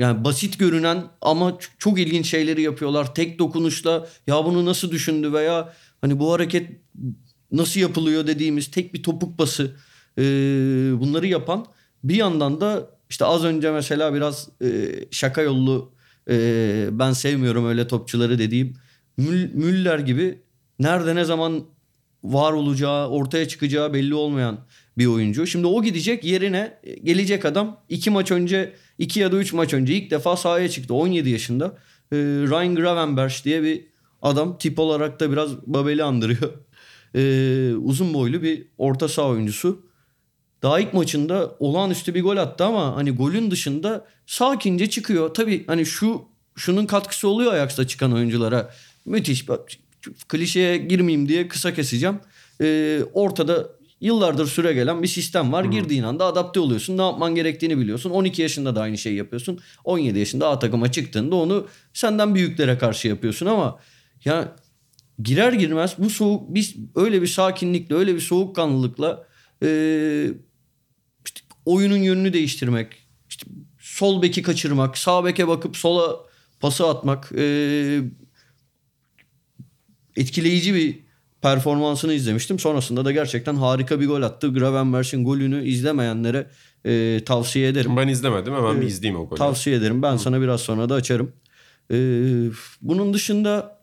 Yani 0.00 0.24
basit 0.24 0.58
görünen 0.58 1.04
ama 1.20 1.58
çok 1.78 1.98
ilginç 2.00 2.26
şeyleri 2.26 2.62
yapıyorlar. 2.62 3.14
Tek 3.14 3.38
dokunuşla 3.38 4.08
ya 4.26 4.44
bunu 4.44 4.64
nasıl 4.64 4.90
düşündü 4.90 5.32
veya 5.32 5.72
hani 6.00 6.18
bu 6.18 6.32
hareket 6.32 6.70
nasıl 7.52 7.80
yapılıyor 7.80 8.26
dediğimiz 8.26 8.70
tek 8.70 8.94
bir 8.94 9.02
topuk 9.02 9.38
bası 9.38 9.76
e, 10.18 10.22
bunları 11.00 11.26
yapan 11.26 11.66
bir 12.04 12.14
yandan 12.14 12.60
da 12.60 12.90
işte 13.10 13.24
az 13.24 13.44
önce 13.44 13.70
mesela 13.70 14.14
biraz 14.14 14.48
e, 14.62 14.68
şaka 15.10 15.42
yollu 15.42 15.92
e, 16.30 16.88
ben 16.92 17.12
sevmiyorum 17.12 17.66
öyle 17.66 17.86
topçuları 17.86 18.38
dediğim 18.38 18.74
Mül- 19.18 19.54
Müller 19.54 19.98
gibi 19.98 20.38
nerede 20.78 21.14
ne 21.14 21.24
zaman 21.24 21.64
var 22.24 22.52
olacağı 22.52 23.08
ortaya 23.08 23.48
çıkacağı 23.48 23.94
belli 23.94 24.14
olmayan 24.14 24.58
bir 24.98 25.06
oyuncu. 25.06 25.46
Şimdi 25.46 25.66
o 25.66 25.82
gidecek 25.82 26.24
yerine 26.24 26.78
gelecek 27.04 27.44
adam 27.44 27.80
iki 27.88 28.10
maç 28.10 28.30
önce 28.30 28.74
iki 29.00 29.20
ya 29.20 29.32
da 29.32 29.36
üç 29.36 29.52
maç 29.52 29.74
önce 29.74 29.94
ilk 29.94 30.10
defa 30.10 30.36
sahaya 30.36 30.68
çıktı 30.68 30.94
17 30.94 31.30
yaşında. 31.30 31.78
Ee, 32.12 32.16
Ryan 32.16 32.74
Gravenberch 32.74 33.44
diye 33.44 33.62
bir 33.62 33.86
adam 34.22 34.58
tip 34.58 34.78
olarak 34.78 35.20
da 35.20 35.32
biraz 35.32 35.66
Babel'i 35.66 36.04
andırıyor. 36.04 36.52
Ee, 37.14 37.74
uzun 37.74 38.14
boylu 38.14 38.42
bir 38.42 38.68
orta 38.78 39.08
saha 39.08 39.28
oyuncusu. 39.28 39.86
Daha 40.62 40.80
ilk 40.80 40.94
maçında 40.94 41.56
olağanüstü 41.58 42.14
bir 42.14 42.22
gol 42.22 42.36
attı 42.36 42.64
ama 42.64 42.96
hani 42.96 43.10
golün 43.10 43.50
dışında 43.50 44.06
sakince 44.26 44.90
çıkıyor. 44.90 45.34
Tabii 45.34 45.66
hani 45.66 45.86
şu 45.86 46.24
şunun 46.56 46.86
katkısı 46.86 47.28
oluyor 47.28 47.52
Ajax'ta 47.52 47.86
çıkan 47.86 48.12
oyunculara. 48.12 48.74
Müthiş. 49.04 49.48
Bak, 49.48 49.68
Klişeye 50.28 50.76
girmeyeyim 50.76 51.28
diye 51.28 51.48
kısa 51.48 51.74
keseceğim. 51.74 52.20
Ee, 52.60 53.00
ortada 53.12 53.70
yıllardır 54.00 54.46
süre 54.46 54.72
gelen 54.72 55.02
bir 55.02 55.08
sistem 55.08 55.52
var. 55.52 55.64
Girdiğin 55.64 56.02
anda 56.02 56.24
adapte 56.24 56.60
oluyorsun. 56.60 56.98
Ne 56.98 57.02
yapman 57.02 57.34
gerektiğini 57.34 57.78
biliyorsun. 57.78 58.10
12 58.10 58.42
yaşında 58.42 58.76
da 58.76 58.80
aynı 58.80 58.98
şeyi 58.98 59.16
yapıyorsun. 59.16 59.60
17 59.84 60.18
yaşında 60.18 60.48
A 60.48 60.58
takıma 60.58 60.92
çıktığında 60.92 61.36
onu 61.36 61.66
senden 61.92 62.34
büyüklere 62.34 62.78
karşı 62.78 63.08
yapıyorsun 63.08 63.46
ama 63.46 63.80
ya 64.24 64.56
girer 65.22 65.52
girmez 65.52 65.94
bu 65.98 66.10
soğuk 66.10 66.54
biz 66.54 66.76
öyle 66.94 67.22
bir 67.22 67.26
sakinlikle 67.26 67.94
öyle 67.94 68.14
bir 68.14 68.20
soğukkanlılıkla 68.20 69.26
e, 69.62 69.68
işte 71.24 71.40
oyunun 71.64 71.96
yönünü 71.96 72.32
değiştirmek 72.32 72.86
işte 73.28 73.46
sol 73.78 74.22
beki 74.22 74.42
kaçırmak 74.42 74.98
sağ 74.98 75.24
beke 75.24 75.48
bakıp 75.48 75.76
sola 75.76 76.16
pası 76.60 76.86
atmak 76.86 77.32
e, 77.36 78.00
etkileyici 80.16 80.74
bir 80.74 81.09
performansını 81.42 82.12
izlemiştim. 82.12 82.58
Sonrasında 82.58 83.04
da 83.04 83.12
gerçekten 83.12 83.54
harika 83.54 84.00
bir 84.00 84.06
gol 84.06 84.22
attı. 84.22 84.52
Gravenberch'in 84.52 85.24
golünü 85.24 85.64
izlemeyenlere 85.64 86.46
e, 86.84 87.22
tavsiye 87.26 87.68
ederim. 87.68 87.96
Ben 87.96 88.08
izlemedim 88.08 88.54
hemen 88.54 88.80
bir 88.80 88.86
izleyeyim 88.86 89.20
o 89.20 89.28
golü. 89.28 89.38
Tavsiye 89.38 89.76
ederim. 89.76 90.02
Ben 90.02 90.16
sana 90.16 90.40
biraz 90.40 90.60
sonra 90.60 90.88
da 90.88 90.94
açarım. 90.94 91.32
Ee, 91.92 92.50
bunun 92.82 93.14
dışında 93.14 93.80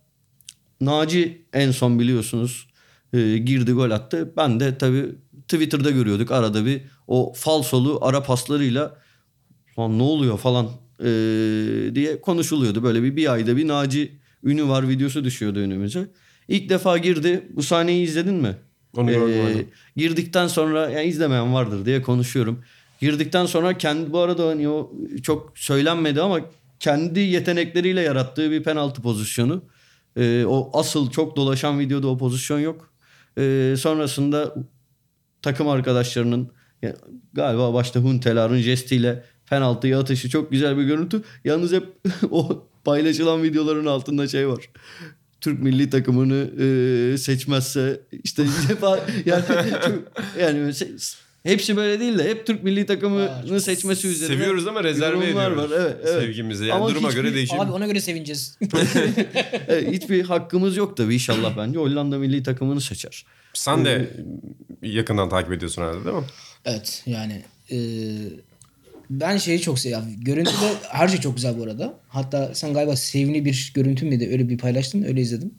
Naci 0.82 1.46
en 1.54 1.72
son 1.72 2.00
biliyorsunuz 2.00 2.68
e, 3.14 3.38
girdi 3.38 3.72
gol 3.72 3.92
attı. 3.92 4.34
Ben 4.38 4.60
de 4.60 4.78
tabii 4.78 5.06
Twitter'da 5.48 5.92
görüyorduk 5.92 6.32
arada 6.32 6.66
bir 6.66 6.82
o 7.08 7.34
falsolu 7.36 8.00
ara 8.02 8.24
paslarıyla 8.24 8.98
ne 9.78 10.04
oluyor 10.04 10.38
falan 10.38 10.66
e, 11.00 11.06
diye 11.96 12.22
konuşuluyordu. 12.22 12.84
Böyle 12.84 13.04
bir 13.04 13.16
bir 13.16 13.34
ayda 13.34 13.58
bir 13.58 13.68
Naci 13.68 14.20
ünü 14.44 14.68
var 14.68 14.90
videosu 14.90 15.24
düşüyordu 15.24 15.60
önümüze. 15.60 16.08
İlk 16.48 16.70
defa 16.70 16.98
girdi. 16.98 17.48
Bu 17.50 17.64
sahneyi 17.64 18.04
izledin 18.04 18.36
mi? 18.36 18.56
Onu 18.98 19.12
Ee, 19.12 19.66
girdikten 19.96 20.48
sonra 20.48 20.90
yani 20.90 21.06
izlemeyen 21.06 21.54
vardır 21.54 21.86
diye 21.86 22.02
konuşuyorum. 22.02 22.64
Girdikten 23.02 23.46
sonra 23.46 23.78
kendi 23.78 24.12
bu 24.14 24.20
arada 24.20 24.48
hani 24.48 24.70
o 24.70 24.92
çok 25.24 25.54
söylenmedi 25.56 26.22
ama 26.22 26.42
kendi 26.80 27.20
yetenekleriyle 27.20 28.02
yarattığı 28.02 28.52
bir 28.52 28.64
penaltı 28.64 29.02
pozisyonu. 29.02 29.64
Ee, 30.18 30.46
o 30.46 30.72
asıl 30.74 31.12
çok 31.12 31.36
dolaşan 31.36 31.80
videoda 31.80 32.08
o 32.08 32.18
pozisyon 32.18 32.60
yok. 32.60 32.92
Ee, 33.38 33.76
sonrasında 33.78 34.56
takım 35.42 35.70
arkadaşlarının 35.70 36.52
ya, 36.82 36.96
galiba 37.34 37.74
başta 37.74 38.00
Huntelar'ın 38.00 38.58
jestiyle 38.58 39.24
penaltıyı 39.50 39.98
atışı 39.98 40.30
çok 40.30 40.52
güzel 40.52 40.78
bir 40.78 40.84
görüntü. 40.84 41.22
Yalnız 41.44 41.74
hep 41.74 41.84
o 42.32 42.68
paylaşılan 42.84 43.44
videoların 43.44 43.86
altında 43.86 44.28
şey 44.28 44.48
var. 44.48 44.70
Türk 45.42 45.60
milli 45.60 45.90
takımını 45.90 46.50
e, 47.14 47.18
seçmezse 47.18 48.00
işte 48.24 48.44
yani 49.26 49.44
yani 50.40 50.74
hepsi 51.44 51.78
böyle 51.78 52.00
değil 52.00 52.18
de 52.18 52.24
hep 52.30 52.46
Türk 52.48 52.64
milli 52.64 52.86
takımını 52.86 53.62
seçmesi 53.62 54.08
üzerine 54.08 54.36
Seviyoruz 54.36 54.68
ama 54.68 54.84
rezerve 54.84 55.30
ediyoruz. 55.30 55.58
Var. 55.58 55.70
Evet, 55.80 55.96
evet. 56.04 56.22
Sevgimizi. 56.22 56.66
Yani 56.66 56.78
Ama 56.78 56.90
duruma 56.90 57.10
hiçbir- 57.10 57.22
göre 57.22 57.34
değişir. 57.34 57.56
Abi 57.60 57.72
ona 57.72 57.88
göre 57.88 58.02
sevineceğiz. 58.02 58.58
Evet, 59.68 59.92
hiçbir 59.92 60.24
hakkımız 60.24 60.78
yok 60.78 60.98
tabii 60.98 61.14
inşallah 61.14 61.58
bence. 61.58 61.80
Hollanda 61.80 62.18
milli 62.18 62.44
takımını 62.44 62.82
seçer. 62.82 63.26
Sen 63.54 63.86
de 63.86 64.10
yakından 64.82 65.30
takip 65.30 65.52
ediyorsun 65.54 65.82
herhalde 65.82 66.06
değil 66.06 66.16
mi? 66.18 66.24
evet 66.66 67.04
yani 67.06 67.44
e, 67.72 67.78
ben 69.10 69.38
şeyi 69.38 69.62
çok 69.62 69.80
seviyorum. 69.80 70.08
Görüntüde 70.22 70.74
her 70.90 71.08
şey 71.08 71.20
çok 71.20 71.36
güzel 71.36 71.60
bu 71.60 71.64
arada. 71.64 71.94
Hatta 72.08 72.52
sen 72.56 72.74
galiba 72.74 72.96
sevimli 72.96 73.46
bir 73.46 73.72
görüntü 73.76 74.06
müydü? 74.06 74.28
Öyle 74.32 74.50
bir 74.50 74.58
paylaştın. 74.58 75.04
Öyle 75.04 75.22
izledim. 75.22 75.52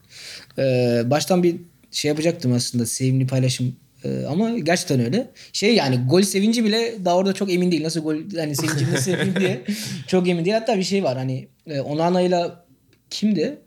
E, 0.58 0.62
baştan 1.04 1.42
bir 1.42 1.56
şey 1.90 2.08
yapacaktım 2.08 2.52
aslında. 2.52 2.86
Sevimli 2.86 3.26
paylaşım 3.26 3.76
E, 4.04 4.24
ama 4.24 4.58
gerçekten 4.58 5.00
öyle. 5.00 5.30
Şey 5.52 5.74
yani 5.74 6.00
gol 6.08 6.22
sevinci 6.22 6.64
bile 6.64 6.94
daha 7.04 7.16
orada 7.16 7.32
çok 7.32 7.52
emin 7.52 7.70
değil. 7.72 7.84
Nasıl 7.84 8.00
gol 8.00 8.16
hani 8.36 8.56
sevincim 8.56 8.88
nasıl 8.92 9.10
yapayım 9.10 9.34
diye. 9.40 9.62
Çok 10.06 10.28
emin 10.28 10.44
değil. 10.44 10.56
Hatta 10.56 10.78
bir 10.78 10.82
şey 10.82 11.04
var 11.04 11.16
hani 11.16 11.48
e, 11.66 11.80
Onana'yla 11.80 12.64
kimdi? 13.10 13.58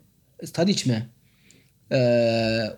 Tadic 0.52 0.90
mi? 0.90 1.08
E, 1.92 1.98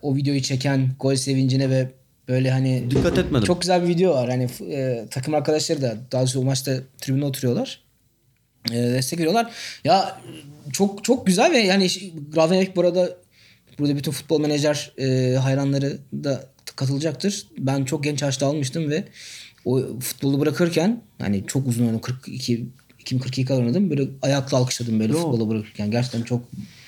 o 0.02 0.16
videoyu 0.16 0.42
çeken 0.42 0.90
gol 1.00 1.14
sevincine 1.14 1.70
ve 1.70 1.90
böyle 2.28 2.50
hani 2.50 2.90
Dikkat 2.90 3.18
etmedim. 3.18 3.46
çok 3.46 3.60
güzel 3.60 3.82
bir 3.82 3.88
video 3.88 4.14
var. 4.14 4.30
Hani 4.30 4.48
e, 4.72 5.04
takım 5.10 5.34
arkadaşları 5.34 5.82
da 5.82 5.96
daha 6.12 6.22
doğrusu 6.22 6.40
o 6.40 6.44
maçta 6.44 6.76
tribünde 7.00 7.24
oturuyorlar. 7.24 7.80
E, 8.70 8.74
destek 8.74 9.18
veriyorlar. 9.18 9.52
Ya 9.84 10.20
çok 10.72 11.04
çok 11.04 11.26
güzel 11.26 11.52
ve 11.52 11.58
yani 11.58 11.90
ş- 11.90 12.10
Gravenberch 12.34 12.76
bu 12.76 12.80
arada 12.80 13.16
burada 13.78 13.96
bütün 13.96 14.12
futbol 14.12 14.40
menajer 14.40 14.92
e, 14.98 15.36
hayranları 15.36 15.98
da 16.14 16.44
katılacaktır. 16.76 17.46
Ben 17.58 17.84
çok 17.84 18.04
genç 18.04 18.22
yaşta 18.22 18.46
almıştım 18.46 18.90
ve 18.90 19.04
o 19.64 19.80
futbolu 20.00 20.40
bırakırken 20.40 21.02
hani 21.18 21.44
çok 21.46 21.66
uzun 21.66 21.82
oynadım. 21.84 22.00
42 22.00 22.66
2042 23.00 23.44
kadar 23.44 23.60
oynadım. 23.62 23.90
Böyle 23.90 24.02
ayakla 24.22 24.58
alkışladım 24.58 25.00
böyle 25.00 25.12
Yo. 25.12 25.18
futbolu 25.18 25.48
bırakırken. 25.48 25.90
Gerçekten 25.90 26.22
çok 26.22 26.42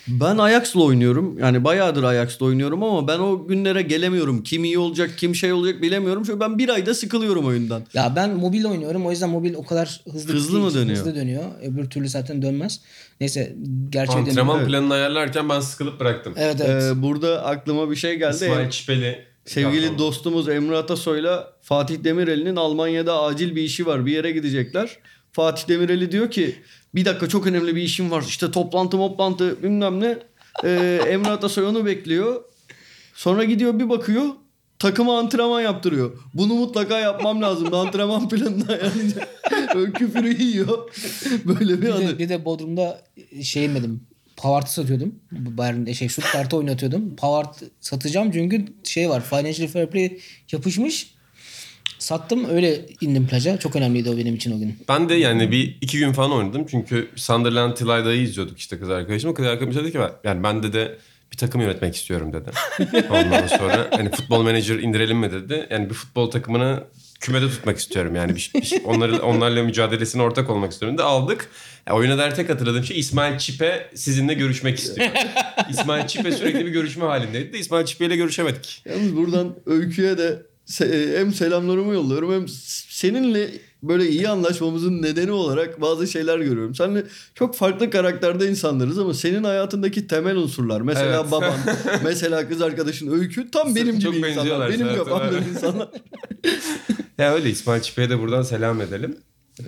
Ben 0.08 0.38
Ajax'la 0.38 0.82
oynuyorum. 0.82 1.38
Yani 1.38 1.64
bayağıdır 1.64 2.02
Ajax'la 2.02 2.46
oynuyorum 2.46 2.82
ama 2.82 3.08
ben 3.08 3.18
o 3.18 3.46
günlere 3.46 3.82
gelemiyorum. 3.82 4.42
Kim 4.42 4.64
iyi 4.64 4.78
olacak, 4.78 5.10
kim 5.16 5.34
şey 5.34 5.52
olacak 5.52 5.82
bilemiyorum. 5.82 6.22
Çünkü 6.26 6.40
ben 6.40 6.58
bir 6.58 6.68
ayda 6.68 6.94
sıkılıyorum 6.94 7.46
oyundan. 7.46 7.82
Ya 7.94 8.12
ben 8.16 8.30
mobil 8.30 8.64
oynuyorum. 8.64 9.06
O 9.06 9.10
yüzden 9.10 9.30
mobil 9.30 9.54
o 9.54 9.64
kadar 9.64 10.00
hızlı 10.12 10.32
Hızlı 10.32 10.58
mı 10.60 10.74
dönüyor? 10.74 10.98
Hızlı 10.98 11.14
dönüyor. 11.14 11.44
Öbür 11.62 11.90
türlü 11.90 12.08
zaten 12.08 12.42
dönmez. 12.42 12.80
Neyse 13.20 13.56
gerçeğe 13.90 14.12
dönüyor. 14.12 14.28
Antrenman 14.28 14.66
planını 14.66 14.94
ayarlarken 14.94 15.48
ben 15.48 15.60
sıkılıp 15.60 16.00
bıraktım. 16.00 16.34
Evet 16.36 16.60
evet. 16.60 16.82
Ee, 16.82 17.02
burada 17.02 17.44
aklıma 17.44 17.90
bir 17.90 17.96
şey 17.96 18.14
geldi. 18.18 18.34
İsmail 18.34 18.70
Çipeli. 18.70 19.18
Sevgili 19.44 19.82
Yapalım. 19.82 19.98
dostumuz 19.98 20.48
Emre 20.48 20.76
Atasoy'la 20.76 21.52
Fatih 21.62 22.04
Demirel'in 22.04 22.56
Almanya'da 22.56 23.22
acil 23.22 23.56
bir 23.56 23.62
işi 23.62 23.86
var. 23.86 24.06
Bir 24.06 24.12
yere 24.12 24.30
gidecekler. 24.30 24.98
Fatih 25.32 25.68
Demirel'i 25.68 26.12
diyor 26.12 26.30
ki 26.30 26.56
bir 26.96 27.04
dakika 27.04 27.28
çok 27.28 27.46
önemli 27.46 27.76
bir 27.76 27.82
işim 27.82 28.10
var. 28.10 28.24
İşte 28.28 28.50
toplantı 28.50 28.96
toplantı 28.96 29.62
bilmem 29.62 30.00
ne. 30.00 30.18
Ee, 30.64 31.00
Emre 31.08 31.30
Atasoy 31.30 31.66
onu 31.66 31.86
bekliyor. 31.86 32.42
Sonra 33.14 33.44
gidiyor 33.44 33.78
bir 33.78 33.88
bakıyor. 33.88 34.24
Takıma 34.78 35.18
antrenman 35.18 35.60
yaptırıyor. 35.60 36.18
Bunu 36.34 36.54
mutlaka 36.54 36.98
yapmam 36.98 37.42
lazım. 37.42 37.74
Antrenman 37.74 38.28
planına 38.28 38.72
ayarlayacak. 38.72 39.28
Böyle 39.74 39.92
küfürü 39.92 40.42
yiyor. 40.42 40.78
Böyle 41.44 41.76
bir 41.76 41.82
Bir 41.82 41.88
anı. 41.88 42.08
de, 42.08 42.18
bir 42.18 42.28
de 42.28 42.44
Bodrum'da 42.44 43.02
şey 43.42 43.62
yemedim. 43.62 44.00
Pavard'ı 44.36 44.70
satıyordum. 44.72 45.14
Bayern'de 45.32 45.94
şey 45.94 46.08
Stuttgart'ta 46.08 46.56
oynatıyordum. 46.56 47.16
Pavard 47.16 47.54
satacağım 47.80 48.30
çünkü 48.32 48.64
şey 48.84 49.08
var. 49.10 49.22
Financial 49.24 49.68
Fair 49.68 49.86
Play 49.86 50.18
yapışmış. 50.52 51.14
Sattım 51.98 52.48
öyle 52.48 52.86
indim 53.00 53.26
plaja. 53.26 53.58
Çok 53.58 53.76
önemliydi 53.76 54.10
o 54.10 54.16
benim 54.16 54.34
için 54.34 54.56
o 54.56 54.58
gün. 54.58 54.78
Ben 54.88 55.08
de 55.08 55.14
yani 55.14 55.50
bir 55.50 55.76
iki 55.80 55.98
gün 55.98 56.12
falan 56.12 56.32
oynadım. 56.32 56.66
Çünkü 56.70 57.08
Sunderland 57.16 57.74
Tilayda'yı 57.74 58.22
izliyorduk 58.22 58.58
işte 58.58 58.78
kız 58.78 58.90
arkadaşımla. 58.90 59.34
Kız 59.34 59.46
arkadaşım 59.46 59.84
dedi 59.84 59.92
ki 59.92 59.98
yani 60.24 60.42
bende 60.42 60.72
de 60.72 60.98
bir 61.32 61.36
takım 61.36 61.60
yönetmek 61.60 61.96
istiyorum 61.96 62.32
dedi. 62.32 62.50
Ondan 63.10 63.46
sonra 63.46 63.88
hani 63.90 64.10
futbol 64.10 64.42
menajer 64.42 64.78
indirelim 64.78 65.18
mi 65.18 65.32
dedi. 65.32 65.66
Yani 65.70 65.90
bir 65.90 65.94
futbol 65.94 66.30
takımını 66.30 66.84
kümede 67.20 67.48
tutmak 67.48 67.78
istiyorum. 67.78 68.16
Yani 68.16 68.34
bir, 68.36 68.50
bir, 68.54 68.84
onları, 68.84 69.22
onlarla 69.22 69.62
mücadelesine 69.62 70.22
ortak 70.22 70.50
olmak 70.50 70.72
istiyorum. 70.72 70.98
De 70.98 71.02
aldık. 71.02 71.50
Yani 71.86 71.98
oyuna 71.98 72.18
dair 72.18 72.30
tek 72.30 72.50
hatırladığım 72.50 72.84
şey 72.84 72.98
İsmail 72.98 73.38
Çipe 73.38 73.90
sizinle 73.94 74.34
görüşmek 74.34 74.78
istiyor. 74.78 75.08
İsmail 75.70 76.06
Çipe 76.06 76.32
sürekli 76.32 76.66
bir 76.66 76.70
görüşme 76.70 77.04
halindeydi 77.04 77.52
de 77.52 77.58
İsmail 77.58 77.86
Çipe 77.86 78.06
ile 78.06 78.16
görüşemedik. 78.16 78.82
Yalnız 78.88 79.16
buradan 79.16 79.54
Öykü'ye 79.66 80.18
de 80.18 80.42
hem 81.16 81.32
selamlarımı 81.32 81.94
yolluyorum 81.94 82.32
hem 82.32 82.48
seninle 82.88 83.50
böyle 83.82 84.08
iyi 84.08 84.28
anlaşmamızın 84.28 85.02
nedeni 85.02 85.30
olarak 85.30 85.80
bazı 85.80 86.06
şeyler 86.06 86.38
görüyorum. 86.38 86.74
Seninle 86.74 87.04
çok 87.34 87.54
farklı 87.54 87.90
karakterde 87.90 88.50
insanlarız 88.50 88.98
ama 88.98 89.14
senin 89.14 89.44
hayatındaki 89.44 90.06
temel 90.06 90.36
unsurlar 90.36 90.80
mesela 90.80 91.20
Evet. 91.20 91.32
baban, 91.32 91.58
mesela 92.04 92.48
kız 92.48 92.62
arkadaşın 92.62 93.12
Öykü 93.12 93.50
tam 93.50 93.74
benim 93.74 93.98
Çok 93.98 94.14
gibi 94.14 94.28
insanlar. 94.28 94.68
Benim 94.68 94.86
zaten, 94.86 95.04
kafamda 95.04 95.30
evet. 95.32 95.46
insanlar. 95.50 95.88
Ya 97.18 97.34
öyle 97.34 97.50
İsmail 97.50 97.82
Çipe'ye 97.82 98.10
de 98.10 98.20
buradan 98.20 98.42
selam 98.42 98.80
edelim. 98.80 99.16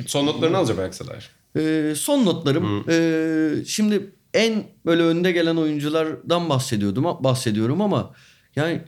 Son 0.07 0.27
notlarını 0.27 0.57
alacağım 0.57 0.81
Ayaksa 0.81 1.05
dair. 1.07 1.31
Ee, 1.57 1.95
son 1.95 2.27
notlarım. 2.27 2.85
Ee, 2.89 3.65
şimdi 3.67 4.11
en 4.35 4.65
böyle 4.87 5.03
önde 5.03 5.33
gelen 5.33 5.57
oyunculardan 5.57 6.49
bahsediyordum 6.49 7.05
bahsediyorum 7.05 7.81
ama 7.81 8.15
yani 8.57 8.83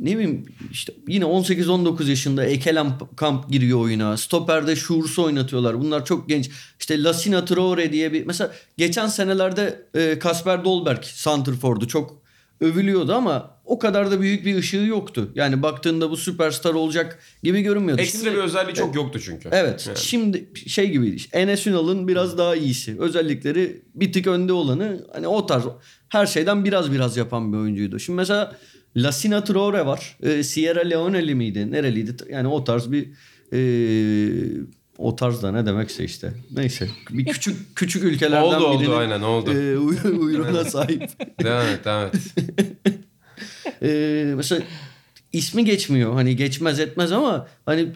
ne 0.00 0.18
bileyim 0.18 0.44
işte 0.70 0.92
yine 1.08 1.24
18-19 1.24 2.08
yaşında 2.08 2.44
Ekelem 2.44 2.98
Kamp 3.16 3.50
giriyor 3.50 3.80
oyuna. 3.80 4.16
Stoper'de 4.16 4.76
Şuurs'u 4.76 5.24
oynatıyorlar. 5.24 5.80
Bunlar 5.80 6.04
çok 6.04 6.28
genç. 6.28 6.50
İşte 6.80 7.02
Lassina 7.02 7.44
Traore 7.44 7.92
diye 7.92 8.12
bir 8.12 8.26
mesela 8.26 8.52
geçen 8.76 9.06
senelerde 9.06 9.86
e, 9.94 10.18
Kasper 10.18 10.64
Dolberg 10.64 11.02
Santrfor'du. 11.02 11.88
Çok 11.88 12.22
övülüyordu 12.60 13.12
ama 13.12 13.58
o 13.64 13.78
kadar 13.78 14.10
da 14.10 14.20
büyük 14.20 14.46
bir 14.46 14.56
ışığı 14.56 14.76
yoktu. 14.76 15.32
Yani 15.34 15.62
baktığında 15.62 16.10
bu 16.10 16.16
süperstar 16.16 16.74
olacak 16.74 17.18
gibi 17.42 17.62
görünmüyordu. 17.62 18.02
Ekstra 18.02 18.18
Şimdi- 18.18 18.36
bir 18.36 18.42
özelliği 18.42 18.74
çok 18.74 18.94
yoktu 18.94 19.20
çünkü. 19.24 19.48
Evet. 19.52 19.84
Yani. 19.86 19.98
Şimdi 19.98 20.50
şey 20.66 21.14
işte, 21.14 21.38
Enes 21.38 21.66
Ünal'ın 21.66 22.08
biraz 22.08 22.38
daha 22.38 22.56
iyisi. 22.56 23.00
Özellikleri 23.00 23.82
bir 23.94 24.12
tık 24.12 24.26
önde 24.26 24.52
olanı 24.52 25.06
hani 25.12 25.26
o 25.26 25.46
tarz 25.46 25.64
her 26.08 26.26
şeyden 26.26 26.64
biraz 26.64 26.92
biraz 26.92 27.16
yapan 27.16 27.52
bir 27.52 27.58
oyuncuydu. 27.58 27.98
Şimdi 27.98 28.16
mesela 28.16 28.56
Lassina 28.96 29.44
Traore 29.44 29.86
var. 29.86 30.16
Ee, 30.22 30.42
Sierra 30.42 30.80
Leone'li 30.80 31.34
miydi? 31.34 31.70
Nereliydi? 31.72 32.16
Yani 32.30 32.48
o 32.48 32.64
tarz 32.64 32.92
bir 32.92 33.08
ee, 33.52 34.60
o 34.98 35.16
tarzda 35.16 35.52
ne 35.52 35.66
demekse 35.66 36.04
işte. 36.04 36.32
Neyse. 36.50 36.88
Bir 37.10 37.24
küçük 37.26 37.56
küçük 37.76 38.04
ülkelerden 38.04 38.42
Oldu, 38.56 38.66
oldu, 38.66 38.80
birinin, 38.82 38.94
aynen, 38.96 39.20
oldu. 39.22 39.52
ee, 39.52 39.78
uy- 39.78 40.18
uyruğuna 40.20 40.64
sahip. 40.64 41.02
Devam 41.44 41.66
et, 41.66 41.84
devam 41.84 42.06
et. 42.06 42.14
Ee, 43.82 44.32
mesela 44.36 44.62
ismi 45.32 45.64
geçmiyor. 45.64 46.12
Hani 46.12 46.36
geçmez 46.36 46.80
etmez 46.80 47.12
ama 47.12 47.48
hani 47.66 47.88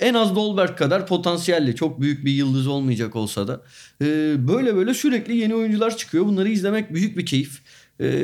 en 0.00 0.14
az 0.14 0.36
Dolberg 0.36 0.76
kadar 0.78 1.06
potansiyelli. 1.06 1.76
Çok 1.76 2.00
büyük 2.00 2.24
bir 2.24 2.30
yıldız 2.32 2.66
olmayacak 2.66 3.16
olsa 3.16 3.48
da. 3.48 3.62
Ee, 4.02 4.34
böyle 4.48 4.76
böyle 4.76 4.94
sürekli 4.94 5.36
yeni 5.36 5.54
oyuncular 5.54 5.96
çıkıyor. 5.96 6.26
Bunları 6.26 6.48
izlemek 6.48 6.94
büyük 6.94 7.18
bir 7.18 7.26
keyif. 7.26 7.60
Ee, 8.00 8.22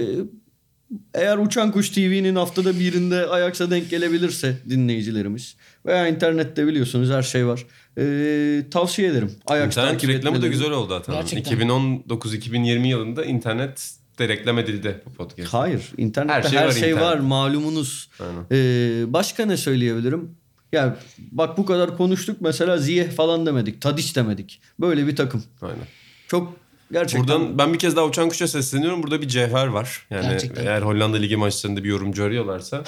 eğer 1.15 1.39
Uçan 1.39 1.73
Kuş 1.73 1.91
TV'nin 1.91 2.37
haftada 2.37 2.79
birinde 2.81 3.27
Ajax'a 3.27 3.71
denk 3.71 3.91
gelebilirse 3.91 4.57
dinleyicilerimiz 4.69 5.57
veya 5.87 6.09
internette 6.09 6.67
biliyorsunuz 6.67 7.11
her 7.11 7.23
şey 7.23 7.47
var. 7.47 7.67
Ee, 7.99 8.63
tavsiye 8.71 9.09
ederim. 9.09 9.33
Ajax 9.47 9.67
İnternet 9.67 9.91
takip 9.93 10.11
reklamı 10.11 10.43
da 10.43 10.47
güzel 10.47 10.71
oldu. 10.71 11.03
Gerçekten. 11.11 11.59
2019-2020 11.59 12.87
yılında 12.87 13.25
internet 13.25 13.91
de 14.19 14.29
reklam 14.29 14.59
edildi 14.59 15.03
bu 15.07 15.13
podcast. 15.13 15.55
Hayır. 15.55 15.93
internette 15.97 16.49
her 16.49 16.67
Her 16.67 16.71
şey, 16.71 16.81
şey 16.81 16.97
var, 16.97 17.01
var 17.01 17.07
internet. 17.09 17.29
malumunuz. 17.29 18.11
Aynen. 18.21 18.45
Ee, 18.53 19.13
başka 19.13 19.47
ne 19.47 19.57
söyleyebilirim? 19.57 20.31
Ya 20.73 20.97
bak 21.33 21.59
bu 21.59 21.67
kadar 21.67 21.97
konuştuk 21.97 22.37
mesela 22.41 22.79
Ziyeh 22.79 23.11
falan 23.11 23.47
demedik. 23.47 23.81
Tadiç 23.81 24.17
demedik. 24.17 24.61
Böyle 24.81 25.07
bir 25.07 25.17
takım. 25.17 25.45
Aynen. 25.63 25.87
Çok 26.29 26.57
gerçekten 26.93 27.29
Buradan 27.41 27.59
ben 27.59 27.73
bir 27.73 27.79
kez 27.79 27.97
daha 27.97 28.05
Uçan 28.05 28.29
Kuş'a 28.29 28.49
sesleniyorum. 28.49 29.03
Burada 29.03 29.23
bir 29.23 29.29
cevher 29.29 29.67
var. 29.67 30.07
Yani 30.11 30.29
Gerçekten. 30.29 30.67
eğer 30.67 30.83
Hollanda 30.83 31.17
Ligi 31.17 31.37
maçlarında 31.37 31.85
bir 31.85 31.89
yorumcu 31.89 32.25
arıyorlarsa 32.25 32.85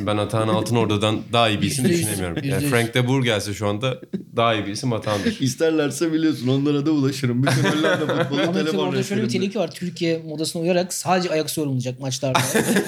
ben 0.00 0.16
Atahan 0.16 0.48
Altınordu'dan 0.48 1.18
daha 1.32 1.48
iyi 1.48 1.62
bir 1.62 1.66
isim 1.66 1.84
düşünemiyorum. 1.88 2.36
Yani. 2.44 2.66
Frank 2.66 2.94
de 2.94 3.08
Boer 3.08 3.22
gelse 3.22 3.54
şu 3.54 3.68
anda 3.68 4.00
daha 4.36 4.54
iyi 4.54 4.66
bir 4.66 4.72
isim 4.72 4.92
Atahan'dır. 4.92 5.36
isterlerse 5.40 6.12
biliyorsun 6.12 6.48
onlara 6.48 6.86
da 6.86 6.90
ulaşırım. 6.90 7.42
Bütün 7.42 7.62
Hollanda 7.62 8.06
futbolu 8.22 8.40
Ama 8.40 8.52
telefon 8.52 8.78
orada 8.78 9.02
şöyle 9.02 9.22
bir 9.22 9.28
tehlike 9.28 9.58
var. 9.58 9.70
Türkiye 9.70 10.22
modasına 10.28 10.62
uyarak 10.62 10.92
sadece 10.94 11.30
Ajax 11.30 11.58
yorumlayacak 11.58 12.00
maçlarda. 12.00 12.38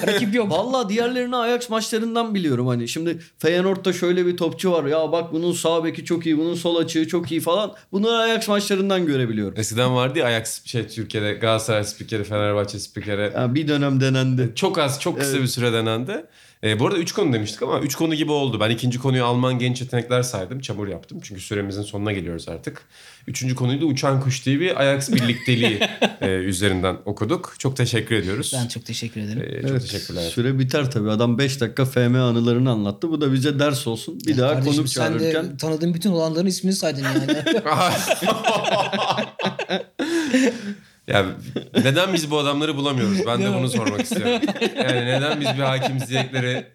Rakip 0.07 0.35
yok. 0.35 0.51
Valla 0.51 0.89
diğerlerini 0.89 1.35
Ajax 1.35 1.69
maçlarından 1.69 2.35
biliyorum 2.35 2.67
hani. 2.67 2.87
Şimdi 2.87 3.19
Feyenoord'da 3.37 3.93
şöyle 3.93 4.25
bir 4.25 4.37
topçu 4.37 4.71
var. 4.71 4.85
Ya 4.85 5.11
bak 5.11 5.33
bunun 5.33 5.53
sağ 5.53 5.83
beki 5.83 6.05
çok 6.05 6.25
iyi, 6.25 6.37
bunun 6.37 6.55
sol 6.55 6.75
açığı 6.75 7.07
çok 7.07 7.31
iyi 7.31 7.41
falan. 7.41 7.73
Bunları 7.91 8.17
Ajax 8.17 8.47
maçlarından 8.47 9.05
görebiliyorum. 9.05 9.59
Eskiden 9.59 9.95
vardı 9.95 10.19
ya 10.19 10.25
Ajax 10.25 10.58
şey 10.65 10.87
Türkiye'de 10.87 11.33
Galatasaray 11.33 11.83
spikeri, 11.83 12.23
Fenerbahçe 12.23 12.79
spikeri. 12.79 13.31
Ya 13.35 13.55
bir 13.55 13.67
dönem 13.67 14.01
denendi. 14.01 14.51
Çok 14.55 14.77
az, 14.77 15.01
çok 15.01 15.19
kısa 15.19 15.41
bir 15.41 15.47
süre 15.47 15.73
denendi. 15.73 16.25
Ee, 16.63 16.79
bu 16.79 16.87
arada 16.87 16.97
3 16.97 17.11
konu 17.11 17.33
demiştik 17.33 17.61
ama 17.63 17.79
3 17.79 17.95
konu 17.95 18.15
gibi 18.15 18.31
oldu. 18.31 18.59
Ben 18.59 18.69
ikinci 18.69 18.99
konuyu 18.99 19.25
Alman 19.25 19.59
genç 19.59 19.81
yetenekler 19.81 20.23
saydım. 20.23 20.59
Çamur 20.59 20.87
yaptım. 20.87 21.19
Çünkü 21.23 21.41
süremizin 21.41 21.81
sonuna 21.81 22.11
geliyoruz 22.11 22.49
artık. 22.49 22.81
Üçüncü 23.27 23.55
konuyu 23.55 23.81
da 23.81 23.85
Uçan 23.85 24.21
Kuş 24.21 24.45
diye 24.45 24.59
bir 24.59 24.81
Ajax 24.81 25.11
birlikteliği 25.11 25.79
e, 26.21 26.27
üzerinden 26.27 26.97
okuduk. 27.05 27.55
Çok 27.59 27.77
teşekkür 27.77 28.15
ediyoruz. 28.15 28.55
Ben 28.57 28.67
çok 28.67 28.85
teşekkür 28.85 29.21
ederim. 29.21 29.43
Ee, 29.43 29.67
çok 29.67 29.81
teşekkürler. 29.81 30.21
Süre 30.29 30.59
biter 30.59 30.91
tabii. 30.91 31.11
Adam 31.11 31.37
5 31.37 31.61
dakika 31.61 31.85
FM 31.85 32.15
anılarını 32.15 32.71
anlattı. 32.71 33.09
Bu 33.09 33.21
da 33.21 33.33
bize 33.33 33.59
ders 33.59 33.87
olsun. 33.87 34.19
Bir 34.27 34.37
daha 34.37 34.53
Kardeşim, 34.53 34.73
konuk 34.75 34.89
sen 34.89 35.13
de 35.13 35.19
çağırırken 35.19 35.57
tanıdığın 35.57 35.93
bütün 35.93 36.11
olanların 36.11 36.47
ismini 36.47 36.75
saydın 36.75 37.03
yani. 37.03 37.19
ya 41.09 41.25
neden 41.73 42.13
biz 42.13 42.31
bu 42.31 42.37
adamları 42.39 42.75
bulamıyoruz? 42.75 43.17
Ben 43.27 43.43
de 43.43 43.53
bunu 43.53 43.69
sormak 43.69 44.01
istiyorum. 44.01 44.41
Yani 44.77 45.05
neden 45.05 45.41
biz 45.41 45.47
bir 45.47 45.63
hakim 45.63 45.99
ziyekleri, 45.99 46.65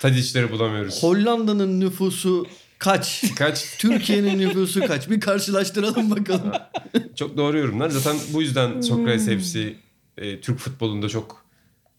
tadiçleri 0.00 0.52
bulamıyoruz? 0.52 1.02
Hollanda'nın 1.02 1.80
nüfusu 1.80 2.46
kaç? 2.78 3.24
Kaç? 3.36 3.78
Türkiye'nin 3.78 4.38
nüfusu 4.38 4.80
kaç? 4.86 5.10
Bir 5.10 5.20
karşılaştıralım 5.20 6.10
bakalım. 6.10 6.52
Çok 7.16 7.36
doğru 7.36 7.58
yorumlar. 7.58 7.88
Zaten 7.90 8.16
bu 8.28 8.34
Hmm. 8.34 8.40
yüzden 8.40 8.80
Sokrates 8.80 9.28
hepsi 9.28 9.76
e, 10.18 10.40
Türk 10.40 10.58
futbolunda 10.58 11.08
çok 11.08 11.44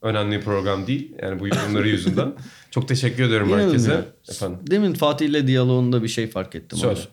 önemli 0.01 0.37
bir 0.39 0.43
program 0.43 0.87
değil. 0.87 1.11
Yani 1.21 1.39
bu 1.39 1.47
yorumları 1.47 1.89
yüzünden. 1.89 2.33
Çok 2.71 2.87
teşekkür 2.87 3.23
ediyorum 3.23 3.49
İnanın 3.49 3.63
herkese. 3.65 3.91
ya. 3.91 4.05
Efendim. 4.29 4.59
Demin 4.71 4.93
Fatih 4.93 5.25
ile 5.25 5.47
diyaloğunda 5.47 6.03
bir 6.03 6.07
şey 6.07 6.27
fark 6.27 6.55
ettim. 6.55 6.77
Söyle. 6.77 6.93
Oğuz. 6.93 7.07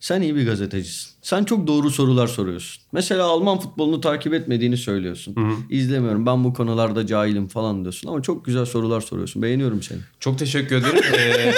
Sen 0.00 0.20
iyi 0.22 0.36
bir 0.36 0.46
gazetecisin. 0.46 1.10
Sen 1.22 1.44
çok 1.44 1.66
doğru 1.66 1.90
sorular 1.90 2.26
soruyorsun. 2.26 2.82
Mesela 2.92 3.24
Alman 3.24 3.60
futbolunu 3.60 4.00
takip 4.00 4.34
etmediğini 4.34 4.76
söylüyorsun. 4.76 5.36
İzlemiyorum. 5.70 6.26
Ben 6.26 6.44
bu 6.44 6.54
konularda 6.54 7.06
cahilim 7.06 7.48
falan 7.48 7.82
diyorsun. 7.84 8.08
Ama 8.08 8.22
çok 8.22 8.44
güzel 8.44 8.64
sorular 8.64 9.00
soruyorsun. 9.00 9.42
Beğeniyorum 9.42 9.82
seni. 9.82 9.98
Çok 10.20 10.38
teşekkür 10.38 10.76
ederim. 10.76 11.00
Ee, 11.18 11.52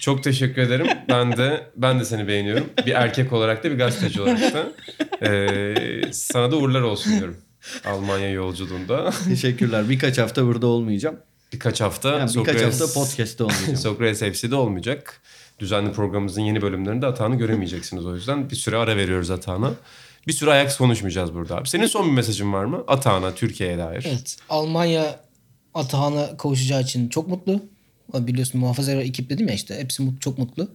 çok 0.00 0.22
teşekkür 0.22 0.62
ederim. 0.62 0.86
Ben 1.08 1.36
de 1.36 1.70
ben 1.76 2.00
de 2.00 2.04
seni 2.04 2.28
beğeniyorum. 2.28 2.66
Bir 2.86 2.92
erkek 2.92 3.32
olarak 3.32 3.64
da 3.64 3.70
bir 3.70 3.78
gazeteci 3.78 4.22
olarak 4.22 4.54
da. 4.54 4.72
Ee, 5.26 6.02
sana 6.12 6.50
da 6.52 6.56
uğurlar 6.56 6.80
olsun 6.80 7.12
diyorum. 7.18 7.36
Almanya 7.84 8.30
yolculuğunda. 8.30 9.10
Teşekkürler. 9.28 9.88
Birkaç 9.88 10.18
hafta 10.18 10.46
burada 10.46 10.66
olmayacağım. 10.66 11.16
Birkaç 11.52 11.80
hafta 11.80 12.08
Yani 12.18 12.30
birkaç 12.36 12.56
Sokrates- 12.56 12.80
hafta 12.80 13.00
podcast'te 13.00 13.44
olmayacağım. 13.44 13.76
Sokrates 13.82 14.20
FC'de 14.40 14.54
olmayacak. 14.54 15.20
Düzenli 15.58 15.92
programımızın 15.92 16.42
yeni 16.42 16.62
bölümlerinde 16.62 17.06
Atahan'ı 17.06 17.36
göremeyeceksiniz 17.36 18.06
o 18.06 18.14
yüzden. 18.14 18.50
Bir 18.50 18.56
süre 18.56 18.76
ara 18.76 18.96
veriyoruz 18.96 19.30
Atahan'a. 19.30 19.72
Bir 20.26 20.32
süre 20.32 20.50
Ajax 20.50 20.76
konuşmayacağız 20.76 21.34
burada 21.34 21.56
abi. 21.56 21.68
Senin 21.68 21.86
son 21.86 22.06
bir 22.06 22.12
mesajın 22.12 22.52
var 22.52 22.64
mı? 22.64 22.84
Atahan'a, 22.88 23.34
Türkiye'ye 23.34 23.78
dair. 23.78 24.04
evet. 24.08 24.36
Almanya 24.48 25.20
Atahan'a 25.74 26.36
kavuşacağı 26.36 26.82
için 26.82 27.08
çok 27.08 27.28
mutlu. 27.28 27.62
Biliyorsun 28.14 28.60
muhafazakar 28.60 29.00
ekip 29.00 29.30
dedim 29.30 29.48
ya 29.48 29.54
işte. 29.54 29.78
Hepsi 29.78 30.02
çok 30.20 30.38
mutlu. 30.38 30.68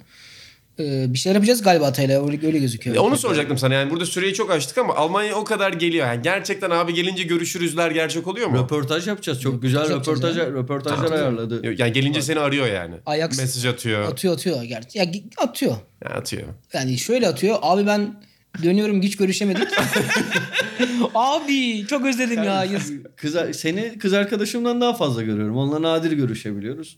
Ee, 0.80 1.14
bir 1.14 1.18
şeyler 1.18 1.36
yapacağız 1.36 1.62
galiba 1.62 1.86
Atay'la. 1.86 2.26
Öyle, 2.28 2.48
öyle 2.48 2.60
gözüküyor. 2.60 2.96
E, 2.96 3.00
Onu 3.00 3.18
soracaktım 3.18 3.58
sana 3.58 3.74
yani 3.74 3.92
burada 3.92 4.06
süreyi 4.06 4.34
çok 4.34 4.52
açtık 4.52 4.78
ama 4.78 4.96
Almanya 4.96 5.36
o 5.36 5.44
kadar 5.44 5.74
geliyor. 5.74 6.08
Yani 6.08 6.22
gerçekten 6.22 6.70
abi 6.70 6.94
gelince 6.94 7.24
görüşürüzler 7.24 7.92
gerçek 7.92 8.28
oluyor 8.28 8.48
mu? 8.48 8.58
Röportaj 8.58 9.08
yapacağız. 9.08 9.42
Çok 9.42 9.62
güzel 9.62 9.80
yapacağız 9.80 10.08
röportaj, 10.08 10.38
ya. 10.38 10.46
röportajlar 10.52 11.12
ayarladı. 11.12 11.76
Yani 11.78 11.92
gelince 11.92 12.22
seni 12.22 12.40
arıyor 12.40 12.68
yani. 12.68 12.96
Ajax- 13.06 13.38
Mesaj 13.42 13.66
atıyor. 13.66 14.12
Atıyor 14.12 14.34
atıyor. 14.34 14.64
Gerçi. 14.64 14.98
Ya 15.00 15.06
atıyor. 15.38 15.76
Yani 16.06 16.14
atıyor. 16.16 16.48
Yani 16.74 16.98
şöyle 16.98 17.28
atıyor. 17.28 17.58
Abi 17.62 17.88
ben 17.88 18.24
dönüyorum 18.64 19.02
hiç 19.02 19.18
görüşemedik. 19.18 19.68
Abi 21.16 21.88
çok 21.88 22.06
özledim 22.06 22.44
ya. 22.44 22.64
Yazık. 22.64 23.18
Kız, 23.18 23.36
seni 23.54 23.98
kız 23.98 24.14
arkadaşımdan 24.14 24.82
daha 24.82 24.94
fazla 24.94 25.22
görüyorum. 25.22 25.58
Onunla 25.58 25.82
nadir 25.82 26.12
görüşebiliyoruz. 26.12 26.98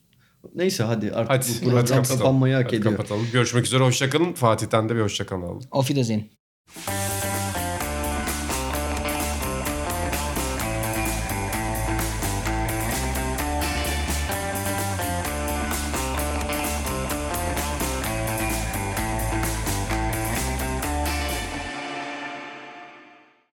Neyse 0.56 0.84
hadi 0.84 1.12
artık 1.12 1.30
Hadi, 1.30 1.46
bu 1.62 1.64
program 1.64 1.78
hadi 1.82 1.90
kapatalım. 1.92 2.18
kapanmayı 2.20 2.56
hak 2.56 2.66
Hadi 2.66 2.76
ediyor. 2.76 2.92
kapatalım. 2.92 3.28
Görüşmek 3.34 3.66
üzere. 3.66 3.84
Hoşçakalın. 3.84 4.34
Fatih'ten 4.34 4.90
de 4.90 4.96
bir 4.96 5.02
hoşçakalın 5.02 5.42
alalım. 5.42 5.62
Auf 5.72 5.88
Wiedersehen. 5.88 7.13